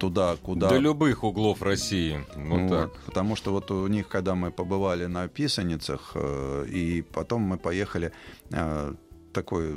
туда, 0.00 0.36
куда... 0.42 0.68
До 0.68 0.78
любых 0.78 1.22
углов 1.24 1.62
России. 1.62 2.24
Вот 2.34 2.60
Вот, 2.60 2.68
так. 2.70 2.90
Потому 3.06 3.36
что 3.36 3.52
вот 3.52 3.70
у 3.70 3.86
них, 3.86 4.08
когда 4.08 4.34
мы 4.34 4.50
побывали 4.50 5.06
на 5.06 5.28
Писаницах, 5.28 6.12
э, 6.14 6.66
и 6.68 7.02
потом 7.02 7.42
мы 7.42 7.58
поехали 7.58 8.12
э, 8.50 8.94
такой, 9.32 9.76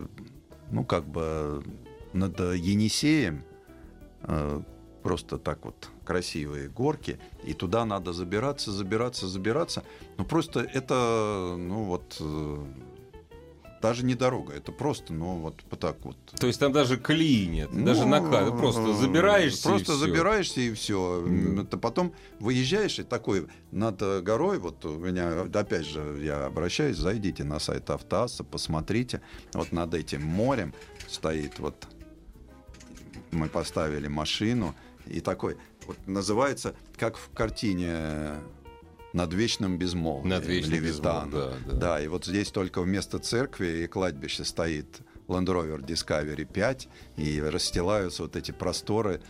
ну 0.71 0.86
как 0.86 1.05
бы 1.05 1.63
над 2.13 2.39
Енисеем, 2.39 3.43
э, 4.21 4.61
просто 5.03 5.38
так 5.38 5.65
вот 5.65 5.89
красивые 6.05 6.69
горки, 6.69 7.19
и 7.43 7.53
туда 7.53 7.86
надо 7.86 8.13
забираться, 8.13 8.71
забираться, 8.71 9.28
забираться. 9.28 9.84
Ну 10.17 10.26
просто 10.26 10.61
это, 10.61 11.55
ну 11.57 11.84
вот, 11.84 12.17
э, 12.21 12.65
даже 13.84 14.05
не 14.05 14.15
дорога, 14.15 14.53
это 14.53 14.71
просто, 14.71 15.11
ну 15.11 15.39
вот 15.39 15.61
так 15.77 15.97
вот. 16.05 16.15
То 16.39 16.47
есть 16.47 16.57
там 16.57 16.71
даже 16.71 16.95
колеи 16.95 17.45
нет, 17.47 17.69
даже 17.84 18.03
Ну, 18.03 18.07
накат. 18.07 18.57
Просто 18.57 18.81
э, 18.81 18.93
забираешься 18.93 19.67
Просто 19.67 19.91
и 19.91 19.95
забираешься 19.97 20.61
и 20.61 20.73
все. 20.73 21.21
Да. 21.27 21.63
Это 21.63 21.77
потом 21.77 22.13
выезжаешь 22.39 22.97
и 22.99 23.03
такой 23.03 23.47
над 23.71 24.01
э, 24.01 24.21
горой, 24.21 24.57
вот 24.59 24.86
у 24.86 24.97
меня, 24.97 25.41
опять 25.41 25.86
же, 25.86 26.21
я 26.23 26.45
обращаюсь, 26.45 26.95
зайдите 26.95 27.43
на 27.43 27.59
сайт 27.59 27.89
Автоаса, 27.89 28.45
посмотрите, 28.45 29.19
вот 29.51 29.73
над 29.73 29.93
этим 29.93 30.23
морем 30.23 30.73
стоит 31.09 31.59
вот, 31.59 31.86
мы 33.31 33.49
поставили 33.49 34.07
машину, 34.07 34.75
и 35.07 35.19
такой, 35.19 35.57
вот 35.88 35.97
называется, 36.07 36.73
как 36.97 37.17
в 37.17 37.31
картине 37.31 38.36
«Над 39.14 39.34
вечным 39.34 39.78
безмолвием» 39.78 40.30
Над 40.30 40.45
вечным 40.45 40.74
Левитана. 40.74 41.26
безмолвием, 41.28 41.64
да, 41.66 41.72
да. 41.72 41.78
Да, 41.80 42.01
и 42.01 42.07
вот 42.07 42.26
здесь 42.26 42.51
только 42.51 42.82
вместо 42.82 43.20
церкви 43.20 43.84
и 43.84 43.88
кладбища 43.88 44.43
стоит 44.43 45.01
Land 45.28 45.45
Rover 45.45 45.80
Discovery 45.86 46.45
5, 46.45 46.88
и 47.18 47.41
расстилаются 47.41 48.24
вот 48.24 48.36
эти 48.36 48.51
просторы. 48.51 49.22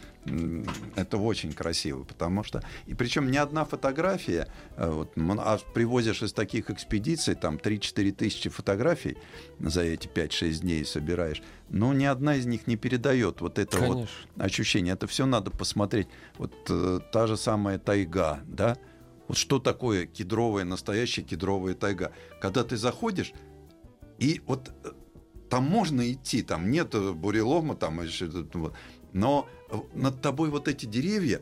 Это 0.96 1.18
очень 1.18 1.54
красиво, 1.54 2.04
потому 2.04 2.44
что... 2.44 2.64
И 2.88 2.94
причем 2.94 3.30
ни 3.30 3.38
одна 3.38 3.66
фотография, 3.66 4.48
э, 4.78 4.90
вот, 4.90 5.12
а 5.18 5.60
привозишь 5.74 6.24
из 6.24 6.34
таких 6.34 6.70
экспедиций, 6.70 7.36
там 7.36 7.58
3-4 7.58 8.12
тысячи 8.14 8.50
фотографий 8.50 9.18
за 9.60 9.82
эти 9.82 10.08
5-6 10.08 10.62
дней 10.62 10.86
собираешь, 10.86 11.42
но 11.70 11.94
ни 11.94 12.06
одна 12.06 12.36
из 12.38 12.46
них 12.46 12.68
не 12.68 12.78
передает 12.78 13.42
вот 13.42 13.60
это 13.60 13.78
вот 13.80 13.96
Конечно. 13.96 14.16
ощущение. 14.38 14.94
Это 14.94 15.08
все 15.08 15.26
надо 15.26 15.52
посмотреть. 15.52 16.08
Вот 16.38 16.54
э, 16.70 17.00
та 17.12 17.28
же 17.28 17.36
самая 17.36 17.80
тайга, 17.80 18.40
да? 18.48 18.78
Вот 19.28 19.38
что 19.38 19.60
такое 19.60 20.06
кедровая, 20.06 20.64
настоящая 20.66 21.24
кедровая 21.24 21.76
тайга? 21.76 22.12
Когда 22.42 22.64
ты 22.64 22.78
заходишь, 22.78 23.34
и 24.20 24.42
вот 24.46 24.72
э, 24.84 24.92
там 25.50 25.64
можно 25.64 26.12
идти, 26.12 26.42
там 26.42 26.72
нет 26.72 26.94
э, 26.96 27.12
бурелома, 27.14 27.76
там 27.76 28.02
но 29.14 29.48
э, 29.70 29.76
над 29.94 30.22
тобой 30.22 30.50
вот 30.50 30.68
эти 30.68 30.86
деревья, 30.86 31.42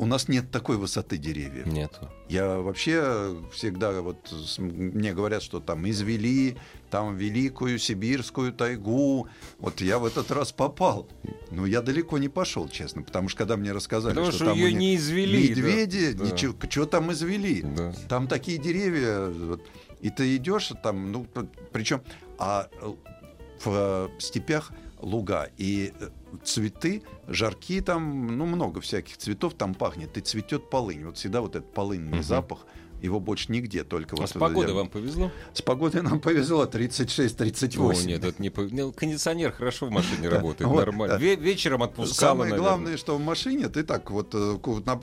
у 0.00 0.06
нас 0.06 0.28
нет 0.28 0.50
такой 0.50 0.78
высоты 0.78 1.18
деревьев. 1.18 1.66
Нету. 1.66 2.08
Я 2.30 2.58
вообще 2.58 3.36
всегда 3.52 4.00
вот 4.00 4.32
мне 4.56 5.12
говорят, 5.12 5.42
что 5.42 5.60
там 5.60 5.86
извели 5.90 6.56
там 6.90 7.16
великую 7.16 7.78
сибирскую 7.78 8.54
тайгу. 8.54 9.28
Вот 9.58 9.82
я 9.82 9.98
в 9.98 10.06
этот 10.06 10.30
раз 10.30 10.52
попал. 10.52 11.06
Но 11.50 11.66
я 11.66 11.82
далеко 11.82 12.16
не 12.16 12.30
пошел, 12.30 12.66
честно, 12.66 13.02
потому 13.02 13.28
что 13.28 13.36
когда 13.38 13.58
мне 13.58 13.72
рассказали, 13.72 14.14
Потому 14.14 14.32
что, 14.32 14.36
что 14.36 14.46
там 14.46 14.56
ее 14.56 14.72
не 14.72 14.96
извели. 14.96 15.48
да. 15.48 15.60
медведи, 15.60 16.12
Да. 16.12 16.24
ничего, 16.24 16.54
что 16.70 16.86
там 16.86 17.12
извели? 17.12 17.60
Да. 17.60 17.92
Там 18.08 18.26
такие 18.26 18.56
деревья, 18.56 19.26
вот, 19.26 19.60
и 20.00 20.08
ты 20.08 20.34
идешь 20.36 20.72
там, 20.82 21.12
ну, 21.12 21.26
причем, 21.72 22.00
а 22.38 22.70
э, 22.80 22.94
в 23.64 23.66
э, 23.66 24.08
степях 24.18 24.72
луга 25.02 25.48
и 25.56 25.92
э, 26.00 26.08
цветы, 26.44 27.02
жарки 27.28 27.80
там, 27.80 28.26
ну, 28.36 28.46
много 28.46 28.80
всяких 28.80 29.16
цветов 29.16 29.54
там 29.54 29.74
пахнет, 29.74 30.16
и 30.16 30.20
цветет 30.20 30.70
полынь. 30.70 31.04
Вот 31.04 31.16
всегда 31.16 31.40
вот 31.40 31.56
этот 31.56 31.72
полынный 31.72 32.18
Мгм. 32.18 32.22
запах, 32.22 32.66
его 33.02 33.20
больше 33.20 33.50
нигде, 33.52 33.84
только 33.84 34.16
А 34.16 34.20
вот... 34.20 34.30
с 34.30 34.32
погодой 34.32 34.70
я- 34.70 34.76
вам 34.76 34.88
повезло? 34.88 35.30
С 35.52 35.62
погодой 35.62 36.02
нам 36.02 36.20
повезло, 36.20 36.64
36-38. 36.66 37.78
О, 37.80 38.06
нет, 38.06 38.24
это 38.24 38.40
не 38.42 38.48
пов- 38.48 38.68
ну, 38.72 38.92
Кондиционер 38.92 39.52
хорошо 39.52 39.86
в 39.86 39.90
машине 39.90 40.28
работает, 40.30 40.70
нормально. 40.70 41.16
Вечером 41.16 41.82
отпускало, 41.82 42.30
Самое 42.44 42.54
главное, 42.56 42.96
что 42.96 43.16
в 43.16 43.20
машине 43.20 43.68
ты 43.68 43.82
так 43.82 44.10
вот, 44.10 44.34
э, 44.34 44.56
да, 44.84 44.98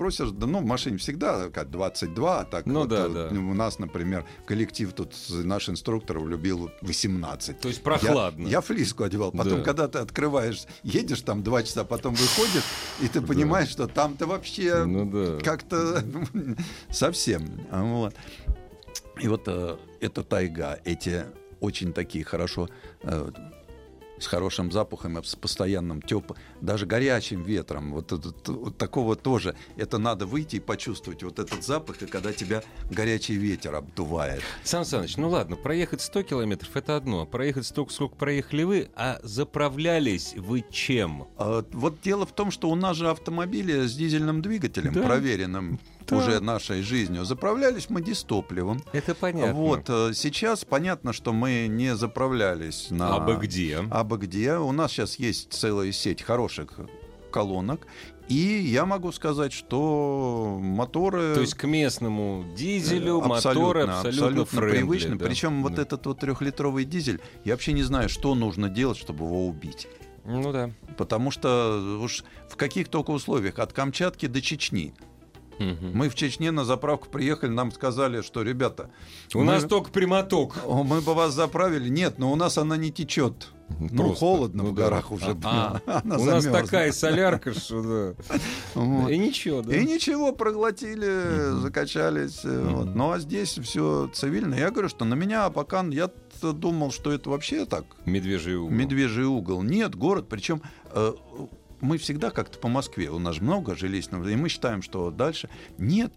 ну, 0.47 0.59
в 0.59 0.65
машине 0.65 0.97
всегда 0.97 1.49
как 1.49 1.69
22, 1.71 2.39
а 2.41 2.43
так 2.45 2.65
Ну 2.65 2.85
да, 2.85 3.05
э, 3.07 3.29
да. 3.31 3.39
у 3.39 3.53
нас, 3.53 3.79
например, 3.79 4.25
коллектив 4.45 4.91
тут, 4.93 5.13
наш 5.29 5.69
инструктор 5.69 6.23
любил 6.25 6.69
18. 6.81 7.59
То 7.59 7.67
есть 7.67 7.81
прохладно. 7.83 8.47
я 8.47 8.61
флиску 8.61 9.03
одевал. 9.03 9.31
Потом, 9.31 9.59
Да. 9.59 9.63
когда 9.63 9.87
ты 9.87 9.99
открываешь, 9.99 10.63
едешь 10.83 11.21
там 11.21 11.43
два 11.43 11.63
часа, 11.63 11.83
потом 11.83 12.13
выходишь, 12.15 12.63
и 13.01 13.07
ты 13.07 13.21
понимаешь, 13.21 13.69
что 13.69 13.87
там-то 13.87 14.25
вообще 14.27 14.83
Ну 14.85 15.39
как-то 15.43 16.03
совсем. 16.89 17.43
А 17.87 17.99
Вот. 17.99 18.15
И 19.21 19.27
вот 19.27 19.43
э, 19.47 19.77
эта 19.99 20.23
тайга, 20.23 20.79
эти 20.85 21.25
очень 21.59 21.91
такие 21.93 22.23
хорошо 22.23 22.69
э, 23.03 23.31
с 24.19 24.25
хорошим 24.27 24.71
запахом, 24.71 25.23
с 25.23 25.35
постоянным 25.35 26.01
теплым, 26.01 26.37
даже 26.61 26.85
горячим 26.87 27.43
ветром. 27.43 27.93
Вот, 27.93 28.11
этот- 28.11 28.47
вот 28.47 28.77
такого 28.77 29.15
тоже. 29.15 29.55
Это 29.75 29.97
надо 29.99 30.25
выйти 30.25 30.55
и 30.55 30.59
почувствовать 30.59 31.21
вот 31.23 31.37
этот 31.39 31.63
запах, 31.63 32.01
и 32.01 32.07
когда 32.07 32.31
тебя 32.33 32.63
горячий 32.91 33.35
ветер 33.35 33.75
обдувает. 33.75 34.41
Сан 34.63 34.85
Саныч, 34.85 35.17
ну 35.17 35.29
ладно, 35.29 35.55
проехать 35.55 36.01
100 36.01 36.23
километров 36.23 36.75
это 36.75 36.95
одно, 36.95 37.21
а 37.21 37.25
проехать 37.25 37.65
столько, 37.67 37.91
сколько 37.93 38.15
проехали 38.15 38.63
вы, 38.63 38.89
а 38.95 39.19
заправлялись 39.23 40.33
вы 40.35 40.63
чем? 40.71 41.27
А 41.37 41.63
Вот 41.71 42.01
дело 42.01 42.25
в 42.25 42.33
том, 42.33 42.49
что 42.51 42.69
у 42.69 42.75
нас 42.75 42.97
же 42.97 43.09
автомобили 43.09 43.85
с 43.85 43.95
дизельным 43.95 44.41
двигателем, 44.41 44.93
Да. 44.93 45.03
проверенным 45.03 45.79
Да. 46.09 46.17
уже 46.17 46.39
нашей 46.39 46.81
жизнью, 46.81 47.25
заправлялись 47.25 47.89
мы 47.89 48.01
дистопливом. 48.01 48.81
Это 48.93 49.15
понятно. 49.15 49.53
Вот 49.53 49.89
э, 49.89 50.11
сейчас 50.13 50.65
понятно, 50.65 51.13
что 51.13 51.33
мы 51.33 51.67
не 51.67 51.95
заправлялись 51.95 52.87
на 52.89 53.15
А 53.15 53.19
бы 53.19 53.35
где? 53.35 53.77
абы 53.91 54.17
где. 54.17 54.55
У 54.57 54.71
нас 54.71 54.91
сейчас 54.91 55.15
есть 55.15 55.51
целая 55.53 55.91
сеть 55.91 56.21
хороших 56.21 56.79
колонок. 57.31 57.87
И 58.29 58.35
я 58.35 58.85
могу 58.85 59.13
сказать, 59.13 59.53
что 59.53 60.59
моторы... 60.61 61.33
То 61.33 61.41
есть 61.41 61.53
к 61.53 61.63
местному 61.65 62.45
дизелю 62.57 63.21
э, 63.21 63.25
моторы 63.27 63.83
абсолютно, 63.83 64.45
френдли, 64.45 64.69
привычны. 64.81 65.15
да. 65.15 65.25
Причем 65.25 65.63
вот 65.63 65.75
Да. 65.75 65.81
этот 65.83 66.05
вот 66.07 66.19
трехлитровый 66.19 66.83
дизель, 66.83 67.21
я 67.45 67.53
вообще 67.53 67.71
не 67.71 67.83
знаю, 67.83 68.09
что 68.09 68.35
нужно 68.35 68.67
делать, 68.67 68.97
чтобы 68.97 69.23
его 69.25 69.47
убить. 69.47 69.87
Ну 70.25 70.51
да. 70.51 70.71
Потому 70.97 71.31
что 71.31 71.99
уж 72.01 72.25
в 72.49 72.57
каких 72.57 72.89
только 72.89 73.11
условиях, 73.11 73.59
от 73.59 73.71
Камчатки 73.71 74.25
до 74.25 74.41
Чечни. 74.41 74.93
Мы 75.59 76.09
в 76.09 76.15
Чечне 76.15 76.51
на 76.51 76.65
заправку 76.65 77.07
приехали, 77.09 77.49
нам 77.51 77.71
сказали, 77.71 78.21
что, 78.21 78.41
ребята, 78.43 78.89
У 79.33 79.39
мы- 79.39 79.45
нас 79.45 79.63
только 79.63 79.91
прямоток. 79.91 80.55
мы 80.65 81.01
бы 81.01 81.13
вас 81.13 81.33
заправили. 81.33 81.89
Нет, 81.89 82.19
но 82.19 82.31
у 82.31 82.35
нас 82.35 82.57
она 82.57 82.77
не 82.77 82.91
течет. 82.91 83.49
Ну, 83.79 83.89
Просто. 83.97 84.15
холодно 84.19 84.63
Ну 84.63 84.69
в 84.71 84.75
да. 84.75 84.83
горах 84.83 85.11
уже. 85.11 85.35
А, 85.43 85.81
Она 85.87 86.15
У 86.17 86.23
нас 86.23 86.43
замерзла. 86.43 86.61
такая 86.61 86.91
солярка, 86.93 87.53
что 87.53 88.15
да. 88.15 88.39
Вот. 88.75 89.09
И 89.09 89.17
ничего, 89.17 89.61
да. 89.61 89.75
И 89.75 89.85
ничего, 89.85 90.31
проглотили, 90.31 91.59
закачались. 91.59 92.45
вот. 92.45 92.95
Ну 92.95 93.11
а 93.11 93.19
здесь 93.19 93.57
все 93.59 94.09
цивильно. 94.13 94.55
Я 94.55 94.71
говорю, 94.71 94.87
что 94.87 95.03
на 95.03 95.15
меня 95.15 95.49
пока 95.49 95.83
я 95.91 96.09
думал, 96.41 96.91
что 96.91 97.11
это 97.11 97.29
вообще 97.29 97.65
так, 97.65 97.83
Медвежий 98.05 98.55
угол. 98.55 98.69
медвежий 98.73 99.25
угол. 99.25 99.61
Нет, 99.63 99.95
город, 99.95 100.27
причем 100.29 100.61
э, 100.91 101.11
мы 101.81 101.97
всегда 101.97 102.31
как-то 102.31 102.57
по 102.59 102.67
Москве, 102.67 103.09
у 103.09 103.19
нас 103.19 103.39
много 103.39 103.75
жилищного, 103.75 104.27
и 104.27 104.35
мы 104.35 104.49
считаем, 104.49 104.81
что 104.81 105.11
дальше. 105.11 105.49
Нет, 105.77 106.13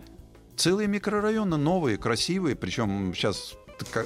целые 0.56 0.88
микрорайоны 0.88 1.56
новые, 1.56 1.96
красивые, 1.96 2.56
причем 2.56 3.14
сейчас 3.14 3.56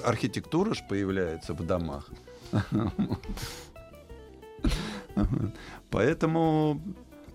архитектура 0.05 0.75
же 0.75 0.83
появляется 0.89 1.55
в 1.55 1.65
домах. 1.65 2.11
Поэтому 5.91 6.81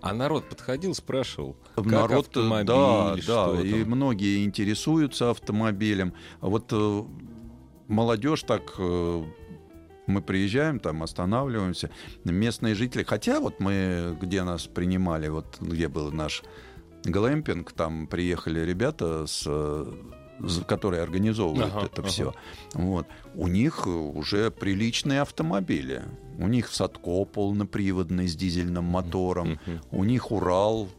А 0.02 0.14
народ 0.14 0.48
подходил, 0.48 0.96
спрашивал, 0.96 1.58
как 1.76 1.86
народ, 1.86 2.26
э, 2.28 2.40
автомобиль, 2.40 2.68
да, 2.68 3.18
что 3.18 3.56
да, 3.56 3.62
и 3.62 3.84
там? 3.84 3.92
многие 3.92 4.46
интересуются 4.46 5.32
автомобилем. 5.32 6.14
А 6.40 6.48
Вот 6.48 6.72
э, 6.72 7.04
молодежь 7.88 8.44
так 8.44 8.76
э, 8.78 9.24
мы 10.10 10.22
приезжаем, 10.22 10.80
там 10.80 11.04
останавливаемся, 11.04 11.90
местные 12.26 12.76
жители, 12.76 13.04
хотя 13.04 13.40
вот 13.40 13.60
мы, 13.60 14.18
где 14.20 14.44
нас 14.44 14.68
принимали, 14.68 15.30
вот 15.30 15.58
где 15.62 15.88
был 15.88 16.12
наш 16.12 16.44
глэмпинг, 17.04 17.72
там 17.72 18.08
приехали 18.08 18.60
ребята 18.60 19.26
с, 19.28 19.48
которые 20.68 21.04
организовывают 21.04 21.74
Ага, 21.74 21.86
это 21.86 22.02
ага. 22.02 22.10
все, 22.10 22.34
вот, 22.74 23.08
у 23.36 23.48
них 23.48 23.88
уже 23.88 24.52
приличные 24.52 25.22
автомобили. 25.22 26.04
У 26.38 26.48
них 26.48 26.70
Садко 26.70 27.26
полноприводный 27.26 28.28
с 28.28 28.36
дизельным 28.36 28.86
мотором, 28.86 29.60
у 29.92 30.04
них 30.04 30.32
Урал 30.32 30.90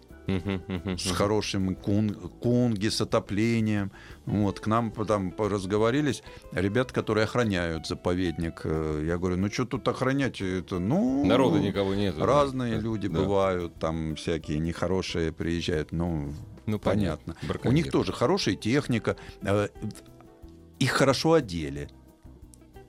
С 0.99 1.11
хорошим 1.13 1.75
кун, 1.75 2.15
кунги, 2.15 2.89
с 2.89 3.01
отоплением. 3.01 3.91
Вот, 4.27 4.61
к 4.61 4.67
нам 4.67 4.91
там 4.93 5.35
разговорились 5.39 6.23
ребята, 6.53 6.95
которые 6.95 7.25
охраняют 7.25 7.87
заповедник. 7.87 8.61
Э, 8.65 9.05
Я 9.07 9.19
говорю, 9.19 9.37
ну 9.37 9.51
что 9.51 9.65
тут 9.65 9.87
охранять? 9.89 10.41
Это, 10.41 10.79
ну, 10.79 11.25
Народа 11.25 11.59
никого 11.61 11.95
нет. 11.95 12.15
Разные 12.19 12.77
Да, 12.77 12.81
люди 12.81 13.09
да. 13.09 13.19
бывают, 13.21 13.75
там 13.79 14.15
всякие 14.17 14.59
нехорошие 14.59 15.33
приезжают. 15.33 15.93
Ну, 15.93 16.33
Ну, 16.67 16.79
понятно. 16.79 17.35
У 17.43 17.47
Браконьеры. 17.47 17.83
них 17.85 17.93
тоже 17.93 18.13
хорошая 18.13 18.55
техника. 18.55 19.17
э, 19.43 19.69
Их 20.79 20.93
хорошо 20.93 21.33
одели. 21.35 21.89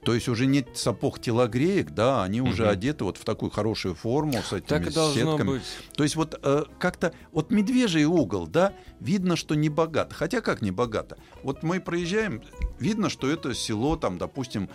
То 0.04 0.16
есть 0.16 0.28
уже 0.28 0.48
нет 0.48 0.70
сапог 0.78 1.20
телогреек, 1.22 1.92
да, 1.92 2.24
они 2.24 2.42
уже 2.42 2.64
Мгм. 2.64 2.72
одеты 2.72 3.04
вот 3.04 3.18
в 3.18 3.24
такую 3.24 3.52
хорошую 3.52 3.94
форму 3.94 4.42
с 4.42 4.52
этими 4.52 4.68
Так 4.68 4.88
и 4.88 4.92
сетками. 4.92 5.48
быть. 5.48 5.62
То 5.96 6.04
есть 6.04 6.16
вот 6.16 6.40
э, 6.42 6.64
как-то 6.80 7.14
вот 7.32 7.52
медвежий 7.52 8.06
угол, 8.06 8.48
да, 8.48 8.74
видно, 9.00 9.36
что 9.36 9.54
не 9.54 9.70
богато. 9.70 10.16
Хотя 10.16 10.42
как 10.42 10.62
не 10.64 10.72
богато? 10.72 11.18
Вот 11.44 11.62
мы 11.62 11.80
проезжаем, 11.80 12.42
видно, 12.80 13.10
что 13.10 13.30
это 13.30 13.54
село, 13.54 13.96
там, 13.96 14.18
допустим, 14.18 14.70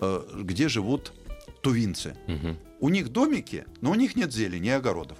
э, 0.00 0.22
где 0.42 0.68
живут 0.68 1.12
тувинцы. 1.62 2.16
Мгм. 2.26 2.58
У 2.80 2.88
них 2.88 3.10
домики, 3.10 3.66
но 3.80 3.92
у 3.92 3.94
них 3.94 4.16
нет 4.16 4.32
зелени 4.32 4.66
и 4.68 4.70
огородов. 4.72 5.18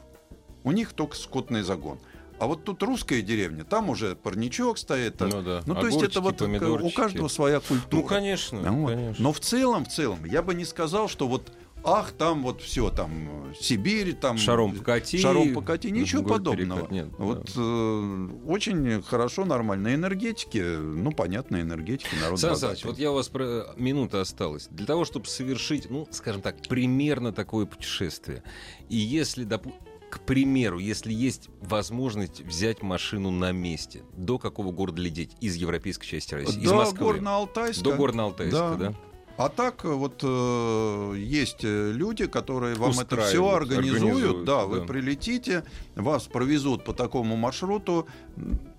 У 0.64 0.72
них 0.72 0.92
только 0.92 1.14
скотный 1.16 1.62
загон. 1.62 2.00
А 2.43 2.47
вот 2.49 2.64
тут 2.64 2.82
русская 2.82 3.22
деревня, 3.22 3.62
там 3.62 3.88
уже 3.88 4.16
парничок 4.16 4.76
стоит. 4.76 5.16
так. 5.16 5.32
Ну 5.32 5.43
да. 5.43 5.62
Ну, 5.64 5.76
то 5.76 5.86
есть 5.86 6.03
это 6.03 6.20
вот 6.20 6.40
э, 6.40 6.45
у 6.45 6.49
помидорчики. 6.49 6.97
каждого 6.97 7.28
своя 7.28 7.61
культура. 7.61 8.03
Ну, 8.03 8.09
конечно, 8.09 8.59
Вот. 8.72 8.90
конечно. 8.90 9.22
Но 9.22 9.32
в 9.32 9.38
целом, 9.38 9.84
в 9.84 9.88
целом, 9.90 10.24
я 10.24 10.43
бы 10.43 10.53
не 10.53 10.64
сказал, 10.64 11.09
что 11.09 11.28
вот 11.28 11.53
ах, 11.84 12.11
там 12.11 12.43
вот 12.43 12.61
все, 12.61 12.90
там 12.90 13.51
э, 13.53 13.55
Сибирь, 13.61 14.14
там 14.14 14.38
Шаром 14.38 14.74
покати. 14.74 15.18
шаром 15.18 15.55
покати, 15.55 15.93
ничего 15.93 16.24
подобного. 16.24 16.80
перекат. 16.80 16.90
Нет, 16.90 17.09
вот 17.16 17.45
да. 17.45 17.62
э, 17.62 18.28
очень 18.49 19.03
хорошо, 19.03 19.45
нормально. 19.45 19.95
Энергетики, 19.95 20.59
ну 20.59 21.12
понятно, 21.12 21.61
энергетики 21.61 22.16
народ. 22.20 22.40
Саныч, 22.40 22.84
вот 22.84 22.99
я 22.99 23.12
у 23.12 23.14
вас 23.14 23.28
про... 23.28 23.66
минута 23.76 24.20
осталась. 24.20 24.66
Для 24.68 24.86
того, 24.86 25.05
чтобы 25.05 25.26
совершить, 25.26 25.88
ну, 25.90 26.09
скажем 26.11 26.43
так, 26.43 26.57
примерно 26.68 27.32
такое 27.32 27.66
путешествие. 27.66 28.43
И 28.88 28.97
если, 28.97 29.45
допу- 29.45 29.74
к 30.12 30.20
примеру, 30.20 30.78
если 30.78 31.10
есть 31.10 31.48
возможность 31.62 32.42
взять 32.42 32.82
машину 32.82 33.30
на 33.30 33.50
месте, 33.50 34.02
до 34.12 34.38
какого 34.38 34.70
города 34.70 35.00
лететь 35.00 35.34
из 35.40 35.54
европейской 35.54 36.06
части 36.06 36.34
России? 36.34 36.60
из 36.60 36.68
До 36.68 36.74
Москвы. 36.74 37.14
Горно-Алтайска. 37.14 37.82
До 37.82 37.96
Горно-Алтайска, 37.96 38.50
да? 38.50 38.76
Да. 38.76 38.94
А 39.38 39.48
так 39.48 39.86
э, 39.86 39.88
вот 39.88 40.20
э, 40.22 41.14
есть 41.16 41.64
э, 41.64 41.92
люди, 41.92 42.26
которые 42.26 42.74
вам 42.74 42.92
это 43.00 43.22
все 43.22 43.48
организуют. 43.48 44.02
организуют, 44.02 44.44
да, 44.44 44.66
вы 44.66 44.80
да. 44.80 44.84
прилетите, 44.84 45.64
вас 45.94 46.24
провезут 46.24 46.84
по 46.84 46.92
такому 46.92 47.36
маршруту 47.36 48.06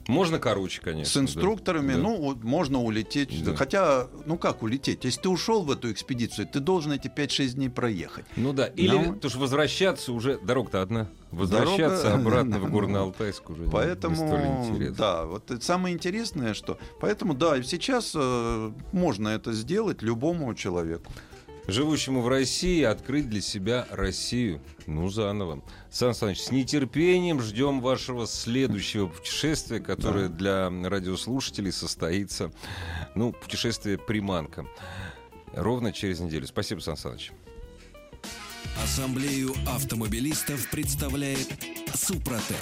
Можно 0.08 0.40
короче, 0.40 0.82
конечно. 0.82 1.12
с 1.12 1.18
инструкторами. 1.24 1.94
Да. 1.94 2.00
Ну, 2.00 2.36
можно 2.44 2.82
улететь. 2.82 3.44
Да. 3.44 3.56
Хотя, 3.56 4.08
ну 4.26 4.38
как 4.38 4.62
улететь? 4.64 5.06
Если 5.06 5.22
ты 5.22 5.30
ушел 5.30 5.64
в 5.64 5.72
эту 5.72 5.92
экспедицию, 5.92 6.48
ты 6.48 6.60
должен 6.60 6.92
эти 6.92 7.08
5-6 7.08 7.54
дней 7.54 7.70
проехать. 7.70 8.26
Ну 8.36 8.52
да, 8.54 8.66
или 8.68 8.96
Ну. 8.98 9.14
потому 9.14 9.30
что 9.30 9.40
возвращаться 9.40 10.12
уже 10.12 10.38
дорога-то 10.40 10.82
одна. 10.82 11.08
Возвращаться 11.32 12.04
Дорога- 12.10 12.22
обратно 12.22 12.60
в 12.60 12.66
Горно-Алтайск 12.76 13.50
уже 13.50 13.62
не- 13.62 13.66
не 13.68 13.72
Поэтому, 13.72 14.16
столь 14.16 14.42
интересно. 14.70 14.96
да, 14.98 15.26
вот 15.26 15.52
самое 15.62 15.96
интересное, 15.96 16.54
что... 16.54 16.78
Поэтому, 17.00 17.34
да, 17.34 17.62
сейчас 17.64 18.12
э, 18.16 18.72
можно 18.92 19.30
это 19.30 19.52
сделать 19.54 20.02
любому 20.02 20.54
человеку. 20.54 21.12
Живущему 21.68 22.22
в 22.22 22.28
России, 22.28 22.84
открыть 22.84 23.30
для 23.30 23.42
себя 23.42 23.88
Россию. 23.92 24.62
Ну, 24.86 25.10
заново. 25.10 25.64
Сан 25.90 26.14
Саныч, 26.14 26.42
с 26.42 26.52
нетерпением 26.52 27.42
ждем 27.42 27.82
вашего 27.82 28.28
следующего 28.28 29.08
путешествия, 29.08 29.80
которое 29.80 30.30
для 30.30 30.70
радиослушателей 30.70 31.72
состоится, 31.72 32.52
ну, 33.16 33.32
путешествие 33.32 33.98
«Приманка». 33.98 34.66
Ровно 35.54 35.92
через 35.92 36.20
неделю. 36.20 36.48
Спасибо, 36.48 36.80
Сан 36.80 36.98
Саныч. 36.98 37.32
Ассамблею 38.84 39.54
автомобилистов 39.68 40.70
представляет 40.70 41.48
Супротек. 41.94 42.58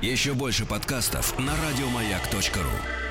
Еще 0.00 0.34
больше 0.34 0.66
подкастов 0.66 1.38
на 1.38 1.54
радиомаяк.ру. 1.56 3.01